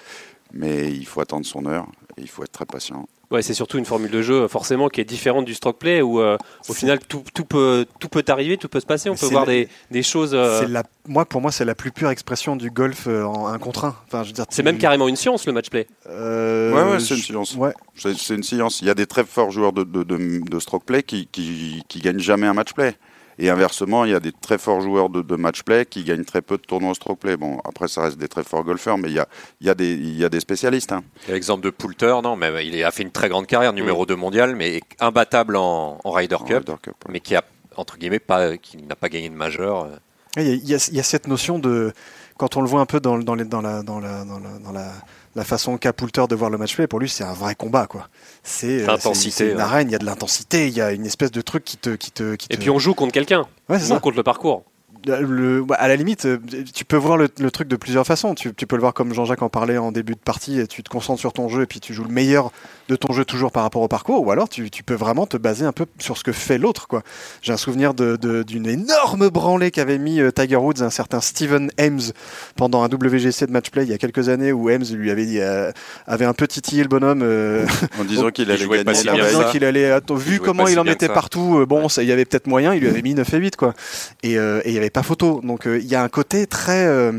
Mais 0.53 0.91
il 0.91 1.05
faut 1.07 1.21
attendre 1.21 1.45
son 1.45 1.67
heure 1.67 1.87
et 2.17 2.23
il 2.23 2.29
faut 2.29 2.43
être 2.43 2.53
très 2.53 2.65
patient. 2.65 3.07
Ouais, 3.31 3.43
c'est 3.43 3.53
surtout 3.53 3.77
une 3.77 3.85
formule 3.85 4.11
de 4.11 4.23
jeu 4.23 4.49
forcément 4.49 4.89
qui 4.89 5.03
est 5.03 5.05
différente 5.05 5.45
du 5.45 5.53
stroke 5.53 5.77
play 5.79 6.01
où 6.01 6.19
euh, 6.19 6.39
au 6.67 6.73
final 6.73 6.99
tout, 6.99 7.23
tout 7.35 7.45
peut 7.45 7.85
tout 8.01 8.09
peut 8.09 8.25
arriver, 8.29 8.57
tout 8.57 8.69
peut 8.71 8.81
se 8.81 8.87
passer. 8.87 9.11
On 9.11 9.15
peut 9.17 9.27
voir 9.27 9.45
la- 9.45 9.53
des, 9.53 9.69
des 9.91 10.03
choses. 10.03 10.31
euh, 10.33 10.61
C'est 10.61 10.69
la, 10.69 10.83
moi, 11.07 11.27
pour 11.27 11.43
moi, 11.43 11.53
c'est 11.53 11.67
la 11.67 11.75
plus 11.75 11.93
pure 11.93 12.09
expression 12.09 12.57
du 12.57 12.71
golf 12.71 13.07
euh, 13.07 13.25
en 13.25 13.49
un 13.49 13.59
contre 13.59 13.85
un. 13.85 13.95
Enfin, 14.07 14.23
je 14.23 14.29
veux 14.29 14.33
dire, 14.33 14.47
c'est 14.49 14.63
même 14.63 14.79
carrément 14.79 15.09
une 15.09 15.17
science 15.17 15.47
le 15.47 15.53
match 15.53 15.69
play. 15.69 15.87
Euh, 16.07 16.73
Ouais, 16.75 16.93
ouais, 16.93 17.01
c'est 17.01 17.17
une 17.17 17.21
science. 17.21 17.55
Ouais. 17.57 17.75
C'est 17.95 18.17
c'est 18.17 18.35
une 18.35 18.43
science. 18.43 18.81
Il 18.81 18.87
y 18.87 18.91
a 18.91 18.95
des 18.95 19.07
très 19.07 19.25
forts 19.25 19.51
joueurs 19.51 19.75
de, 19.75 19.85
de, 19.85 20.03
de, 20.05 20.49
de 20.49 20.59
stroke 20.59 20.85
play 20.87 21.03
qui, 21.03 21.27
qui, 21.31 21.83
qui 21.87 22.01
gagnent 22.01 22.19
jamais 22.21 22.47
un 22.47 22.55
match 22.55 22.73
play. 22.73 22.97
Et 23.39 23.51
inversement, 23.51 24.05
il 24.05 24.11
y 24.11 24.15
a 24.15 24.21
des 24.21 24.33
très 24.33 24.59
forts 24.59 24.81
joueurs 24.81 25.11
de, 25.11 25.23
de 25.23 25.37
match 25.37 25.63
play 25.63 25.87
qui 25.87 26.03
gagnent 26.05 26.25
très 26.25 26.43
peu 26.43 26.57
de 26.57 26.63
tournois 26.63 26.95
stroke 26.95 27.21
play. 27.21 27.37
Bon, 27.37 27.59
après, 27.65 27.87
ça 27.89 28.03
reste 28.03 28.19
des 28.19 28.29
très 28.29 28.43
forts 28.43 28.65
golfeurs, 28.65 28.99
mais 28.99 29.09
il 29.09 29.15
y 29.15 29.19
a, 29.21 29.29
il 29.61 29.67
y 29.67 29.71
a, 29.71 29.75
des, 29.75 29.93
il 29.95 30.17
y 30.19 30.25
a 30.25 30.29
des 30.29 30.41
spécialistes. 30.41 30.91
hein. 30.93 31.05
Il 31.25 31.29
y 31.29 31.31
a 31.31 31.35
l'exemple 31.35 31.63
de 31.65 31.71
Poulter, 31.71 32.17
non, 32.23 32.35
mais 32.37 32.67
il 32.67 32.83
a 32.83 32.91
fait 32.91 33.03
une 33.05 33.13
très 33.13 33.29
grande 33.29 33.47
carrière, 33.47 33.73
numéro 33.73 34.07
2 34.07 34.17
mondial, 34.17 34.57
mais 34.57 34.81
imbattable 34.99 35.57
en, 35.57 35.99
en 36.03 36.11
Ryder 36.11 36.35
en 36.37 36.39
Cup, 36.45 36.59
Ryder 36.59 36.75
Cup, 36.83 36.95
ouais. 37.07 37.13
mais 37.13 37.21
qui 37.21 37.37
a 37.37 37.45
entre 37.77 37.97
guillemets 37.97 38.19
pas, 38.19 38.57
qui 38.57 38.77
n'a 38.79 38.97
pas 38.97 39.09
gagné 39.09 39.29
de 39.29 39.35
majeur. 39.37 39.85
euh. 39.85 39.97
Il 40.37 40.43
y, 40.43 40.51
a, 40.51 40.55
il 40.55 40.69
y 40.69 40.75
a- 40.75 40.89
il 40.91 40.97
y 40.97 41.01
a 41.01 41.03
cette 41.05 41.27
notion 41.29 41.59
de. 41.59 41.93
Quand 42.39 42.57
on 42.57 42.63
le 42.63 42.69
voit 42.69 42.81
un 42.81 42.87
peu 42.87 43.01
dans, 43.01 43.17
le- 43.17 43.25
dans, 43.25 43.35
les- 43.35 43.45
dans, 43.45 43.61
la, 43.61 43.83
dans, 43.83 44.01
la, 44.01 44.25
dans, 44.25 44.39
la, 44.39 44.59
dans 44.65 44.73
la, 44.73 44.93
la 45.35 45.45
façon 45.45 45.77
qu'a 45.77 45.93
Poulter 45.93 46.25
de 46.29 46.35
voir 46.35 46.49
le 46.51 46.57
match 46.57 46.75
play, 46.75 46.87
pour 46.87 47.01
lui, 47.01 47.09
c'est 47.09 47.25
un 47.25 47.35
vrai 47.35 47.55
combat. 47.55 47.87
quoi. 47.87 48.09
C'est 48.43 48.87
euh, 48.89 49.51
une 49.51 49.57
ouais. 49.57 49.61
arène, 49.61 49.89
il 49.89 49.93
y 49.93 49.97
a 49.97 49.99
de 49.99 50.07
l'intensité, 50.07 50.69
il 50.69 50.75
y 50.75 50.81
a 50.81 50.93
une 50.93 51.05
espèce 51.05 51.31
de 51.33 51.41
truc 51.43 51.65
qui 51.65 51.77
te. 51.77 51.91
Qui 51.97 52.11
te, 52.13 52.37
qui 52.37 52.47
Et 52.51 52.55
te- 52.55 52.61
puis 52.61 52.71
on 52.71 52.79
joue 52.79 52.95
contre 52.95 53.13
quelqu'un, 53.13 53.47
Ouais, 53.69 53.79
non 53.79 53.85
ça. 53.85 53.99
contre 54.01 54.17
le 54.17 54.23
parcours. 54.23 54.63
Le, 55.07 55.63
bah, 55.63 55.77
à 55.79 55.89
la 55.89 55.97
limite, 55.97 56.25
euh, 56.27 56.39
tu 56.75 56.85
peux 56.85 56.97
voir 56.97 57.17
le, 57.17 57.29
le 57.39 57.51
truc 57.51 57.69
de 57.69 57.77
plusieurs 57.77 58.07
façons. 58.07 58.35
Tu, 58.35 58.53
tu 58.55 58.67
peux 58.67 58.77
le 58.77 58.81
voir 58.81 58.95
comme 58.95 59.15
Jean-Jacques 59.15 59.43
en 59.43 59.49
parlait 59.49 59.79
en 59.79 59.93
début 59.93 60.15
de 60.15 60.19
partie, 60.19 60.59
et 60.61 60.67
tu 60.67 60.83
te 60.83 60.89
concentres 60.91 61.21
sur 61.21 61.33
ton 61.33 61.49
jeu 61.49 61.63
et 61.63 61.67
puis 61.67 61.81
tu 61.81 61.95
joues 61.95 62.05
le 62.05 62.13
meilleur 62.13 62.51
de 62.89 62.97
ton 62.97 63.13
jeu 63.13 63.25
toujours 63.25 63.53
par 63.53 63.63
rapport 63.63 63.83
au 63.83 63.89
parcours, 63.89 64.27
ou 64.27 64.31
alors 64.31 64.49
tu, 64.49 64.71
tu 64.71 64.83
peux 64.83 64.95
vraiment 64.95 65.27
te 65.27 65.37
baser 65.37 65.65
un 65.67 65.73
peu 65.73 65.87
sur 65.99 66.17
ce 66.17 66.25
que 66.25 66.33
fait 66.33 66.59
l'autre. 66.59 66.89
quoi. 66.89 67.03
J'ai 67.43 67.53
un 67.53 67.57
souvenir 67.59 67.93
de- 67.95 68.17
de- 68.17 68.43
d'une 68.43 68.67
énorme 68.67 69.29
branlée 69.29 69.71
qu'avait 69.71 69.99
mis 69.99 70.21
euh, 70.21 70.31
Tiger 70.31 70.57
Woods, 70.57 70.83
un 70.83 70.91
certain 70.91 71.21
Steven 71.21 71.71
Ames, 71.79 72.01
pendant 72.57 72.83
un 72.83 72.89
WGC 72.89 73.47
de 73.47 73.53
match 73.53 73.71
play 73.71 73.85
il 73.85 73.91
y 73.91 73.95
a 73.95 73.99
quelques 73.99 74.29
années, 74.29 74.53
où 74.53 74.69
Ames 74.69 74.85
lui 74.93 75.11
avait, 75.11 75.27
dit, 75.27 75.39
euh, 75.41 75.71
avait 76.07 76.25
un 76.25 76.33
peu 76.35 76.47
titillé 76.47 76.83
le 76.83 76.89
bonhomme. 76.89 77.21
euh, 77.23 77.67
En 78.01 78.05
disant 78.05 78.31
qu'il 78.33 78.47
il 78.49 78.51
allait 78.53 78.65
jouait 78.65 78.85
pas 78.85 78.95
si 78.95 79.09
en 79.11 79.15
bien 79.15 79.27
disant 79.27 79.51
qu'il 79.51 79.65
allait, 79.65 79.91
attends, 79.91 80.15
vu 80.15 80.41
comment 80.41 80.67
il 80.67 80.79
en 80.79 80.85
mettait 80.85 81.09
partout, 81.15 81.59
euh, 81.59 81.67
bon, 81.67 81.87
il 81.89 82.05
y 82.05 82.13
avait 82.13 82.25
peut-être 82.25 82.47
moyen, 82.47 82.75
il 82.75 82.81
lui 82.81 82.89
avait 82.89 83.03
mis 83.03 83.15
9 83.15 83.33
et 83.35 83.39
8, 83.39 83.57
quoi. 83.57 83.75
Et 84.23 84.33
et 84.39 84.61
il 84.67 84.73
n'y 84.73 84.79
avait 84.79 84.88
pas 84.91 85.03
photo. 85.03 85.41
Donc 85.43 85.67
euh, 85.67 85.79
il 85.79 85.87
y 85.87 85.95
a 85.95 86.03
un 86.03 86.09
côté 86.09 86.47
très. 86.47 86.87
euh, 86.87 87.13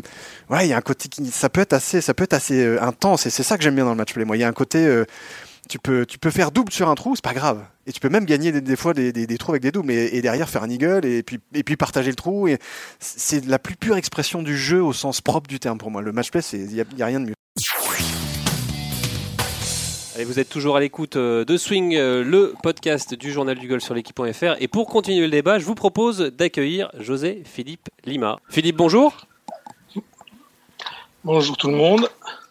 ouais, 0.50 0.66
il 0.66 0.70
y 0.70 0.74
a 0.74 0.78
un 0.78 0.82
côté 0.82 1.10
qui. 1.10 1.26
Ça 1.32 1.50
peut 1.50 1.62
être 1.62 1.74
assez, 1.74 2.02
ça 2.02 2.14
peut 2.14 2.24
être 2.24 2.34
assez 2.34 2.64
euh, 2.64 2.82
intense, 2.82 3.26
et 3.26 3.30
c'est 3.30 3.44
ça 3.44 3.58
que 3.58 3.64
j'aime 3.64 3.76
bien 3.76 3.86
dans 3.86 3.92
le 3.92 3.98
match 3.98 4.14
play. 4.14 4.26
Moi, 4.26 4.38
il 4.38 4.42
y 4.42 4.44
a 4.44 4.48
un 4.48 4.54
côté. 4.54 5.04
tu 5.70 5.78
peux, 5.80 6.06
tu 6.06 6.18
peux 6.18 6.32
faire 6.32 6.52
double 6.52 6.72
sur 6.72 6.90
un 6.90 6.96
trou, 6.96 7.16
c'est 7.16 7.24
pas 7.24 7.34
grave. 7.34 7.64
Et 7.86 7.92
tu 7.92 8.00
peux 8.00 8.10
même 8.10 8.26
gagner 8.26 8.52
des, 8.52 8.76
fois 8.76 8.94
des, 8.94 9.12
des- 9.12 9.38
trous 9.38 9.52
avec 9.52 9.62
des 9.62 9.72
doubles 9.72 9.92
et, 9.92 10.22
derrière 10.22 10.50
faire 10.50 10.64
un 10.64 10.70
eagle 10.70 11.06
et 11.06 11.24
puis, 11.24 11.40
et 11.54 11.64
puis 11.64 11.76
partager 11.76 12.10
le 12.10 12.16
trou. 12.16 12.48
C'est 13.00 13.46
la 13.46 13.60
plus 13.60 13.76
pure 13.76 13.98
expression 13.98 14.42
du 14.42 14.58
jeu 14.58 14.82
au 14.84 14.94
sens 14.94 15.22
propre 15.22 15.48
du 15.48 15.60
terme 15.60 15.78
pour 15.78 15.92
moi. 15.92 16.02
Le 16.02 16.12
match 16.12 16.32
play, 16.32 16.42
il 16.54 16.68
n'y 16.68 16.76
y 16.76 17.02
a 17.02 17.06
rien 17.06 17.20
de 17.20 17.26
mieux. 17.26 17.36
Allez, 20.20 20.26
vous 20.26 20.38
êtes 20.38 20.50
toujours 20.50 20.76
à 20.76 20.82
l'écoute 20.82 21.16
euh, 21.16 21.46
de 21.46 21.56
Swing, 21.56 21.96
euh, 21.96 22.26
le 22.26 22.54
podcast 22.62 23.14
du 23.14 23.32
journal 23.32 23.58
du 23.58 23.70
golf 23.70 23.82
sur 23.82 23.94
l'équipe.fr. 23.94 24.58
Et 24.60 24.68
pour 24.68 24.90
continuer 24.90 25.22
le 25.22 25.30
débat, 25.30 25.60
je 25.60 25.64
vous 25.64 25.76
propose 25.76 26.20
d'accueillir 26.20 26.92
José 27.00 27.42
Philippe 27.46 27.88
Lima. 28.04 28.38
Philippe, 28.50 28.76
bonjour. 28.76 29.16
Bonjour 31.24 31.56
tout 31.56 31.70
le 31.70 31.78
monde. 31.78 32.10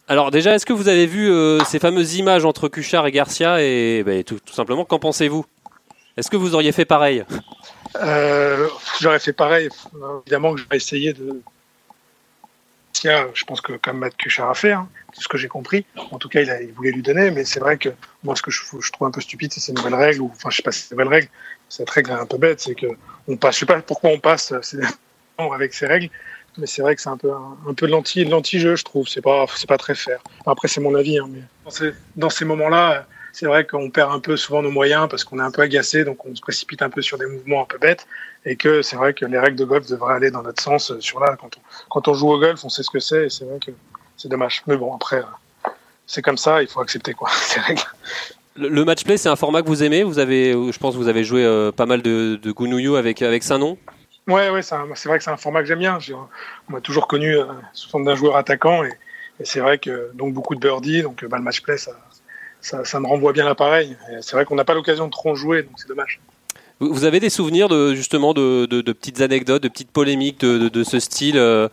Alors 0.08 0.30
déjà, 0.30 0.54
est-ce 0.54 0.64
que 0.64 0.72
vous 0.72 0.88
avez 0.88 1.04
vu 1.04 1.30
euh, 1.30 1.62
ces 1.64 1.78
fameuses 1.78 2.14
images 2.14 2.46
entre 2.46 2.68
Cuchard 2.68 3.06
et 3.06 3.12
Garcia 3.12 3.62
et 3.62 4.02
ben, 4.02 4.24
tout, 4.24 4.40
tout 4.42 4.54
simplement, 4.54 4.86
qu'en 4.86 4.98
pensez-vous? 4.98 5.44
Est-ce 6.16 6.30
que 6.30 6.38
vous 6.38 6.54
auriez 6.54 6.72
fait 6.72 6.86
pareil? 6.86 7.22
Euh, 7.96 8.66
j'aurais 8.98 9.20
fait 9.20 9.34
pareil. 9.34 9.68
Évidemment 10.22 10.54
que 10.54 10.60
j'aurais 10.62 10.78
essayé 10.78 11.12
de. 11.12 11.42
Je 12.94 13.44
pense 13.44 13.60
que 13.60 13.74
comme 13.74 13.98
Matt 13.98 14.16
Cuchard 14.16 14.50
a 14.50 14.54
fait, 14.54 14.72
hein, 14.72 14.88
c'est 15.12 15.22
ce 15.22 15.28
que 15.28 15.38
j'ai 15.38 15.48
compris. 15.48 15.84
En 16.10 16.18
tout 16.18 16.28
cas, 16.28 16.40
il, 16.40 16.72
voulait 16.72 16.90
lui 16.90 17.02
donner, 17.02 17.30
mais 17.30 17.44
c'est 17.44 17.60
vrai 17.60 17.76
que 17.76 17.90
moi, 18.24 18.34
ce 18.34 18.42
que 18.42 18.50
je, 18.50 18.60
trouve 18.92 19.08
un 19.08 19.10
peu 19.10 19.20
stupide, 19.20 19.52
c'est 19.52 19.60
ces 19.60 19.72
nouvelles 19.72 19.94
règles. 19.94 20.20
Ou, 20.20 20.30
enfin, 20.34 20.50
je 20.50 20.56
sais 20.56 20.62
pas 20.62 20.72
si 20.72 20.82
c'est 20.82 20.94
nouvelle 20.94 21.08
règle. 21.08 21.28
Cette 21.68 21.90
règle 21.90 22.10
est 22.10 22.14
un 22.14 22.26
peu 22.26 22.38
bête, 22.38 22.60
c'est 22.60 22.74
que 22.74 22.86
on 23.28 23.36
passe. 23.36 23.54
Je 23.54 23.60
sais 23.60 23.66
pas 23.66 23.80
pourquoi 23.82 24.10
on 24.10 24.18
passe 24.18 24.52
euh, 24.52 24.82
avec 25.52 25.74
ces 25.74 25.86
règles, 25.86 26.10
mais 26.56 26.66
c'est 26.66 26.82
vrai 26.82 26.96
que 26.96 27.02
c'est 27.02 27.10
un 27.10 27.16
peu 27.16 27.30
un, 27.32 27.56
l'anti-jeu, 27.82 28.76
je 28.76 28.84
trouve. 28.84 29.06
C'est 29.06 29.22
pas 29.22 29.46
pas 29.68 29.78
très 29.78 29.94
fair. 29.94 30.20
Après, 30.46 30.68
c'est 30.68 30.80
mon 30.80 30.94
avis, 30.94 31.18
hein, 31.18 31.28
mais 31.30 31.42
dans 32.16 32.30
ces 32.30 32.44
moments-là. 32.44 33.06
C'est 33.38 33.46
vrai 33.46 33.64
qu'on 33.64 33.88
perd 33.88 34.10
un 34.10 34.18
peu 34.18 34.36
souvent 34.36 34.62
nos 34.62 34.72
moyens 34.72 35.06
parce 35.08 35.22
qu'on 35.22 35.38
est 35.38 35.42
un 35.42 35.52
peu 35.52 35.62
agacé, 35.62 36.02
donc 36.02 36.26
on 36.26 36.34
se 36.34 36.40
précipite 36.40 36.82
un 36.82 36.90
peu 36.90 37.02
sur 37.02 37.18
des 37.18 37.26
mouvements 37.26 37.62
un 37.62 37.66
peu 37.66 37.78
bêtes 37.78 38.04
et 38.44 38.56
que 38.56 38.82
c'est 38.82 38.96
vrai 38.96 39.14
que 39.14 39.24
les 39.26 39.38
règles 39.38 39.56
de 39.56 39.64
golf 39.64 39.86
devraient 39.86 40.14
aller 40.14 40.32
dans 40.32 40.42
notre 40.42 40.60
sens 40.60 40.90
euh, 40.90 41.00
sur 41.00 41.20
là. 41.20 41.36
Quand 41.40 41.56
on, 41.56 41.60
quand 41.88 42.08
on 42.08 42.14
joue 42.14 42.32
au 42.32 42.40
golf, 42.40 42.64
on 42.64 42.68
sait 42.68 42.82
ce 42.82 42.90
que 42.90 42.98
c'est 42.98 43.26
et 43.26 43.30
c'est 43.30 43.44
vrai 43.44 43.60
que 43.64 43.70
c'est 44.16 44.26
dommage. 44.26 44.64
Mais 44.66 44.76
bon, 44.76 44.92
après, 44.92 45.18
euh, 45.18 45.70
c'est 46.04 46.20
comme 46.20 46.36
ça, 46.36 46.62
il 46.62 46.68
faut 46.68 46.80
accepter 46.80 47.14
quoi, 47.14 47.28
ces 47.32 47.60
règles. 47.60 47.84
Le, 48.56 48.84
match 48.84 49.04
play, 49.04 49.16
c'est 49.16 49.28
un 49.28 49.36
format 49.36 49.62
que 49.62 49.68
vous 49.68 49.84
aimez? 49.84 50.02
Vous 50.02 50.18
avez, 50.18 50.50
je 50.50 50.78
pense, 50.80 50.94
que 50.94 50.98
vous 50.98 51.06
avez 51.06 51.22
joué 51.22 51.44
euh, 51.44 51.70
pas 51.70 51.86
mal 51.86 52.02
de, 52.02 52.40
de 52.42 52.50
Gounouillou 52.50 52.96
avec 52.96 53.22
avec 53.22 53.44
Saint-Nom. 53.44 53.78
Ouais, 54.26 54.50
ouais, 54.50 54.62
c'est 54.62 54.74
vrai 55.06 55.18
que 55.18 55.22
c'est 55.22 55.30
un 55.30 55.36
format 55.36 55.60
que 55.60 55.66
j'aime 55.66 55.78
bien. 55.78 56.00
On 56.68 56.72
m'a 56.72 56.80
toujours 56.80 57.06
connu 57.06 57.38
euh, 57.38 57.44
sous 57.72 57.88
forme 57.88 58.04
d'un 58.04 58.16
joueur 58.16 58.34
attaquant 58.34 58.82
et, 58.82 58.90
et 59.40 59.44
c'est 59.44 59.60
vrai 59.60 59.78
que 59.78 60.10
donc 60.14 60.34
beaucoup 60.34 60.54
de 60.56 60.60
birdies, 60.60 61.02
donc 61.02 61.22
euh, 61.22 61.28
bah, 61.28 61.38
le 61.38 61.44
match 61.44 61.60
play, 61.62 61.78
ça, 61.78 61.92
ça, 62.60 62.84
ça 62.84 63.00
me 63.00 63.06
renvoie 63.06 63.32
bien 63.32 63.44
l'appareil. 63.44 63.96
C'est 64.20 64.36
vrai 64.36 64.44
qu'on 64.44 64.56
n'a 64.56 64.64
pas 64.64 64.74
l'occasion 64.74 65.06
de 65.06 65.10
trop 65.10 65.30
en 65.30 65.34
jouer, 65.34 65.62
donc 65.62 65.72
c'est 65.76 65.88
dommage. 65.88 66.20
Vous 66.80 67.04
avez 67.04 67.18
des 67.18 67.30
souvenirs 67.30 67.68
de 67.68 67.94
justement 67.94 68.34
de, 68.34 68.66
de, 68.66 68.80
de 68.80 68.92
petites 68.92 69.20
anecdotes, 69.20 69.62
de 69.62 69.68
petites 69.68 69.90
polémiques 69.90 70.40
de, 70.40 70.68
de 70.68 70.84
ce 70.84 71.00
style, 71.00 71.36
euh, 71.36 71.68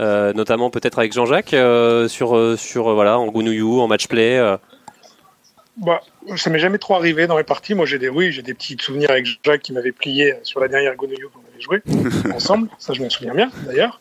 euh, 0.00 0.32
notamment 0.32 0.70
peut-être 0.70 0.98
avec 0.98 1.12
Jean-Jacques 1.12 1.54
euh, 1.54 2.08
sur 2.08 2.58
sur 2.58 2.92
voilà 2.92 3.18
en 3.18 3.26
Gounouillou, 3.26 3.80
en 3.80 3.86
match 3.86 4.08
play. 4.08 4.40
Bah, 5.76 6.00
ça 6.36 6.50
m'est 6.50 6.58
jamais 6.58 6.78
trop 6.78 6.96
arrivé 6.96 7.28
dans 7.28 7.38
les 7.38 7.44
parties. 7.44 7.74
Moi, 7.74 7.86
j'ai 7.86 8.00
des, 8.00 8.08
oui, 8.08 8.32
j'ai 8.32 8.42
des 8.42 8.52
petits 8.52 8.76
souvenirs 8.80 9.12
avec 9.12 9.26
Jacques 9.44 9.62
qui 9.62 9.72
m'avait 9.72 9.92
plié 9.92 10.34
sur 10.42 10.58
la 10.58 10.66
dernière 10.66 10.96
Gounouillou 10.96 11.30
avait 11.58 11.82
joué 11.82 11.82
ensemble. 12.34 12.68
Ça, 12.78 12.92
je 12.92 13.02
m'en 13.02 13.10
souviens 13.10 13.34
bien, 13.34 13.50
d'ailleurs. 13.64 13.98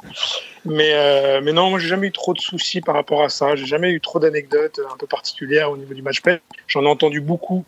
Mais, 0.65 0.91
euh, 0.93 1.41
mais 1.43 1.53
non, 1.53 1.69
moi, 1.69 1.79
j'ai 1.79 1.87
jamais 1.87 2.07
eu 2.07 2.11
trop 2.11 2.33
de 2.33 2.39
soucis 2.39 2.81
par 2.81 2.95
rapport 2.95 3.23
à 3.23 3.29
ça. 3.29 3.55
J'ai 3.55 3.65
jamais 3.65 3.91
eu 3.91 4.01
trop 4.01 4.19
d'anecdotes 4.19 4.79
un 4.91 4.97
peu 4.97 5.07
particulières 5.07 5.71
au 5.71 5.77
niveau 5.77 5.93
du 5.93 6.01
match 6.01 6.21
play. 6.21 6.41
J'en 6.67 6.83
ai 6.83 6.87
entendu 6.87 7.21
beaucoup 7.21 7.65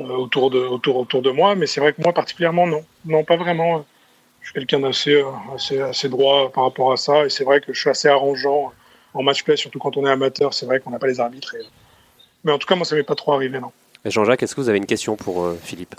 euh, 0.00 0.04
autour 0.04 0.50
de, 0.50 0.58
autour, 0.58 0.96
autour 0.96 1.22
de 1.22 1.30
moi, 1.30 1.54
mais 1.54 1.66
c'est 1.66 1.80
vrai 1.80 1.92
que 1.92 2.02
moi, 2.02 2.12
particulièrement, 2.12 2.66
non. 2.66 2.84
Non, 3.04 3.24
pas 3.24 3.36
vraiment. 3.36 3.84
Je 4.40 4.48
suis 4.48 4.54
quelqu'un 4.54 4.80
d'assez, 4.80 5.14
euh, 5.14 5.24
assez, 5.54 5.80
assez 5.80 6.08
droit 6.08 6.50
par 6.52 6.64
rapport 6.64 6.92
à 6.92 6.96
ça. 6.96 7.24
Et 7.24 7.30
c'est 7.30 7.44
vrai 7.44 7.60
que 7.60 7.72
je 7.72 7.80
suis 7.80 7.90
assez 7.90 8.08
arrangeant 8.08 8.72
en 9.14 9.22
match 9.22 9.42
play, 9.44 9.56
surtout 9.56 9.78
quand 9.78 9.96
on 9.96 10.06
est 10.06 10.10
amateur. 10.10 10.54
C'est 10.54 10.66
vrai 10.66 10.80
qu'on 10.80 10.90
n'a 10.90 10.98
pas 10.98 11.06
les 11.06 11.20
arbitres. 11.20 11.54
Et, 11.54 11.64
mais 12.44 12.52
en 12.52 12.58
tout 12.58 12.66
cas, 12.66 12.74
moi, 12.74 12.84
ça 12.84 12.94
m'est 12.94 13.02
pas 13.02 13.14
trop 13.14 13.32
arrivé, 13.32 13.58
non. 13.58 13.72
Jean-Jacques, 14.04 14.42
est-ce 14.42 14.54
que 14.54 14.60
vous 14.60 14.68
avez 14.68 14.78
une 14.78 14.86
question 14.86 15.16
pour 15.16 15.44
euh, 15.44 15.58
Philippe? 15.62 15.94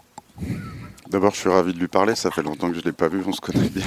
D'abord, 1.16 1.34
je 1.34 1.40
suis 1.40 1.50
ravi 1.50 1.74
de 1.74 1.80
lui 1.80 1.88
parler. 1.88 2.14
Ça 2.14 2.30
fait 2.30 2.44
longtemps 2.44 2.70
que 2.70 2.76
je 2.76 2.82
l'ai 2.82 2.92
pas 2.92 3.08
vu. 3.08 3.22
On 3.26 3.32
se 3.32 3.40
connaît 3.40 3.70
bien. 3.70 3.86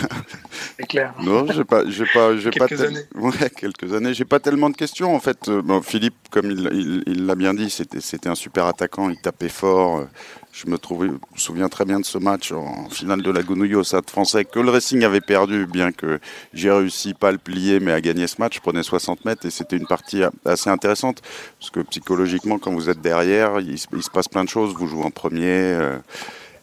C'est 0.79 0.87
clair. 0.87 1.13
Non, 1.23 1.45
j'ai 1.53 1.63
pas, 1.65 1.83
j'ai 1.87 2.07
pas, 2.07 2.35
j'ai 2.39 2.49
Quelques 2.49 2.59
pas. 2.59 2.69
tel- 2.69 2.87
années. 2.87 3.05
Ouais, 3.17 3.51
quelques 3.55 3.93
années. 3.93 4.15
J'ai 4.15 4.25
pas 4.25 4.41
tellement 4.41 4.71
de 4.71 4.77
questions 4.77 5.15
en 5.15 5.21
fait. 5.21 5.47
Euh, 5.49 5.61
bon, 5.61 5.83
Philippe, 5.83 6.15
comme 6.31 6.51
il, 6.51 6.71
il- 6.73 7.03
il 7.07 7.27
l'a 7.27 7.35
bien 7.35 7.53
dit, 7.53 7.69
c'était, 7.69 8.01
c'était 8.01 8.31
un 8.31 8.35
super 8.35 8.65
attaquant. 8.65 9.11
Il 9.11 9.19
tapait 9.21 9.51
fort. 9.51 9.99
Euh, 9.99 10.05
Je 10.51 10.67
me, 10.67 10.77
trouvais, 10.79 11.07
je 11.09 11.13
me 11.13 11.19
souviens 11.37 11.69
très 11.69 11.85
bien 11.85 12.01
de 12.01 12.05
ce 12.07 12.17
match 12.19 12.51
en 12.51 12.89
finale 12.89 13.23
de 13.23 13.31
la 13.31 13.43
Gounouille 13.43 13.77
au 13.77 13.85
Stade 13.85 14.09
Français 14.11 14.45
que 14.47 14.59
le 14.59 14.71
Racing 14.71 15.05
avait 15.05 15.21
perdu, 15.21 15.67
bien 15.67 15.93
que 15.93 16.19
j'ai 16.55 16.71
réussi 16.73 17.13
pas 17.15 17.29
à 17.29 17.33
le 17.33 17.39
plier, 17.39 17.79
mais 17.79 17.93
à 17.93 18.01
gagner 18.01 18.27
ce 18.27 18.41
match. 18.41 18.57
Je 18.57 18.61
prenais 18.61 18.83
60 18.83 19.25
mètres 19.27 19.47
et 19.47 19.51
c'était 19.51 19.77
une 19.77 19.87
partie 19.87 20.23
assez 20.45 20.71
intéressante 20.71 21.21
parce 21.61 21.71
que 21.71 21.81
psychologiquement, 21.81 22.59
quand 22.59 22.73
vous 22.73 22.89
êtes 22.91 23.01
derrière, 23.01 23.61
il, 23.61 23.79
se- 23.79 23.87
il 23.93 24.03
se 24.03 24.11
passe 24.11 24.27
plein 24.27 24.43
de 24.43 24.49
choses. 24.49 24.75
Vous 24.75 24.89
jouez 24.89 25.05
en 25.05 25.11
premier. 25.13 25.45
euh, 25.45 25.99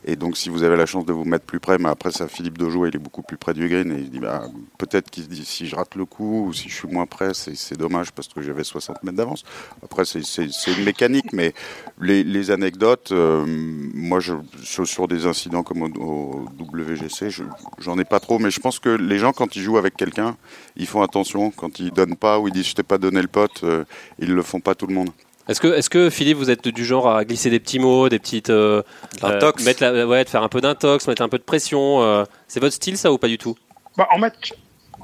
et 0.08 0.16
donc, 0.16 0.38
si 0.38 0.50
vous 0.50 0.62
avez 0.62 0.78
la 0.78 0.86
chance 0.86 1.04
de 1.06 1.12
vous 1.14 1.26
mettre 1.26 1.46
plus 1.46 1.60
près, 1.60 1.80
mais 1.80 1.90
après, 1.90 2.12
ça, 2.12 2.28
Philippe 2.28 2.60
Dojo, 2.60 2.86
il 2.86 2.96
est 2.96 3.00
beaucoup 3.00 3.24
plus 3.24 3.38
près 3.38 3.56
du 3.56 3.68
green. 3.68 3.92
Et 3.92 4.02
il 4.02 4.12
dit, 4.12 4.20
bah, 4.20 4.44
peut-être 4.78 5.10
qu'il 5.10 5.28
dit, 5.28 5.44
si 5.44 5.66
je 5.66 5.76
rate 5.76 5.96
le 5.96 6.06
coup 6.06 6.46
ou 6.46 6.54
si 6.54 6.70
je 6.70 6.76
suis 6.76 6.88
moins 6.88 7.08
près, 7.08 7.34
c'est 7.34 7.76
dommage 7.78 8.12
parce 8.12 8.28
que 8.28 8.44
j'avais 8.44 8.64
60 8.64 9.02
mètres 9.04 9.18
d'avance. 9.18 9.44
Après, 9.84 10.06
c'est- 10.06 10.22
une 10.68 10.84
mécanique, 10.84 11.34
mais 11.34 11.54
les, 12.00 12.52
anecdotes, 12.52 13.12
euh, 13.12 13.44
moi, 13.48 14.20
sur, 14.64 15.08
des 15.08 15.26
incidents 15.26 15.64
comme 15.64 15.82
au, 15.98 16.46
WGC, 16.60 17.32
je- 17.32 17.44
j'en 17.80 17.98
ai 17.98 18.06
pas 18.06 18.20
trop. 18.20 18.38
Mais 18.38 18.52
je 18.52 18.60
pense 18.60 18.78
que 18.78 18.90
les 18.90 19.18
gens, 19.18 19.34
quand 19.34 19.56
ils 19.56 19.62
jouent 19.64 19.78
avec 19.80 19.96
quelqu'un, 19.98 20.38
ils 20.76 20.86
font 20.86 21.02
attention. 21.02 21.50
Quand 21.50 21.80
ils 21.80 21.90
donnent 21.92 22.16
pas 22.16 22.40
ou 22.40 22.48
ils 22.48 22.54
disent, 22.54 22.68
je 22.68 22.76
t'ai 22.76 22.84
pas 22.84 23.00
donné 23.00 23.22
le 23.24 23.28
pote, 23.28 23.64
euh, 23.64 23.86
ils 24.20 24.32
le 24.34 24.42
font 24.44 24.60
pas 24.60 24.76
tout 24.76 24.86
le 24.86 24.94
monde. 24.94 25.10
Est-ce 25.48 25.62
que, 25.62 25.68
est-ce 25.68 25.90
que 25.92 26.10
Philippe, 26.10 26.38
vous 26.38 26.50
êtes 26.50 26.68
du 26.68 26.84
genre 26.86 27.08
à 27.10 27.24
glisser 27.24 27.50
des 27.52 27.60
petits 27.60 27.78
mots, 27.80 28.10
des 28.10 28.18
petites. 28.20 28.50
euh, 28.50 28.82
L'intox. 29.22 29.62
euh, 29.62 29.66
mettre 29.66 29.84
la- 29.84 30.08
ouais, 30.08 30.24
de 30.24 30.30
faire 30.30 30.42
un 30.44 30.50
peu 30.50 30.60
d'intox, 30.62 31.08
mettre 31.08 31.22
un 31.22 31.30
peu 31.30 31.38
de 31.38 31.44
pression. 31.44 32.02
euh, 32.02 32.24
c'est 32.48 32.60
votre 32.60 32.74
style, 32.74 32.98
ça, 32.98 33.12
ou 33.12 33.18
pas 33.20 33.28
du 33.28 33.38
tout? 33.38 33.56
Bah, 33.98 34.08
en, 34.12 34.18
match, 34.18 34.54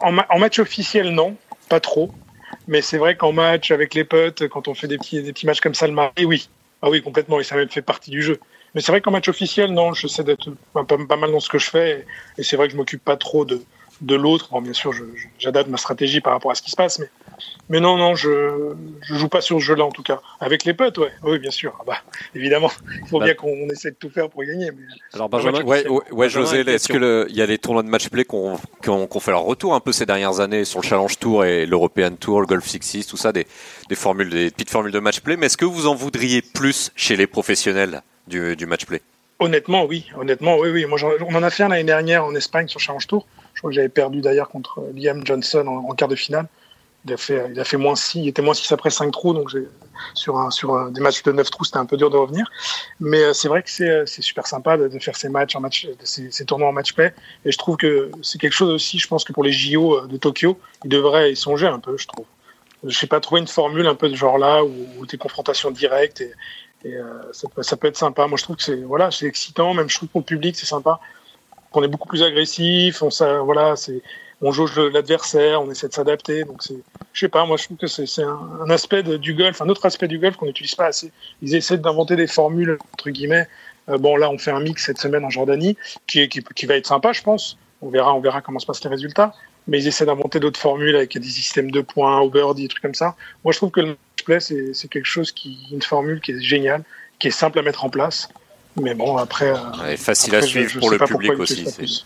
en, 0.01 0.11
ma- 0.11 0.25
en 0.29 0.39
match 0.39 0.57
officiel, 0.59 1.09
non, 1.11 1.35
pas 1.69 1.79
trop. 1.79 2.11
Mais 2.67 2.81
c'est 2.81 2.97
vrai 2.97 3.15
qu'en 3.15 3.31
match 3.33 3.71
avec 3.71 3.93
les 3.93 4.03
potes, 4.03 4.47
quand 4.47 4.67
on 4.67 4.73
fait 4.73 4.87
des 4.87 4.97
petits, 4.97 5.21
des 5.21 5.31
petits 5.31 5.45
matchs 5.45 5.61
comme 5.61 5.75
ça 5.75 5.87
le 5.87 5.93
mardi, 5.93 6.25
oui. 6.25 6.49
Ah 6.81 6.89
oui, 6.89 7.01
complètement, 7.03 7.39
et 7.39 7.43
ça 7.43 7.55
même 7.55 7.69
fait 7.69 7.81
partie 7.83 8.09
du 8.09 8.23
jeu. 8.23 8.39
Mais 8.73 8.81
c'est 8.81 8.91
vrai 8.91 9.01
qu'en 9.01 9.11
match 9.11 9.27
officiel, 9.29 9.71
non, 9.73 9.93
j'essaie 9.93 10.23
d'être 10.23 10.49
pas, 10.73 10.83
pas- 10.83 11.17
mal 11.17 11.31
dans 11.31 11.39
ce 11.39 11.49
que 11.49 11.59
je 11.59 11.69
fais. 11.69 12.05
Et, 12.37 12.41
et 12.41 12.43
c'est 12.43 12.55
vrai 12.55 12.67
que 12.67 12.71
je 12.73 12.77
m'occupe 12.77 13.03
pas 13.03 13.17
trop 13.17 13.45
de, 13.45 13.61
de 14.01 14.15
l'autre. 14.15 14.49
Bon, 14.51 14.61
bien 14.61 14.73
sûr, 14.73 14.91
je- 14.91 15.03
je- 15.15 15.27
j'adapte 15.37 15.69
ma 15.69 15.77
stratégie 15.77 16.21
par 16.21 16.33
rapport 16.33 16.49
à 16.51 16.55
ce 16.55 16.61
qui 16.63 16.71
se 16.71 16.75
passe. 16.75 16.97
Mais, 16.97 17.09
mais 17.69 17.79
non, 17.79 17.97
non, 17.97 18.15
je, 18.15 18.73
je 19.01 19.15
joue 19.15 19.29
pas 19.29 19.41
sur 19.41 19.59
ce 19.59 19.63
jeu-là, 19.65 19.85
en 19.85 19.91
tout 19.91 20.03
cas. 20.03 20.21
Avec 20.39 20.65
les 20.65 20.73
potes, 20.73 20.97
ouais. 20.97 21.11
Oui, 21.23 21.39
bien 21.39 21.51
sûr. 21.51 21.73
Ah 21.79 21.83
bah, 21.85 21.97
évidemment, 22.35 22.69
il 23.01 23.07
faut 23.07 23.19
Bah. 23.19 23.25
bien 23.25 23.33
qu'on 23.33 23.69
essaie 23.69 23.91
de 23.91 23.95
tout 23.95 24.09
faire 24.09 24.29
pour 24.29 24.43
gagner. 24.43 24.71
Mais... 24.71 24.83
Alors, 25.13 25.29
Benjamin, 25.29 25.61
Ouais, 25.63 25.87
ouais, 25.87 25.89
ouais, 25.89 26.03
Benjamin, 26.11 26.45
José, 26.45 26.59
est-ce 26.69 26.87
que 26.87 27.27
il 27.29 27.35
y 27.35 27.41
a 27.41 27.47
des 27.47 27.57
tournois 27.57 27.83
de 27.83 27.87
match 27.87 28.09
play 28.09 28.25
qu'on 28.25 28.57
qu'on 28.83 29.19
fait 29.19 29.31
leur 29.31 29.43
retour 29.43 29.73
un 29.73 29.79
peu 29.79 29.91
ces 29.91 30.05
dernières 30.05 30.39
années 30.39 30.65
sur 30.65 30.81
le 30.81 30.85
Challenge 30.87 31.17
Tour 31.19 31.45
et 31.45 31.65
l'European 31.65 32.15
Tour, 32.19 32.41
le 32.41 32.47
Golf 32.47 32.65
Sixes, 32.67 33.07
tout 33.07 33.17
ça, 33.17 33.31
des, 33.31 33.47
des 33.89 33.95
formules, 33.95 34.29
des 34.29 34.51
petites 34.51 34.69
formules 34.69 34.91
de 34.91 34.99
match 34.99 35.21
play. 35.21 35.37
Mais 35.37 35.45
est-ce 35.45 35.57
que 35.57 35.65
vous 35.65 35.87
en 35.87 35.95
voudriez 35.95 36.41
plus 36.41 36.91
chez 36.95 37.15
les 37.15 37.27
professionnels 37.27 38.01
du, 38.27 38.55
du 38.55 38.65
match 38.65 38.85
play? 38.85 39.01
Honnêtement, 39.39 39.85
oui. 39.85 40.05
Honnêtement, 40.19 40.57
oui, 40.59 40.69
oui. 40.69 40.85
Moi, 40.85 40.99
on 41.27 41.33
en 41.35 41.41
a 41.41 41.49
fait 41.49 41.63
un 41.63 41.69
l'année 41.69 41.83
dernière 41.83 42.25
en 42.25 42.35
Espagne 42.35 42.67
sur 42.67 42.79
Challenge 42.79 43.07
Tour. 43.07 43.25
Je 43.55 43.59
crois 43.61 43.71
que 43.71 43.75
j'avais 43.75 43.89
perdu 43.89 44.21
d'ailleurs 44.21 44.49
contre 44.49 44.83
Liam 44.95 45.25
Johnson 45.25 45.65
en, 45.67 45.89
en 45.89 45.95
quart 45.95 46.07
de 46.07 46.15
finale. 46.15 46.47
Il 47.05 47.13
a 47.13 47.17
fait, 47.17 47.47
il 47.51 47.59
a 47.59 47.63
fait 47.63 47.77
moins 47.77 47.95
6, 47.95 48.19
il 48.19 48.27
était 48.27 48.43
moins 48.43 48.53
6 48.53 48.71
après 48.71 48.91
5 48.91 49.11
trous, 49.11 49.33
donc 49.33 49.51
sur, 50.13 50.37
un, 50.37 50.51
sur 50.51 50.75
un- 50.75 50.91
des 50.91 51.01
matchs 51.01 51.23
de 51.23 51.31
9 51.31 51.49
trous, 51.49 51.65
c'était 51.65 51.77
un 51.77 51.85
peu 51.85 51.97
dur 51.97 52.11
de 52.11 52.17
revenir. 52.17 52.49
Mais 52.99 53.23
euh, 53.23 53.33
c'est 53.33 53.47
vrai 53.47 53.63
que 53.63 53.71
c'est 53.71 53.89
euh, 53.89 54.05
super 54.05 54.45
sympa 54.45 54.77
de, 54.77 54.99
faire 54.99 55.15
ces 55.15 55.29
matchs 55.29 55.55
en 55.55 55.61
match, 55.61 55.87
ces, 56.03 56.45
tournois 56.45 56.69
en 56.69 56.73
match 56.73 56.93
play. 56.93 57.13
Et 57.43 57.51
je 57.51 57.57
trouve 57.57 57.77
que 57.77 58.11
c'est 58.21 58.39
quelque 58.39 58.53
chose 58.53 58.69
aussi, 58.69 58.99
je 58.99 59.07
pense 59.07 59.23
que 59.23 59.33
pour 59.33 59.43
les 59.43 59.51
JO 59.51 59.95
euh, 59.95 60.07
de 60.07 60.17
Tokyo, 60.17 60.59
ils 60.83 60.89
devraient 60.89 61.31
y 61.31 61.35
songer 61.35 61.67
un 61.67 61.79
peu, 61.79 61.97
je 61.97 62.07
trouve. 62.07 62.25
Je 62.83 62.97
sais 62.97 63.07
pas, 63.07 63.19
trouver 63.19 63.41
une 63.41 63.47
formule 63.47 63.87
un 63.87 63.95
peu 63.95 64.09
de 64.09 64.15
genre 64.15 64.37
là, 64.37 64.63
où, 64.63 64.71
où 64.97 65.05
tes 65.05 65.17
confrontations 65.17 65.71
directes 65.71 66.21
et, 66.21 66.95
euh, 66.95 67.31
ça, 67.31 67.77
peut, 67.77 67.87
être 67.87 67.97
sympa. 67.97 68.27
Moi, 68.27 68.37
je 68.37 68.43
trouve 68.43 68.55
que 68.55 68.63
c'est 68.63 68.81
voilà, 68.81 69.11
c'est 69.11 69.27
excitant. 69.27 69.73
Même 69.73 69.89
je 69.89 69.97
trouve 69.97 70.09
pour 70.09 70.21
le 70.21 70.25
public, 70.25 70.55
c'est 70.55 70.65
sympa. 70.65 70.99
On 71.73 71.83
est 71.83 71.87
beaucoup 71.87 72.07
plus 72.07 72.23
agressif. 72.23 73.01
On 73.03 73.09
ça, 73.09 73.39
voilà, 73.39 73.75
c'est 73.75 74.01
on 74.41 74.51
jauge 74.51 74.77
l'adversaire, 74.79 75.61
on 75.61 75.69
essaie 75.71 75.87
de 75.87 75.93
s'adapter. 75.93 76.43
Donc 76.43 76.63
c'est, 76.63 76.75
je 77.13 77.19
sais 77.19 77.29
pas. 77.29 77.45
Moi, 77.45 77.57
je 77.57 77.65
trouve 77.65 77.77
que 77.77 77.87
c'est 77.87 78.23
un, 78.23 78.39
un 78.65 78.69
aspect 78.69 79.03
de- 79.03 79.17
du 79.17 79.33
golf, 79.33 79.61
un 79.61 79.69
autre 79.69 79.85
aspect 79.85 80.07
du 80.07 80.17
golf 80.19 80.35
qu'on 80.37 80.45
n'utilise 80.47 80.75
pas 80.75 80.87
assez. 80.87 81.11
Ils 81.41 81.55
essaient 81.55 81.77
d'inventer 81.77 82.15
des 82.15 82.27
formules 82.27 82.77
entre 82.93 83.09
guillemets. 83.09 83.47
Euh, 83.89 83.97
bon, 83.97 84.15
là, 84.15 84.29
on 84.29 84.37
fait 84.37 84.51
un 84.51 84.59
mix 84.59 84.85
cette 84.85 84.99
semaine 84.99 85.25
en 85.25 85.29
Jordanie, 85.29 85.75
qui, 86.07 86.27
qui, 86.29 86.41
qui 86.55 86.65
va 86.65 86.75
être 86.75 86.87
sympa, 86.87 87.13
je 87.13 87.21
pense. 87.23 87.57
On 87.81 87.89
verra, 87.89 88.13
on 88.13 88.19
verra 88.21 88.41
comment 88.41 88.59
se 88.59 88.65
passent 88.65 88.83
les 88.83 88.89
résultats. 88.89 89.33
Mais 89.67 89.79
ils 89.79 89.87
essaient 89.87 90.05
d'inventer 90.05 90.39
d'autres 90.39 90.59
formules 90.59 90.95
avec 90.95 91.17
des 91.17 91.27
systèmes 91.27 91.69
de 91.71 91.81
points, 91.81 92.19
au 92.19 92.29
birdie, 92.29 92.63
des 92.63 92.67
trucs 92.67 92.81
comme 92.81 92.95
ça. 92.95 93.15
Moi, 93.43 93.51
je 93.53 93.57
trouve 93.57 93.69
que 93.71 93.81
le 93.81 93.87
match 93.87 94.23
play, 94.25 94.39
c'est 94.39 94.87
quelque 94.87 95.05
chose 95.05 95.31
qui, 95.31 95.57
une 95.71 95.81
formule 95.83 96.19
qui 96.21 96.31
est 96.31 96.41
géniale, 96.41 96.83
qui 97.19 97.27
est 97.27 97.31
simple 97.31 97.59
à 97.59 97.61
mettre 97.61 97.85
en 97.85 97.89
place. 97.89 98.27
Mais 98.79 98.93
bon, 98.95 99.17
après. 99.17 99.49
euh, 99.51 99.91
Et 99.91 99.97
Facile 99.97 100.33
après, 100.35 100.45
à 100.47 100.49
suivre 100.49 100.69
je 100.69 100.79
pour 100.79 100.89
le 100.91 100.97
public 100.99 101.31
aussi. 101.39 101.53
utilisent 101.53 101.65
ça 101.69 101.71
c'est- 101.75 101.81
plus. 101.81 102.05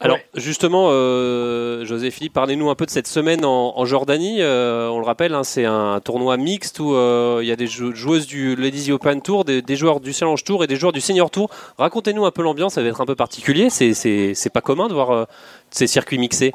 Alors 0.00 0.18
Ouais. 0.18 0.24
justement, 0.36 0.88
euh, 0.92 1.84
José 1.84 2.12
Philippe, 2.12 2.32
parlez-nous 2.32 2.70
un 2.70 2.76
peu 2.76 2.86
de 2.86 2.90
cette 2.90 3.08
semaine 3.08 3.44
en, 3.44 3.76
en 3.76 3.84
Jordanie. 3.84 4.36
Euh, 4.40 4.88
on 4.90 5.00
le 5.00 5.04
rappelle, 5.04 5.34
hein, 5.34 5.42
c'est 5.42 5.64
un 5.64 5.98
tournoi 5.98 6.36
mixte 6.36 6.78
où 6.78 6.94
euh, 6.94 7.40
il 7.42 7.48
y 7.48 7.52
a 7.52 7.56
des 7.56 7.66
jou- 7.66 7.92
joueuses 7.94 8.28
du 8.28 8.54
Ladies 8.54 8.92
Open 8.92 9.20
Tour, 9.22 9.44
des, 9.44 9.60
des 9.60 9.74
joueurs 9.74 9.98
du 9.98 10.12
Challenge 10.12 10.42
Tour 10.44 10.62
et 10.62 10.68
des 10.68 10.76
joueurs 10.76 10.92
du 10.92 11.00
Senior 11.00 11.30
Tour. 11.32 11.50
Racontez-nous 11.78 12.24
un 12.24 12.30
peu 12.30 12.42
l'ambiance, 12.42 12.74
ça 12.74 12.82
va 12.82 12.88
être 12.88 13.00
un 13.00 13.06
peu 13.06 13.16
particulier. 13.16 13.70
C'est- 13.70 14.50
pas 14.52 14.60
commun 14.60 14.86
de 14.86 14.94
voir 14.94 15.10
euh, 15.10 15.24
ces 15.70 15.86
circuits 15.88 16.18
mixés. 16.18 16.52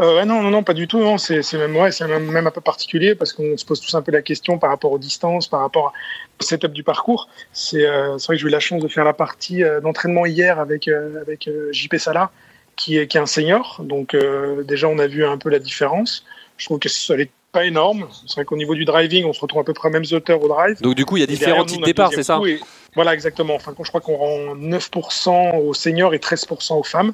Euh, 0.00 0.24
non, 0.24 0.42
non, 0.42 0.50
non, 0.50 0.64
pas 0.64 0.74
du 0.74 0.88
tout. 0.88 0.98
non. 0.98 1.18
C'est 1.18 1.40
même, 1.54 1.76
ouais, 1.76 1.90
même, 2.00 2.26
même 2.32 2.46
un 2.48 2.50
peu 2.50 2.60
particulier 2.60 3.14
parce 3.14 3.32
qu'on 3.32 3.56
se 3.56 3.64
pose 3.64 3.80
tous 3.80 3.94
un 3.94 4.02
peu 4.02 4.10
la 4.10 4.22
question 4.22 4.58
par 4.58 4.70
rapport 4.70 4.90
aux 4.90 4.98
distances, 4.98 5.46
par 5.46 5.60
rapport 5.60 5.92
au 6.40 6.42
setup 6.42 6.72
du 6.72 6.82
parcours. 6.82 7.28
C'est 7.52 7.86
euh, 7.86 8.16
vrai 8.16 8.34
que 8.34 8.40
j'ai 8.42 8.48
eu 8.48 8.50
la 8.50 8.58
chance 8.58 8.82
de 8.82 8.88
faire 8.88 9.04
la 9.04 9.12
partie 9.14 9.62
euh, 9.62 9.80
d'entraînement 9.80 10.26
hier 10.26 10.58
avec, 10.58 10.88
avec 10.88 11.48
JP 11.70 11.94
Salah, 11.98 12.32
qui 12.76 12.98
est, 12.98 13.06
qui 13.06 13.16
est 13.16 13.20
un 13.20 13.26
senior. 13.26 13.80
Donc 13.84 14.14
euh, 14.14 14.62
déjà, 14.64 14.88
on 14.88 14.98
a 14.98 15.06
vu 15.06 15.24
un 15.24 15.38
peu 15.38 15.48
la 15.50 15.58
différence. 15.58 16.24
Je 16.56 16.66
trouve 16.66 16.78
que 16.78 16.88
ça 16.88 17.16
n'est 17.16 17.30
pas 17.52 17.64
énorme. 17.66 18.08
C'est 18.26 18.34
vrai 18.36 18.44
qu'au 18.44 18.56
niveau 18.56 18.74
du 18.74 18.84
driving, 18.84 19.24
on 19.26 19.32
se 19.32 19.40
retrouve 19.40 19.60
à 19.60 19.64
peu 19.64 19.74
près 19.74 19.88
aux 19.88 19.92
mêmes 19.92 20.04
hauteurs 20.12 20.42
au 20.42 20.48
drive. 20.48 20.80
Donc 20.80 20.94
du 20.94 21.04
coup, 21.04 21.16
il 21.16 21.20
y 21.20 21.22
a 21.22 21.26
différents 21.26 21.64
types 21.66 21.80
de 21.80 21.86
départ, 21.86 22.10
c'est 22.16 22.22
ça 22.22 22.38
et- 22.46 22.60
Voilà, 22.94 23.14
exactement. 23.14 23.54
Enfin, 23.54 23.74
je 23.82 23.88
crois 23.88 24.00
qu'on 24.00 24.16
rend 24.16 24.54
9% 24.56 25.56
aux 25.58 25.74
seniors 25.74 26.14
et 26.14 26.18
13% 26.18 26.78
aux 26.78 26.82
femmes. 26.82 27.12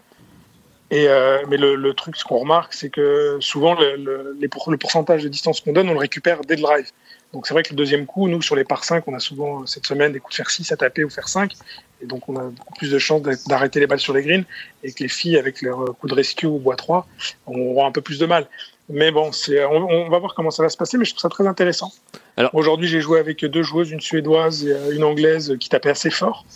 Et 0.90 1.06
euh, 1.06 1.42
mais 1.48 1.58
le, 1.58 1.74
le 1.74 1.92
truc, 1.92 2.16
ce 2.16 2.24
qu'on 2.24 2.38
remarque, 2.38 2.72
c'est 2.72 2.88
que 2.88 3.36
souvent 3.40 3.74
le, 3.74 3.96
le, 3.96 4.36
les 4.40 4.48
pour- 4.48 4.70
le 4.70 4.78
pourcentage 4.78 5.22
de 5.22 5.28
distance 5.28 5.60
qu'on 5.60 5.72
donne, 5.72 5.88
on 5.90 5.92
le 5.92 5.98
récupère 5.98 6.40
dès 6.42 6.56
le 6.56 6.62
drive. 6.62 6.86
Donc 7.32 7.46
c'est 7.46 7.52
vrai 7.54 7.62
que 7.62 7.70
le 7.70 7.76
deuxième 7.76 8.06
coup, 8.06 8.26
nous 8.28 8.40
sur 8.40 8.56
les 8.56 8.64
par 8.64 8.84
5, 8.84 9.04
on 9.06 9.14
a 9.14 9.18
souvent 9.20 9.60
euh, 9.62 9.66
cette 9.66 9.86
semaine 9.86 10.12
des 10.12 10.18
coups 10.20 10.32
de 10.32 10.36
fer 10.42 10.50
6 10.50 10.72
à 10.72 10.76
taper 10.76 11.04
ou 11.04 11.10
faire 11.10 11.28
5. 11.28 11.52
Et 12.00 12.06
donc 12.06 12.28
on 12.28 12.36
a 12.36 12.44
beaucoup 12.44 12.74
plus 12.74 12.90
de 12.90 12.98
chances 12.98 13.20
d'a- 13.22 13.36
d'arrêter 13.48 13.80
les 13.80 13.86
balles 13.86 14.00
sur 14.00 14.14
les 14.14 14.22
greens. 14.22 14.44
Et 14.82 14.92
que 14.92 15.02
les 15.02 15.08
filles, 15.08 15.36
avec 15.36 15.60
leur 15.62 15.82
euh, 15.82 15.92
coup 15.92 16.08
de 16.08 16.14
rescue 16.14 16.46
ou 16.46 16.58
bois 16.58 16.76
3, 16.76 17.06
on 17.46 17.58
aura 17.72 17.86
un 17.86 17.92
peu 17.92 18.00
plus 18.00 18.18
de 18.18 18.24
mal. 18.26 18.46
Mais 18.88 19.10
bon, 19.10 19.32
c'est, 19.32 19.62
on, 19.66 19.86
on 19.90 20.08
va 20.08 20.18
voir 20.18 20.34
comment 20.34 20.50
ça 20.50 20.62
va 20.62 20.70
se 20.70 20.76
passer, 20.78 20.96
mais 20.96 21.04
je 21.04 21.10
trouve 21.10 21.20
ça 21.20 21.28
très 21.28 21.46
intéressant. 21.46 21.92
Alors- 22.38 22.54
Aujourd'hui, 22.54 22.88
j'ai 22.88 23.02
joué 23.02 23.18
avec 23.20 23.44
deux 23.44 23.62
joueuses, 23.62 23.90
une 23.90 24.00
suédoise 24.00 24.64
et 24.64 24.72
euh, 24.72 24.94
une 24.94 25.04
anglaise 25.04 25.54
qui 25.60 25.68
tapaient 25.68 25.90
assez 25.90 26.10
fort. 26.10 26.46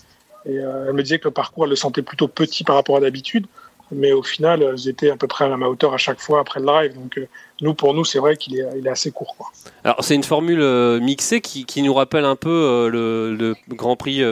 Et 0.46 0.58
euh, 0.58 0.87
elle 0.88 0.94
me 0.94 1.02
disait 1.02 1.18
que 1.18 1.24
le 1.28 1.32
parcours, 1.32 1.64
elle 1.64 1.70
le 1.70 1.76
sentait 1.76 2.02
plutôt 2.02 2.28
petit 2.28 2.64
par 2.64 2.76
rapport 2.76 2.96
à 2.96 3.00
d'habitude. 3.00 3.46
Mais 3.92 4.12
au 4.12 4.22
final, 4.22 4.62
elles 4.62 4.88
étaient 4.88 5.11
à 5.11 5.16
peu 5.16 5.26
près 5.26 5.44
à 5.44 5.48
la 5.48 5.57
même 5.57 5.68
hauteur 5.68 5.92
à 5.94 5.98
chaque 5.98 6.20
fois 6.20 6.40
après 6.40 6.61
le 6.61 6.66
drive. 6.66 6.94
Donc, 6.94 7.18
euh, 7.18 7.26
nous, 7.61 7.74
pour 7.74 7.94
nous, 7.94 8.05
c'est 8.05 8.18
vrai 8.18 8.37
qu'il 8.37 8.59
est, 8.59 8.66
il 8.76 8.87
est 8.87 8.90
assez 8.90 9.11
court. 9.11 9.35
Quoi. 9.37 9.48
Alors, 9.85 10.02
c'est 10.02 10.14
une 10.14 10.24
formule 10.24 10.61
euh, 10.62 10.98
mixée 11.00 11.40
qui, 11.40 11.64
qui 11.64 11.83
nous 11.83 11.94
rappelle 11.94 12.24
un 12.24 12.37
peu 12.37 12.50
euh, 12.50 12.88
le, 12.88 13.35
le 13.37 13.55
Grand 13.74 13.96
Prix 13.96 14.22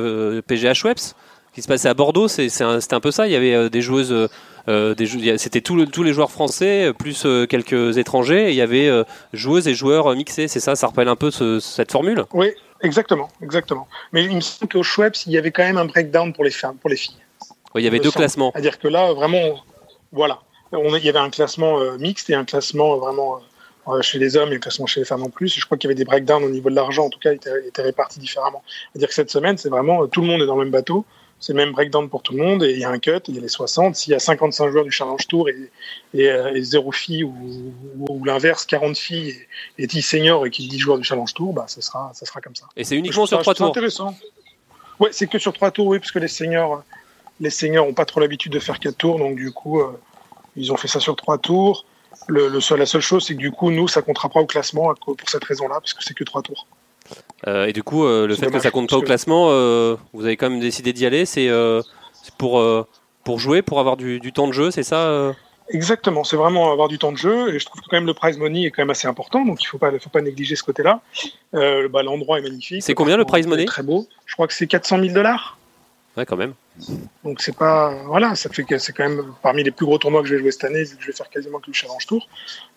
PGA 0.47 0.75
Schweppes 0.75 1.15
qui 1.55 1.63
se 1.63 1.69
passait 1.69 1.89
à 1.89 1.95
Bordeaux. 1.95 2.29
C'est, 2.29 2.49
c'est 2.49 2.65
un, 2.65 2.81
c'était 2.81 2.95
un 2.95 3.01
peu 3.01 3.11
ça. 3.11 3.27
Il 3.27 3.33
y 3.33 3.37
avait 3.37 3.69
des 3.71 3.81
joueuses, 3.83 4.13
euh, 4.69 4.95
c'était 5.37 5.63
le- 5.75 5.87
tous 5.87 6.03
les 6.05 6.13
joueurs 6.13 6.31
français 6.31 6.93
plus 6.97 7.25
euh, 7.27 7.47
quelques 7.47 7.99
étrangers. 7.99 8.47
Et 8.47 8.51
il 8.51 8.57
y 8.57 8.61
avait 8.61 8.89
euh, 8.89 9.03
joueuses 9.33 9.67
et 9.69 9.75
joueurs 9.75 10.15
mixés. 10.15 10.47
C'est 10.49 10.61
ça. 10.61 10.77
Ça 10.77 10.87
rappelle 10.87 11.09
un 11.09 11.17
peu 11.17 11.31
ce- 11.31 11.59
cette 11.61 11.91
formule? 11.91 12.25
Oui, 12.33 12.53
exactement, 12.83 13.29
exactement. 13.43 13.89
Mais 14.13 14.25
il 14.25 14.37
me 14.37 14.41
semble 14.41 14.71
qu'au 14.71 14.83
Schweppes, 14.85 15.17
il 15.27 15.33
y 15.33 15.39
avait 15.39 15.51
quand 15.51 15.65
même 15.65 15.77
un 15.79 15.87
breakdown 15.87 16.33
pour 16.33 16.45
les 16.45 16.51
femmes, 16.51 16.77
pour 16.77 16.89
les 16.91 16.97
filles. 16.97 17.17
Il 17.77 17.83
y 17.85 17.87
avait 17.87 18.01
deux 18.01 18.11
classements. 18.11 18.51
C'est-à-dire 18.53 18.79
que 18.79 18.89
là, 18.89 19.13
vraiment, 19.13 19.61
voilà. 20.13 20.41
On, 20.73 20.95
il 20.97 21.05
y 21.05 21.09
avait 21.09 21.19
un 21.19 21.31
classement 21.31 21.81
euh, 21.81 21.99
mixte 21.99 22.31
et 22.31 22.35
un 22.35 22.45
classement 22.45 22.95
euh, 22.95 22.97
vraiment 22.99 23.41
euh, 23.89 24.03
chez 24.03 24.19
les 24.19 24.37
hommes 24.37 24.53
et 24.53 24.57
un 24.57 24.61
classement 24.61 24.87
chez 24.87 25.01
les 25.01 25.07
femmes 25.07 25.23
en 25.23 25.31
plus. 25.31 25.57
Et 25.57 25.61
je 25.61 25.67
crois 25.67 25.77
qu'il 25.77 25.89
y 25.89 25.93
avait 25.93 25.97
des 25.99 26.05
breakdowns 26.05 26.45
au 26.45 26.49
niveau 26.51 26.71
de 26.71 26.75
l'argent, 26.77 27.07
en 27.07 27.11
tout 27.11 27.19
cas, 27.19 27.33
étaient, 27.33 27.67
étaient 27.67 27.83
répartis 27.83 28.21
différemment. 28.21 28.63
C'est-à-dire 28.93 29.09
que 29.09 29.15
cette 29.15 29.31
semaine, 29.31 29.57
c'est 29.59 29.69
vraiment 29.69 30.07
tout 30.07 30.21
le 30.21 30.29
monde 30.29 30.43
est 30.43 30.47
dans 30.47 30.57
le 30.57 30.65
même 30.65 30.73
bateau. 30.73 31.05
C'est 31.43 31.55
le 31.55 31.57
même 31.57 31.73
breakdown 31.73 32.11
pour 32.11 32.23
tout 32.23 32.35
le 32.35 32.45
monde 32.45 32.63
et 32.63 32.73
il 32.73 32.79
y 32.79 32.85
a 32.85 32.91
un 32.91 32.99
cut, 32.99 33.13
il 33.29 33.35
y 33.35 33.39
a 33.39 33.41
les 33.41 33.49
60. 33.49 33.97
S'il 33.97 34.13
y 34.13 34.15
a 34.15 34.19
55 34.19 34.69
joueurs 34.71 34.85
du 34.85 34.93
Challenge 34.93 35.27
Tour 35.27 35.49
et, 35.49 35.71
et, 36.13 36.25
et 36.27 36.63
0 36.63 36.93
filles 36.93 37.25
ou, 37.25 37.35
ou, 37.99 38.07
ou 38.11 38.25
l'inverse, 38.27 38.67
40 38.67 38.95
filles 38.99 39.31
et, 39.79 39.85
et 39.85 39.87
10 39.87 40.03
seniors 40.03 40.45
et 40.45 40.51
qui 40.51 40.69
10 40.69 40.79
joueurs 40.79 40.99
du 40.99 41.05
Challenge 41.05 41.33
Tour, 41.33 41.55
bah, 41.55 41.65
ça, 41.67 41.81
sera, 41.81 42.11
ça 42.13 42.27
sera 42.27 42.43
comme 42.43 42.55
ça. 42.55 42.67
Et 42.77 42.85
c'est 42.85 42.95
uniquement 42.95 43.25
sur 43.25 43.39
trouve 43.41 43.55
trois 43.55 43.55
ça- 43.55 43.59
tours. 43.65 43.67
C'est 43.75 43.79
intéressant. 43.79 44.15
Ouais, 44.99 45.09
c'est 45.13 45.29
que 45.29 45.39
sur 45.39 45.55
trois 45.55 45.71
tours, 45.71 45.87
oui, 45.87 45.99
parce 45.99 46.13
que 46.13 46.19
les 46.19 46.29
seniors, 46.29 46.83
les 47.41 47.51
seniors 47.51 47.87
ont 47.87 47.95
pas 47.95 48.05
trop 48.05 48.21
l'habitude 48.21 48.53
de 48.53 48.59
faire 48.59 48.79
quatre 48.79 48.99
tours, 48.99 49.19
donc 49.19 49.37
du 49.37 49.51
coup, 49.51 49.81
euh, 49.81 49.99
ils 50.57 50.73
ont 50.73 50.77
fait 50.77 50.89
ça 50.89 51.01
sur 51.01 51.17
trois 51.17 51.39
tours. 51.39 51.87
Le, 52.29 52.49
le 52.49 52.61
seul, 52.61 52.79
la 52.79 52.87
seule 52.87 53.01
chose, 53.01 53.27
c'est 53.27 53.35
que 53.35 53.39
du 53.39 53.51
coup, 53.51 53.71
nous, 53.71 53.89
ça 53.89 54.03
comptera 54.03 54.29
pas 54.29 54.41
au 54.41 54.47
classement 54.47 54.95
pour 54.95 55.17
cette 55.27 55.45
raison-là, 55.45 55.77
parce 55.81 55.95
que 55.95 56.05
c'est 56.05 56.15
que 56.15 56.23
trois 56.23 56.43
tours. 56.43 56.67
Euh, 57.47 57.67
et 57.67 57.73
du 57.73 57.83
coup, 57.83 58.05
euh, 58.05 58.27
le 58.27 58.37
fait 58.37 58.51
que 58.51 58.61
ça 58.61 58.71
compte 58.71 58.91
pas 58.91 58.97
au 58.97 59.03
classement, 59.03 59.47
vous 60.13 60.25
avez 60.25 60.37
quand 60.37 60.51
même 60.51 60.61
décidé 60.61 60.93
d'y 60.93 61.07
aller. 61.07 61.25
C'est 61.25 61.51
pour, 62.37 62.63
pour 63.25 63.39
jouer, 63.39 63.63
pour 63.63 63.81
avoir 63.81 63.97
du, 63.97 64.21
du 64.21 64.33
temps 64.33 64.47
de 64.47 64.53
jeu, 64.53 64.71
c'est 64.71 64.83
ça 64.83 65.33
Exactement, 65.73 66.25
c'est 66.25 66.35
vraiment 66.35 66.73
avoir 66.73 66.89
du 66.89 66.99
temps 66.99 67.13
de 67.13 67.17
jeu, 67.17 67.55
et 67.55 67.61
je 67.61 67.65
trouve 67.65 67.81
que 67.81 67.87
quand 67.89 67.97
même 67.97 68.07
le 68.07 68.13
prize 68.13 68.37
money 68.39 68.65
est 68.65 68.73
quand 68.73 68.83
même 68.83 68.91
assez 68.91 69.07
important, 69.07 69.45
donc 69.45 69.63
il 69.63 69.67
faut 69.67 69.79
pas, 69.79 69.97
faut 70.01 70.11
pas 70.11 70.21
négliger 70.21 70.57
ce 70.57 70.65
côté-là. 70.65 71.01
Bah, 71.53 72.03
l'endroit 72.03 72.39
est 72.39 72.43
magnifique. 72.43 72.83
C'est 72.83 72.95
combien, 72.95 73.17
le 73.17 73.25
prize 73.25 73.47
money? 73.47 73.65
Très 73.65 73.85
beau. 73.85 74.07
Je 74.27 74.35
crois 74.35 74.47
que 74.47 74.53
c'est 74.53 74.67
400 74.67 74.99
000 75.01 75.15
dollars. 75.15 75.60
Ouais, 76.17 76.27
quand 76.27 76.37
même. 76.37 76.55
Donc 77.25 77.41
c'est 77.41 77.57
pas 77.57 77.95
voilà, 78.07 78.35
ça 78.35 78.49
fait 78.49 78.65
que 78.65 78.79
c'est 78.79 78.93
quand 78.93 79.09
même 79.09 79.33
parmi 79.43 79.63
les 79.63 79.71
plus 79.71 79.87
gros 79.87 79.99
tournois 79.99 80.23
que 80.23 80.29
je 80.29 80.35
vais 80.35 80.41
jouer 80.41 80.51
cette 80.51 80.65
année, 80.65 80.85
je 80.85 81.07
vais 81.07 81.13
faire 81.13 81.29
quasiment 81.31 81.61
que 81.61 81.69
le 81.69 81.73
Challenge 81.73 82.05
Tour. 82.07 82.29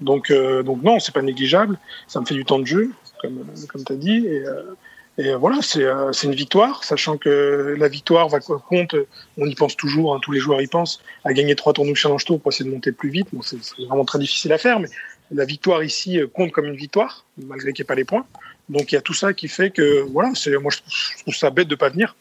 Donc 0.02 0.30
euh, 0.30 0.62
donc 0.62 0.84
non, 0.84 1.00
c'est 1.00 1.13
pas 1.13 1.22
négligeable. 1.22 1.80
Ça 2.08 2.19
me 2.19 2.26
fait 2.26 2.36
du 2.36 2.46
temps 2.46 2.60
de 2.60 2.65
jeu, 2.65 2.91
comme 3.22 3.46
comme 3.69 3.84
t'as 3.84 3.96
dit. 3.96 4.28
Et, 4.28 5.30
euh, 5.30 5.38
voilà, 5.38 5.62
c'est 5.62 5.84
euh, 5.84 6.12
c'est 6.12 6.28
une 6.28 6.36
victoire, 6.36 6.84
sachant 6.84 7.17
que 7.17 7.76
la 7.78 7.88
victoire 7.88 8.30
va 8.30 8.39
compte. 8.39 8.96
On 9.38 9.46
y 9.46 9.56
pense 9.56 9.76
toujours, 9.76 10.15
hein, 10.15 10.19
tous 10.22 10.32
les 10.32 10.39
joueurs 10.39 10.62
y 10.62 10.67
pensent 10.67 11.02
à 11.24 11.34
gagner 11.34 11.56
trois 11.56 11.74
tournois 11.74 11.96
Challenge 11.96 12.24
Tour 12.24 12.39
pour 12.39 12.52
essayer 12.52 12.69
de 12.69 12.74
monter 12.74 12.91
plus 12.91 13.10
vite. 13.10 13.28
Bon, 13.34 13.41
c'est 13.41 13.58
vraiment 13.88 14.06
très 14.06 14.19
difficile 14.19 14.54
à 14.54 14.58
faire, 14.58 14.80
mais 14.80 14.89
la 15.32 15.46
victoire 15.46 15.84
ici 15.84 16.19
compte 16.34 16.52
comme 16.52 16.65
une 16.65 16.76
victoire, 16.76 17.26
malgré 17.38 17.74
qu'il 17.74 17.84
n'y 17.84 17.86
ait 17.86 17.93
pas 17.93 17.96
les 17.96 18.06
points. 18.06 18.26
Donc 18.69 18.91
il 18.91 18.96
y 18.96 18.98
a 18.98 19.02
tout 19.02 19.13
ça 19.13 19.34
qui 19.34 19.48
fait 19.48 19.72
que 19.72 20.02
voilà, 20.02 20.32
c'est 20.36 20.56
moi 20.58 20.72
je 20.72 21.22
trouve, 21.22 21.34
ça 21.34 21.50
bête 21.50 21.67
de 21.67 21.76
pas 21.76 21.89
venir 21.89 22.15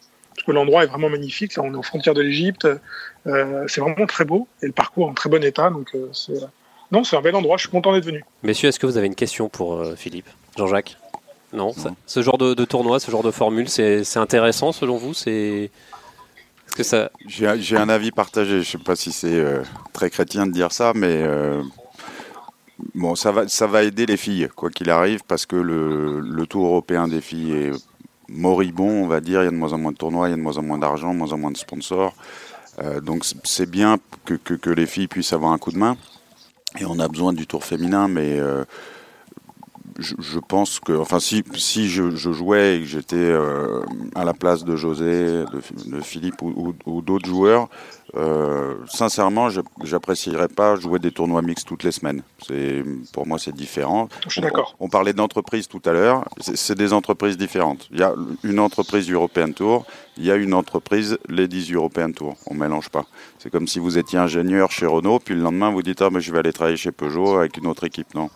l'endroit 0.51 0.83
est 0.83 0.87
vraiment 0.89 1.09
magnifique. 1.09 1.55
Là, 1.57 1.63
on 1.65 1.73
est 1.73 1.77
aux 1.77 1.83
frontières 1.83 2.15
de 2.15 2.23
l'Égypte. 2.23 2.67
Euh, 3.27 3.65
c'est 3.69 3.81
vraiment 3.81 4.07
très 4.07 4.25
beau 4.25 4.49
et 4.63 4.67
le 4.67 4.73
parcours 4.73 5.09
en 5.09 5.15
très 5.15 5.31
bon 5.31 5.45
état. 5.45 5.71
Donc, 5.71 5.91
euh, 5.95 6.09
c'est 6.13 6.35
non, 6.91 7.05
c'est 7.05 7.17
un 7.17 7.21
bel 7.23 7.35
endroit. 7.37 7.57
Je 7.57 7.63
suis 7.63 7.71
content 7.71 7.93
d'être 7.93 8.05
venu. 8.05 8.25
Messieurs, 8.43 8.69
est-ce 8.69 8.79
que 8.81 8.87
vous 8.87 8.97
avez 8.97 9.07
une 9.07 9.15
question 9.15 9.49
pour 9.49 9.75
euh, 9.75 9.95
Philippe? 9.95 10.29
Jean-Jacques? 10.59 10.97
Non, 11.53 11.73
ça- 11.73 11.95
Ce 12.07 12.21
genre 12.23 12.39
de, 12.39 12.55
de 12.55 12.65
tournoi, 12.65 12.99
ce 12.99 13.11
genre 13.11 13.23
de 13.23 13.31
formule, 13.31 13.69
c'est 13.69 14.05
c'est 14.05 14.19
intéressant 14.19 14.73
selon 14.73 14.97
vous? 14.97 15.15
C'est 15.15 15.71
Est-ce 16.67 16.77
que 16.77 16.83
ça 16.83 17.11
J'ai 17.27 17.47
un- 17.47 17.57
j'ai 17.57 17.77
un 17.77 17.89
avis 17.89 18.11
partagé. 18.11 18.63
Je 18.63 18.71
sais 18.71 18.79
pas 18.79 18.97
si 18.97 19.13
c'est 19.13 19.29
euh, 19.39 19.63
très 19.93 20.09
chrétien 20.11 20.47
de 20.47 20.53
dire 20.53 20.73
ça, 20.73 20.93
mais 20.95 21.09
euh, 21.11 21.63
bon, 22.95 23.15
ça 23.15 23.33
va, 23.33 23.49
ça 23.49 23.67
va 23.67 23.83
aider 23.83 24.07
les 24.07 24.17
filles, 24.17 24.49
quoi 24.55 24.71
qu'il 24.71 24.91
arrive, 24.91 25.21
parce 25.29 25.47
que 25.47 25.57
le, 25.57 26.21
le 26.21 26.47
tour 26.47 26.67
européen 26.67 27.07
des 27.09 27.21
filles 27.21 27.53
est 27.53 27.71
moribond, 28.33 29.05
on 29.05 29.07
va 29.07 29.21
dire. 29.21 29.43
Il 29.43 29.45
y 29.45 29.49
a 29.49 29.51
de 29.51 29.57
moins 29.57 29.73
en 29.73 29.79
moins 29.79 29.93
de 29.93 29.97
tournois, 29.97 30.29
il 30.29 30.31
y 30.31 30.35
a 30.35 30.37
de 30.37 30.43
moins 30.43 30.59
en 30.59 30.63
moins 30.63 30.79
d'argent, 30.79 31.15
moins 31.15 31.33
en 31.33 31.39
moins 31.39 31.51
de 31.51 31.57
sponsors. 31.57 32.15
Euh, 32.81 33.01
donc 33.01 33.25
c'est 33.45 33.71
bien 33.71 33.99
que, 34.25 34.71
les 34.71 34.87
filles 34.87 35.09
puissent 35.09 35.33
avoir 35.33 35.53
un 35.53 35.59
coup 35.59 35.73
de 35.73 35.79
main. 35.79 35.97
Et 36.79 36.85
on 36.87 36.99
a 36.99 37.09
besoin 37.09 37.35
du 37.35 37.47
tour 37.47 37.65
féminin, 37.65 38.09
mais 38.09 38.41
euh, 38.41 38.65
je, 39.99 40.39
pense 40.39 40.81
que, 40.81 40.93
enfin, 40.93 41.21
si, 41.21 41.45
je, 41.89 42.11
jouais 42.17 42.77
et 42.77 42.81
que 42.81 42.87
j'étais 42.87 43.17
euh, 43.17 43.83
à 44.15 44.25
la 44.25 44.33
place 44.33 44.65
de 44.65 44.75
José, 44.75 45.45
de, 45.53 46.01
Philippe 46.01 46.41
ou 46.41 47.03
d'autres 47.03 47.29
joueurs, 47.29 47.69
euh, 48.17 48.75
sincèrement, 48.89 49.49
j'apprécierais 49.85 50.49
pas 50.49 50.77
jouer 50.77 50.99
des 50.99 51.13
tournois 51.13 51.41
mixtes 51.43 51.67
toutes 51.67 51.83
les 51.83 51.93
semaines. 51.93 52.23
C'est, 52.47 52.85
pour 53.13 53.27
moi, 53.27 53.39
c'est 53.39 53.55
différent. 53.55 54.09
Je 54.27 54.31
suis 54.31 54.41
On- 54.41 54.45
d'accord. 54.45 54.77
On, 54.81 54.89
parlait 54.89 55.13
d'entreprises 55.15 55.67
tout 55.69 55.81
à 55.87 55.93
l'heure. 55.93 56.25
C'est 56.41 56.77
des 56.77 56.93
entreprises 56.93 57.39
différentes. 57.39 57.89
Il 57.91 58.01
y 58.01 58.03
a 58.03 58.13
une 58.45 58.59
entreprise 58.59 59.11
European 59.11 59.53
Tour, 59.53 59.87
il 60.19 60.25
y 60.27 60.31
a 60.31 60.37
une 60.37 60.53
entreprise 60.53 61.19
Ladies 61.29 61.73
European 61.73 62.13
Tour. 62.13 62.35
On 62.47 62.55
mélange 62.55 62.91
pas. 62.91 63.07
C'est 63.39 63.51
comme 63.51 63.67
si 63.67 63.79
vous 63.79 63.97
étiez 63.97 64.19
ingénieur 64.19 64.71
chez 64.71 64.85
Renault, 64.87 65.19
puis 65.19 65.35
le 65.35 65.41
lendemain 65.41 65.71
vous 65.71 65.83
dites 65.83 66.03
ah 66.03 66.11
mais 66.11 66.21
je 66.21 66.31
vais 66.33 66.39
aller 66.41 66.53
travailler 66.53 66.77
chez 66.77 66.93
Peugeot 66.93 67.37
avec 67.39 67.57
une 67.57 67.67
autre 67.67 67.85
équipe. 67.85 68.15
Non, 68.15 68.29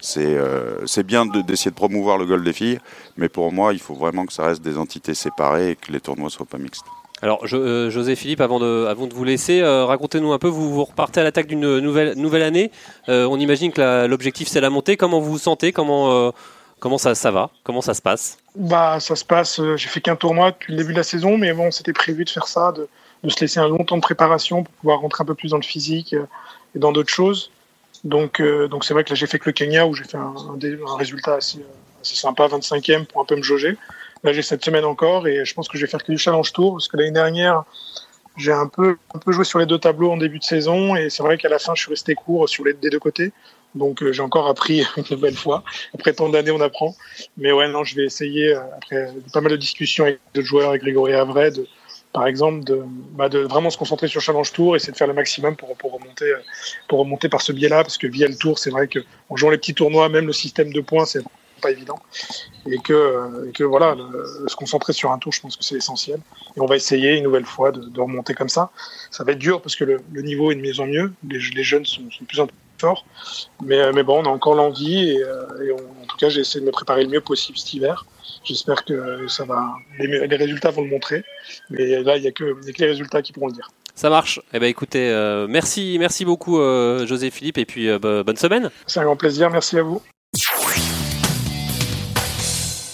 c'est 0.00 0.36
euh, 0.36 0.84
c'est 0.86 1.04
bien 1.06 1.24
de- 1.24 1.40
d'essayer 1.40 1.70
de 1.70 1.76
promouvoir 1.76 2.18
le 2.18 2.26
golf 2.26 2.44
des 2.44 2.52
filles, 2.52 2.78
mais 3.16 3.28
pour 3.30 3.50
moi 3.50 3.72
il 3.72 3.80
faut 3.80 3.94
vraiment 3.94 4.26
que 4.26 4.32
ça 4.32 4.44
reste 4.44 4.62
des 4.62 4.76
entités 4.76 5.14
séparées 5.14 5.70
et 5.70 5.76
que 5.76 5.90
les 5.90 6.00
tournois 6.00 6.28
soient 6.30 6.44
pas 6.46 6.58
mixtes. 6.58 6.84
Alors, 7.22 7.44
euh, 7.52 7.88
José 7.88 8.16
Philippe, 8.16 8.40
avant 8.40 8.58
de, 8.58 8.86
avant 8.86 9.06
de 9.06 9.14
vous 9.14 9.22
laisser, 9.22 9.60
euh, 9.60 9.84
racontez-nous 9.84 10.32
un 10.32 10.40
peu. 10.40 10.48
Vous, 10.48 10.74
vous 10.74 10.84
repartez 10.84 11.20
à 11.20 11.22
l'attaque 11.22 11.46
d'une 11.46 11.78
nouvelle, 11.78 12.14
nouvelle 12.16 12.42
année. 12.42 12.72
Euh, 13.08 13.26
on 13.26 13.38
imagine 13.38 13.72
que 13.72 14.06
l'objectif 14.06 14.48
c'est 14.48 14.60
la 14.60 14.70
montée. 14.70 14.96
Comment 14.96 15.20
vous 15.20 15.30
vous 15.30 15.38
sentez? 15.38 15.72
Comment, 15.72 16.32
comment 16.80 16.98
ça, 16.98 17.14
ça 17.14 17.30
va? 17.30 17.50
Comment 17.62 17.80
ça 17.80 17.94
se 17.94 18.02
passe? 18.02 18.38
Bah, 18.56 18.98
ça 18.98 19.14
se 19.14 19.24
passe. 19.24 19.60
J'ai 19.76 19.88
fait 19.88 20.00
qu'un 20.00 20.16
tournoi 20.16 20.50
depuis 20.50 20.72
le 20.72 20.78
début 20.78 20.92
de 20.92 20.98
la 20.98 21.04
saison, 21.04 21.38
mais 21.38 21.52
bon, 21.52 21.70
c'était 21.70 21.92
prévu 21.92 22.24
de 22.24 22.30
faire 22.30 22.48
ça, 22.48 22.72
de, 22.72 22.88
de 23.22 23.30
se 23.30 23.40
laisser 23.40 23.60
un 23.60 23.68
long 23.68 23.84
temps 23.84 23.96
de 23.96 24.02
préparation 24.02 24.64
pour 24.64 24.74
pouvoir 24.74 24.98
rentrer 24.98 25.22
un 25.22 25.26
peu 25.26 25.36
plus 25.36 25.50
dans 25.50 25.58
le 25.58 25.62
physique 25.62 26.16
et 26.74 26.78
dans 26.80 26.90
d'autres 26.90 27.12
choses. 27.12 27.52
Donc, 28.02 28.42
c'est 28.82 28.94
vrai 28.94 29.04
que 29.04 29.10
là, 29.10 29.14
j'ai 29.14 29.28
fait 29.28 29.38
que 29.38 29.48
le 29.48 29.52
Kenya 29.52 29.86
où 29.86 29.94
j'ai 29.94 30.02
fait 30.02 30.16
un, 30.16 30.34
un 30.34 30.96
résultat 30.96 31.34
assez, 31.34 31.64
assez 32.00 32.16
sympa, 32.16 32.48
25e 32.48 33.06
pour 33.06 33.22
un 33.22 33.24
peu 33.24 33.36
me 33.36 33.42
jauger. 33.42 33.76
Là, 34.24 34.32
j'ai 34.32 34.42
cette 34.42 34.64
semaine 34.64 34.84
encore 34.84 35.26
et 35.26 35.44
je 35.44 35.54
pense 35.54 35.68
que 35.68 35.76
je 35.76 35.84
vais 35.84 35.90
faire 35.90 36.02
que 36.02 36.12
du 36.12 36.18
challenge 36.18 36.52
tour 36.52 36.74
parce 36.74 36.88
que 36.88 36.96
l'année 36.96 37.10
dernière, 37.10 37.64
j'ai 38.36 38.52
un 38.52 38.68
peu, 38.68 38.96
un 39.14 39.18
peu 39.18 39.32
joué 39.32 39.44
sur 39.44 39.58
les 39.58 39.66
deux 39.66 39.78
tableaux 39.78 40.12
en 40.12 40.16
début 40.16 40.38
de 40.38 40.44
saison 40.44 40.94
et 40.94 41.10
c'est 41.10 41.22
vrai 41.22 41.38
qu'à 41.38 41.48
la 41.48 41.58
fin, 41.58 41.74
je 41.74 41.82
suis 41.82 41.90
resté 41.90 42.14
court 42.14 42.48
sur 42.48 42.64
les 42.64 42.72
des 42.74 42.90
deux 42.90 43.00
côtés. 43.00 43.32
Donc, 43.74 44.02
euh, 44.02 44.12
j'ai 44.12 44.22
encore 44.22 44.48
appris 44.48 44.84
une 44.96 45.04
nouvelle 45.10 45.36
fois. 45.36 45.64
Après 45.94 46.12
tant 46.12 46.28
d'années, 46.28 46.50
on 46.50 46.60
apprend. 46.60 46.94
Mais 47.36 47.52
ouais, 47.52 47.68
non, 47.68 47.84
je 47.84 47.96
vais 47.96 48.04
essayer, 48.04 48.54
euh, 48.54 48.60
après 48.76 49.08
pas 49.32 49.40
mal 49.40 49.52
de 49.52 49.56
discussions 49.56 50.04
avec 50.04 50.20
d'autres 50.34 50.46
joueurs, 50.46 50.70
avec 50.70 50.82
Grégory 50.82 51.14
Avray, 51.14 51.50
de, 51.50 51.66
par 52.12 52.26
exemple, 52.26 52.64
de, 52.64 52.82
bah, 53.12 53.28
de 53.28 53.40
vraiment 53.40 53.70
se 53.70 53.78
concentrer 53.78 54.08
sur 54.08 54.20
Challenge 54.20 54.52
Tour, 54.52 54.76
essayer 54.76 54.92
de 54.92 54.98
faire 54.98 55.06
le 55.06 55.14
maximum 55.14 55.56
pour, 55.56 55.74
pour, 55.76 55.92
remonter, 55.92 56.26
euh, 56.26 56.38
pour 56.88 56.98
remonter 56.98 57.28
par 57.28 57.40
ce 57.40 57.52
biais-là, 57.52 57.82
parce 57.82 57.98
que 57.98 58.06
via 58.06 58.28
le 58.28 58.36
Tour, 58.36 58.58
c'est 58.58 58.70
vrai 58.70 58.88
qu'en 58.88 59.36
jouant 59.36 59.50
les 59.50 59.58
petits 59.58 59.74
tournois, 59.74 60.08
même 60.08 60.26
le 60.26 60.32
système 60.32 60.72
de 60.72 60.80
points, 60.80 61.06
c'est 61.06 61.22
pas 61.62 61.70
évident. 61.70 61.98
Et 62.66 62.78
que, 62.78 62.92
euh, 62.92 63.48
et 63.48 63.52
que 63.52 63.64
voilà, 63.64 63.94
le- 63.94 64.46
se 64.48 64.54
concentrer 64.56 64.92
sur 64.92 65.10
un 65.12 65.18
tour, 65.18 65.32
je 65.32 65.40
pense 65.40 65.56
que 65.56 65.64
c'est 65.64 65.76
essentiel. 65.76 66.20
Et 66.56 66.60
on 66.60 66.66
va 66.66 66.76
essayer 66.76 67.16
une 67.16 67.24
nouvelle 67.24 67.46
fois 67.46 67.72
de, 67.72 67.80
de 67.80 68.00
remonter 68.00 68.34
comme 68.34 68.48
ça. 68.50 68.70
Ça 69.10 69.24
va 69.24 69.32
être 69.32 69.38
dur 69.38 69.62
parce 69.62 69.76
que 69.76 69.84
le, 69.84 70.00
le 70.12 70.22
niveau 70.22 70.50
est 70.52 70.56
de 70.56 70.60
mieux 70.60 70.78
en 70.80 70.86
mieux. 70.86 71.12
Les, 71.28 71.38
les 71.54 71.62
jeunes 71.64 71.86
sont, 71.86 72.02
sont 72.10 72.22
de 72.22 72.26
plus 72.26 72.40
en 72.40 72.46
plus 72.46 72.56
forts. 72.78 73.04
Mais, 73.64 73.78
euh, 73.78 73.92
mais 73.94 74.02
bon, 74.02 74.22
on 74.22 74.26
a 74.26 74.28
encore 74.28 74.54
l'envie 74.56 75.10
et, 75.10 75.22
euh, 75.22 75.64
et 75.64 75.72
on- 75.72 76.02
en 76.02 76.06
tout 76.06 76.16
cas, 76.18 76.28
j'ai 76.28 76.40
essayé 76.40 76.60
de 76.60 76.66
me 76.66 76.72
préparer 76.72 77.04
le 77.04 77.08
mieux 77.10 77.20
possible 77.20 77.56
cet 77.56 77.72
hiver. 77.74 78.04
J'espère 78.44 78.84
que 78.84 79.28
ça 79.28 79.44
va, 79.44 79.72
les, 79.98 80.26
les 80.26 80.36
résultats 80.36 80.70
vont 80.70 80.82
le 80.82 80.88
montrer. 80.90 81.24
Mais 81.70 82.02
là, 82.02 82.16
il 82.16 82.22
n'y 82.22 82.28
a, 82.28 82.32
que 82.32 82.44
a 82.44 82.72
les 82.78 82.86
résultats 82.86 83.22
qui 83.22 83.32
pourront 83.32 83.46
le 83.48 83.52
dire. 83.52 83.70
Ça 83.94 84.08
marche. 84.10 84.40
Eh 84.54 84.58
ben, 84.58 84.66
écoutez, 84.66 85.10
euh, 85.10 85.46
merci, 85.48 85.96
merci 86.00 86.24
beaucoup, 86.24 86.58
euh, 86.58 87.06
José 87.06 87.30
Philippe, 87.30 87.58
et 87.58 87.66
puis 87.66 87.88
euh, 87.88 87.98
bah, 87.98 88.22
bonne 88.24 88.36
semaine. 88.38 88.70
C'est 88.86 89.00
un 89.00 89.04
grand 89.04 89.16
plaisir. 89.16 89.50
Merci 89.50 89.78
à 89.78 89.82
vous. 89.82 90.00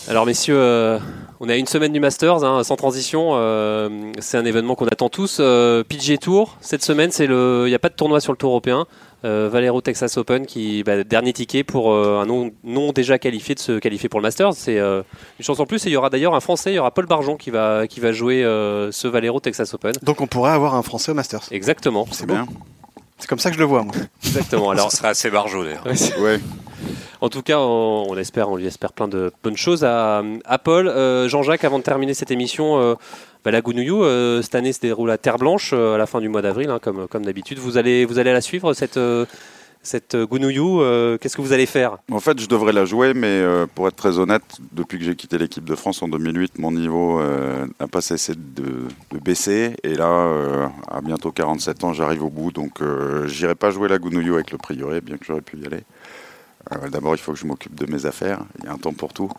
Alors 0.09 0.25
messieurs, 0.25 0.57
euh, 0.59 0.99
on 1.41 1.49
est 1.51 1.53
à 1.53 1.57
une 1.57 1.67
semaine 1.67 1.93
du 1.93 2.01
Masters, 2.01 2.43
hein, 2.43 2.65
sans 2.65 2.77
transition. 2.77 3.33
euh, 3.35 4.11
c'est 4.21 4.39
un 4.39 4.45
événement 4.47 4.75
qu'on 4.75 4.87
attend 4.87 5.11
tous. 5.11 5.37
Euh, 5.41 5.85
PGA 5.85 6.17
Tour, 6.17 6.57
cette 6.61 6.83
semaine, 6.83 7.11
c'est 7.11 7.27
le, 7.27 7.65
il 7.67 7.69
n'y 7.69 7.75
a 7.75 7.79
pas 7.79 7.91
de 7.91 7.95
tournoi 7.95 8.21
sur 8.21 8.33
le 8.33 8.39
Tour 8.39 8.51
européen. 8.51 8.87
Euh, 9.25 9.51
Valero 9.53 9.81
Texas 9.81 10.17
Open, 10.17 10.47
qui 10.47 10.83
bah, 10.85 11.03
dernier 11.05 11.33
ticket 11.33 11.63
pour 11.65 11.93
euh, 11.93 12.21
un 12.21 12.27
nom, 12.27 12.53
nom 12.65 12.93
déjà 12.93 13.19
qualifié 13.19 13.55
de 13.55 13.61
se 13.61 13.79
qualifier 13.79 14.09
pour 14.09 14.21
le 14.21 14.23
Masters. 14.23 14.55
C'est 14.55 14.79
euh, 14.79 15.03
une 15.39 15.45
chance 15.45 15.61
en 15.61 15.67
plus. 15.67 15.85
Et 15.87 15.91
il 15.91 15.93
y 15.93 15.97
aura 15.97 16.09
d'ailleurs 16.09 16.35
un 16.35 16.41
Français, 16.41 16.73
il 16.73 16.77
y 16.77 16.79
aura 16.79 16.93
Paul 16.93 17.07
Barjon 17.07 17.37
qui 17.37 17.51
va 17.51 17.87
qui 17.89 18.01
va 18.01 18.13
jouer 18.13 18.45
euh, 18.45 18.93
ce 18.93 19.09
Valero 19.09 19.41
Texas 19.41 19.75
Open. 19.75 19.93
Donc 20.03 20.21
on 20.21 20.27
pourrait 20.27 20.53
avoir 20.53 20.75
un 20.75 20.83
Français 20.83 21.11
au 21.11 21.15
Masters. 21.15 21.43
Exactement. 21.51 22.07
C'est 22.13 22.27
bien. 22.27 22.47
C'est 23.19 23.29
comme 23.29 23.41
ça 23.41 23.51
que 23.51 23.57
je 23.57 23.61
le 23.61 23.67
vois, 23.67 23.83
moi. 23.83 23.93
Exactement. 24.25 24.71
Alors, 24.71 24.91
Ce 24.93 24.99
serait 24.99 25.09
assez 25.09 25.29
barjot 25.31 25.65
d'ailleurs. 25.65 25.85
Ouais. 26.21 26.41
En 27.21 27.29
tout 27.29 27.43
cas, 27.43 27.59
on, 27.59 28.17
espère, 28.17 28.49
on 28.49 28.57
lui 28.57 28.67
espère 28.67 28.93
plein 28.93 29.09
de 29.09 29.33
bonnes 29.43 29.57
choses 29.57 29.85
à, 29.85 30.23
Paul. 30.63 30.89
Euh, 30.89 31.29
Jean-Jacques, 31.29 31.65
avant 31.65 31.79
de 31.79 31.85
terminer 31.85 32.15
cette 32.15 32.31
émission, 32.31 32.81
euh, 32.81 32.95
bah, 33.45 33.51
la 33.51 33.61
Gounouillou, 33.61 34.05
euh, 34.05 34.41
cette 34.43 34.55
année 34.55 34.73
se 34.73 34.81
déroule 34.81 35.11
à 35.11 35.19
Terre 35.19 35.39
Blanche 35.39 35.73
à 35.73 35.97
la 35.99 36.07
fin 36.07 36.21
du 36.21 36.29
mois 36.29 36.43
d'avril, 36.43 36.71
hein, 36.71 36.79
comme, 36.81 37.25
d'habitude. 37.25 37.59
Vous 37.59 37.77
allez, 37.77 38.05
vous 38.05 38.19
allez 38.19 38.33
la 38.33 38.41
suivre, 38.41 38.73
cette, 38.73 39.01
cette 39.83 40.17
Gounouillou 40.17 40.81
Qu'est-ce 41.19 41.37
que 41.37 41.43
vous 41.43 41.53
allez 41.53 41.67
faire? 41.67 41.99
En 42.13 42.21
fait, 42.21 42.41
je 42.41 42.47
devrais 42.47 42.73
la 42.73 42.85
jouer, 42.85 43.15
mais 43.15 43.43
pour 43.75 43.89
être 43.89 43.97
très 43.97 44.21
honnête, 44.21 44.45
depuis 44.71 44.99
que 44.99 45.05
j'ai 45.05 45.17
quitté 45.17 45.39
l'équipe 45.39 45.65
de 45.65 45.75
France 45.75 46.01
en 46.03 46.09
2008, 46.09 46.61
mon 46.61 46.71
niveau 46.71 47.21
n'a 47.21 47.89
pas 47.89 48.01
cessé 48.01 48.35
de, 48.37 49.19
baisser. 49.21 49.75
Et 49.83 49.97
là, 49.97 50.71
à 50.89 51.01
bientôt 51.01 51.33
47 51.33 51.83
ans, 51.83 51.93
j'arrive 51.93 52.23
au 52.23 52.31
bout. 52.31 52.53
Donc, 52.53 52.81
j'irai 53.27 53.57
pas 53.57 53.71
jouer 53.71 53.89
la 53.89 53.99
Gounouillou 53.99 54.35
avec 54.35 54.53
le 54.53 54.59
Prieuré, 54.59 55.01
bien 55.01 55.17
que 55.17 55.25
j'aurais 55.25 55.41
pu 55.41 55.57
y 55.59 55.67
aller. 55.67 55.83
Euh, 56.73 56.89
D'abord, 56.89 57.15
il 57.15 57.19
faut 57.19 57.33
que 57.33 57.39
je 57.39 57.47
m'occupe 57.47 57.75
de 57.75 57.91
mes 57.91 58.07
affaires. 58.07 58.41
Il 58.59 58.65
y 58.65 58.69
a 58.69 58.73
un 58.73 58.79
temps 58.79 58.93
pour 58.93 59.13
tout. 59.13 59.31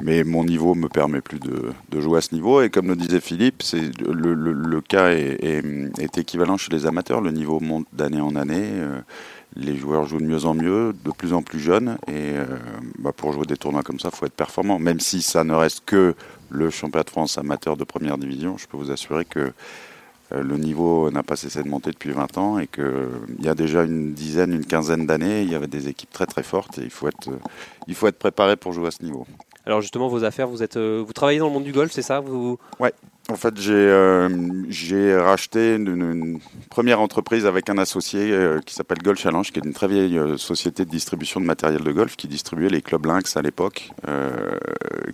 Mais 0.00 0.24
mon 0.24 0.44
niveau 0.44 0.74
me 0.74 0.88
permet 0.88 1.20
plus 1.20 1.40
de, 1.40 2.00
jouer 2.00 2.18
à 2.18 2.20
ce 2.20 2.34
niveau. 2.34 2.62
Et 2.62 2.70
comme 2.70 2.88
le 2.88 2.96
disait 2.96 3.20
Philippe, 3.20 3.62
le, 3.72 4.80
cas 4.80 5.10
est, 5.10 6.18
équivalent 6.18 6.56
chez 6.56 6.72
les 6.72 6.86
amateurs. 6.86 7.20
Le 7.20 7.30
niveau 7.30 7.60
monte 7.60 7.86
d'année 7.92 8.20
en 8.20 8.36
année. 8.36 8.70
Euh, 8.72 9.00
les 9.56 9.76
joueurs 9.76 10.04
jouent 10.06 10.20
de 10.20 10.26
mieux 10.26 10.44
en 10.44 10.54
mieux, 10.54 10.94
de 11.04 11.10
plus 11.10 11.32
en 11.32 11.42
plus 11.42 11.60
jeunes. 11.60 11.96
Et 12.08 12.34
euh, 12.34 12.44
bah, 12.98 13.12
pour 13.12 13.32
jouer 13.32 13.46
des 13.46 13.56
tournois 13.56 13.82
comme 13.82 13.98
ça, 13.98 14.10
il 14.12 14.16
faut 14.16 14.26
être 14.26 14.34
performant. 14.34 14.78
Même 14.78 15.00
si 15.00 15.22
ça 15.22 15.44
ne 15.44 15.54
reste 15.54 15.84
que 15.86 16.14
le 16.50 16.70
championnat 16.70 17.04
de 17.04 17.10
France 17.10 17.38
amateur 17.38 17.76
de 17.76 17.84
première 17.84 18.18
division, 18.18 18.56
je 18.58 18.66
peux 18.66 18.76
vous 18.76 18.90
assurer 18.90 19.24
que 19.24 19.52
le 20.30 20.56
niveau 20.56 21.10
n'a 21.10 21.22
pas 21.22 21.36
cessé 21.36 21.62
de 21.62 21.68
monter 21.68 21.90
depuis 21.90 22.10
20 22.10 22.38
ans 22.38 22.58
et 22.58 22.66
qu'il 22.66 22.84
y 23.40 23.48
a 23.48 23.54
déjà 23.54 23.84
une 23.84 24.12
dizaine, 24.12 24.52
une 24.52 24.64
quinzaine 24.64 25.06
d'années, 25.06 25.42
il 25.42 25.50
y 25.50 25.54
avait 25.54 25.66
des 25.66 25.88
équipes 25.88 26.12
très 26.12 26.26
très 26.26 26.42
fortes 26.42 26.78
et 26.78 26.82
il 26.82 26.90
faut 26.90 27.08
être, 27.08 27.28
euh, 27.28 27.38
il 27.86 27.94
faut 27.94 28.06
être 28.08 28.18
préparé 28.18 28.56
pour 28.56 28.72
jouer 28.72 28.88
à 28.88 28.90
ce 28.90 29.02
niveau. 29.02 29.26
Alors 29.66 29.80
justement, 29.80 30.08
vos 30.08 30.24
affaires, 30.24 30.48
vous, 30.48 30.62
êtes, 30.62 30.76
euh, 30.76 31.02
vous 31.04 31.12
travaillez 31.12 31.38
dans 31.38 31.48
le 31.48 31.52
monde 31.52 31.64
du 31.64 31.72
golf, 31.72 31.90
c'est 31.92 32.02
ça? 32.02 32.20
Vous... 32.20 32.58
En 33.28 33.34
fait, 33.34 33.58
j'ai 33.60 33.72
euh, 33.74 34.28
j'ai 34.68 35.16
racheté 35.16 35.74
une, 35.74 35.88
une 35.88 36.38
première 36.70 37.00
entreprise 37.00 37.44
avec 37.44 37.68
un 37.68 37.76
associé 37.76 38.30
euh, 38.30 38.60
qui 38.64 38.72
s'appelle 38.72 38.98
Golf 38.98 39.18
Challenge, 39.18 39.50
qui 39.50 39.58
est 39.58 39.64
une 39.64 39.72
très 39.72 39.88
vieille 39.88 40.16
euh, 40.16 40.36
société 40.36 40.84
de 40.84 40.90
distribution 40.90 41.40
de 41.40 41.44
matériel 41.44 41.82
de 41.82 41.90
golf 41.90 42.14
qui 42.14 42.28
distribuait 42.28 42.68
les 42.68 42.82
clubs 42.82 43.04
Lynx 43.04 43.36
à 43.36 43.42
l'époque, 43.42 43.90
euh, 44.06 44.56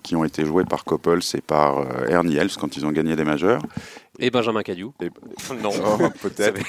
qui 0.02 0.14
ont 0.14 0.24
été 0.24 0.44
joués 0.44 0.64
par 0.66 0.84
Coppels 0.84 1.22
et 1.32 1.40
par 1.40 1.78
euh, 1.78 2.06
Ernie 2.06 2.36
Els 2.36 2.50
quand 2.60 2.76
ils 2.76 2.84
ont 2.84 2.92
gagné 2.92 3.16
des 3.16 3.24
majeurs. 3.24 3.62
Et 4.18 4.30
Benjamin 4.30 4.62
Cadieu. 4.62 4.90
non. 5.62 5.70
Oh, 5.84 6.08
peut-être. 6.22 6.60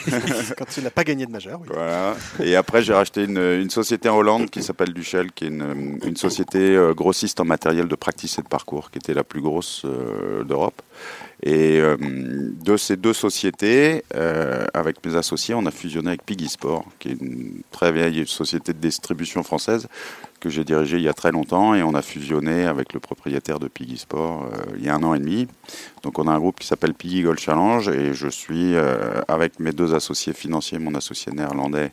Quand 0.56 0.78
il 0.78 0.84
n'a 0.84 0.92
pas 0.92 1.04
gagné 1.04 1.26
de 1.26 1.32
majeur, 1.32 1.60
oui. 1.62 1.68
Voilà. 1.72 2.16
Et 2.42 2.56
après, 2.56 2.82
j'ai 2.82 2.94
racheté 2.94 3.26
une, 3.26 3.38
une 3.38 3.70
société 3.70 4.08
en 4.08 4.18
Hollande 4.18 4.50
qui 4.50 4.64
s'appelle 4.64 4.94
Duchel, 4.94 5.32
qui 5.32 5.46
est 5.46 5.50
une, 5.50 6.00
une 6.06 6.16
société 6.16 6.60
euh, 6.60 6.94
grossiste 6.94 7.42
en 7.42 7.46
matériel 7.46 7.88
de 7.88 7.96
practice 7.96 8.40
et 8.40 8.42
de 8.42 8.48
parcours, 8.48 8.92
qui 8.92 9.00
était 9.00 9.14
la 9.14 9.26
plus 9.26 9.42
grosse 9.42 9.82
euh, 9.84 10.44
d'Europe. 10.46 10.82
Et 11.46 11.82
euh, 11.82 11.98
de 12.00 12.78
ces 12.78 12.96
deux 12.96 13.12
sociétés, 13.12 14.06
euh, 14.16 14.66
avec 14.74 15.06
mes 15.06 15.16
associés, 15.18 15.54
on 15.54 15.66
a 15.66 15.72
fusionné 15.72 16.10
avec 16.10 16.26
Piggy 16.26 16.48
Sport, 16.48 16.86
qui 17.00 17.10
est 17.10 17.20
une 17.20 17.62
très 17.70 17.92
vieille 17.92 18.26
société 18.26 18.72
de 18.72 18.78
distribution 18.78 19.44
française 19.44 19.90
que 20.44 20.50
j'ai 20.50 20.66
dirigée 20.66 20.98
il 20.98 21.04
y 21.04 21.10
a 21.10 21.14
très 21.14 21.32
longtemps. 21.32 21.74
Et 21.74 21.82
on 21.84 21.96
a 21.96 22.02
fusionné 22.02 22.66
avec 22.66 22.94
le 22.94 23.00
propriétaire 23.00 23.60
de 23.60 23.70
Piggy 23.70 23.98
Sport 23.98 24.44
euh, 24.44 24.76
il 24.78 24.84
y 24.84 24.90
a 24.90 24.96
un 24.96 25.04
an 25.04 25.14
et 25.14 25.20
demi. 25.20 25.48
Donc 26.04 26.20
on 26.20 26.28
a 26.28 26.32
un 26.32 26.40
groupe 26.40 26.60
qui 26.60 26.68
s'appelle 26.68 26.94
Piggy 26.94 27.22
Gold 27.22 27.40
Challenge 27.40 27.88
et 27.88 28.14
je 28.14 28.28
suis 28.28 28.76
euh, 28.76 29.22
avec 29.30 29.60
mes 29.62 29.72
deux 29.72 29.96
associés 29.96 30.34
financiers, 30.34 30.80
mon 30.80 30.96
associé 30.96 31.32
néerlandais, 31.32 31.92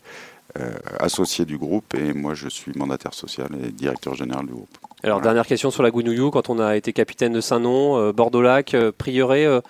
euh, 0.58 0.72
associé 0.98 1.44
du 1.44 1.58
groupe 1.58 1.94
et 1.94 2.12
moi 2.12 2.34
je 2.34 2.48
suis 2.48 2.72
mandataire 2.74 3.14
social 3.14 3.48
et 3.64 3.70
directeur 3.70 4.16
général 4.16 4.46
du 4.46 4.52
groupe. 4.52 4.76
Alors, 5.04 5.18
Voilà. 5.18 5.30
dernière 5.30 5.46
question 5.46 5.70
sur 5.70 5.84
la 5.84 5.92
Gounouillou. 5.92 6.30
Quand 6.30 6.50
on 6.50 6.58
a 6.58 6.76
été 6.76 6.92
capitaine 6.92 7.32
de 7.32 7.40
Saint-Nom, 7.40 8.10
Bordeaux-Lac, 8.10 8.76
Prieuré, 8.98 9.60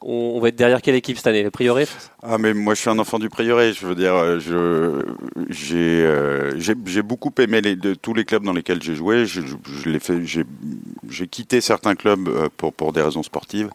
on, 0.00 0.40
va 0.40 0.48
être 0.48 0.56
derrière 0.56 0.82
quelle 0.82 0.94
équipe 0.94 1.16
cette 1.16 1.26
année 1.26 1.42
Le 1.42 1.50
Prieuré 1.50 1.86
Ah 2.22 2.38
mais 2.38 2.54
moi 2.54 2.74
je 2.74 2.80
suis 2.80 2.90
un 2.90 2.98
enfant 2.98 3.18
du 3.18 3.28
prieuré, 3.28 3.72
je 3.72 3.86
veux 3.86 3.94
dire, 3.94 4.14
euh, 4.14 5.02
euh, 5.72 6.52
j'ai 6.56 7.02
beaucoup 7.02 7.32
aimé 7.38 7.60
tous 8.00 8.14
les 8.14 8.24
clubs 8.24 8.44
dans 8.44 8.52
lesquels 8.52 8.82
j'ai 8.82 8.94
joué. 8.94 9.24
J'ai 9.26 11.26
quitté 11.26 11.60
certains 11.60 11.94
clubs 11.94 12.28
euh, 12.28 12.48
pour 12.56 12.92
des 12.92 13.02
raisons 13.02 13.22
sportives 13.22 13.70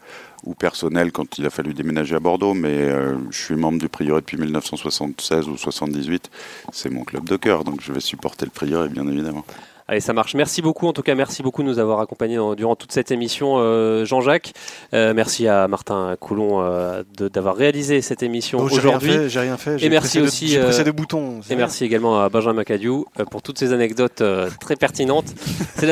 ou 0.45 0.55
personnelles 0.55 1.11
quand 1.11 1.37
il 1.37 1.45
a 1.45 1.49
fallu 1.49 1.73
déménager 1.73 2.15
à 2.15 2.19
Bordeaux, 2.19 2.53
mais 2.53 2.89
je 3.29 3.37
suis 3.37 3.55
membre 3.55 3.79
du 3.79 3.87
prieuré 3.87 4.19
depuis 4.19 4.37
1976 4.37 5.47
ou 5.47 5.55
78. 5.55 6.29
C'est 6.73 6.89
mon 6.89 7.05
club 7.05 7.29
de 7.29 7.37
cœur, 7.37 7.63
donc 7.63 7.79
je 7.81 7.93
vais 7.93 8.01
supporter 8.01 8.45
le 8.45 8.51
prieuré 8.51 8.89
bien 8.89 9.07
évidemment. 9.07 9.45
Allez, 9.87 9.99
ça 9.99 10.13
marche. 10.13 10.33
Merci 10.35 10.61
beaucoup. 10.61 10.87
En 10.87 10.93
tout 10.93 11.01
cas, 11.01 11.13
merci 11.13 11.43
beaucoup 11.43 11.61
de 11.61 11.67
nous 11.67 11.77
avoir 11.77 11.99
accompagnés 11.99 12.37
dans- 12.37 12.55
durant 12.55 12.75
toute 12.77 12.91
cette 12.93 13.11
émission, 13.11 13.55
euh, 13.57 14.05
Jean-Jacques. 14.05 14.53
Euh, 14.93 15.13
merci 15.13 15.47
à 15.47 15.67
Martin 15.67 16.15
Coulon 16.19 16.61
euh, 16.63 17.03
de- 17.17 17.27
d'avoir 17.27 17.55
réalisé 17.57 18.01
cette 18.01 18.23
émission 18.23 18.59
Oh, 18.61 18.69
j'ai 18.69 18.75
rien 18.79 18.89
aujourd'hui. 18.89 19.11
fait, 19.11 19.29
j'ai 19.29 19.39
rien 19.41 19.57
fait. 19.57 19.77
j'ai 19.77 19.89
merci 19.89 20.07
pressé 20.07 20.19
de- 20.21 20.25
aussi, 20.25 20.47
J'ai 20.47 20.59
pressé 20.61 20.81
euh, 20.81 20.83
des 20.85 20.91
boutons. 20.93 21.41
Et 21.49 21.55
merci 21.55 21.83
également 21.83 22.21
à 22.23 22.29
Benjamin 22.29 22.63
Cadieu 22.63 22.93
euh, 23.19 23.25
pour 23.25 23.41
toutes 23.41 23.59
ces 23.59 23.73
anecdotes 23.73 24.21
euh, 24.21 24.49
très 24.61 24.77
pertinentes. 24.77 25.33
C'est 25.75 25.85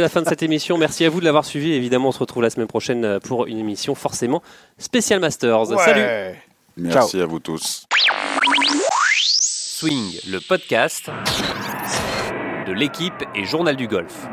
la, 0.00 0.08
fin 0.10 0.20
de 0.22 0.28
cette 0.28 0.42
émission. 0.42 0.76
Merci 0.76 1.04
à 1.06 1.10
vous 1.10 1.20
de 1.20 1.24
l'avoir 1.24 1.44
suivi. 1.46 1.72
Évidemment, 1.72 2.08
on 2.08 2.12
se 2.12 2.18
retrouve 2.18 2.42
la 2.42 2.50
semaine 2.50 2.66
prochaine 2.68 3.18
pour 3.20 3.46
une 3.46 3.58
émission 3.58 3.94
forcément 3.94 4.42
Spécial 4.78 5.20
Masters. 5.20 5.66
Salut 5.78 6.36
Merci 6.76 7.20
à 7.20 7.26
vous 7.26 7.40
tous. 7.40 7.86
Swing, 9.10 10.18
le 10.28 10.38
podcast 10.40 11.10
de 12.68 12.74
l'équipe 12.74 13.24
et 13.34 13.44
Journal 13.44 13.76
du 13.76 13.88
Golf. 13.88 14.28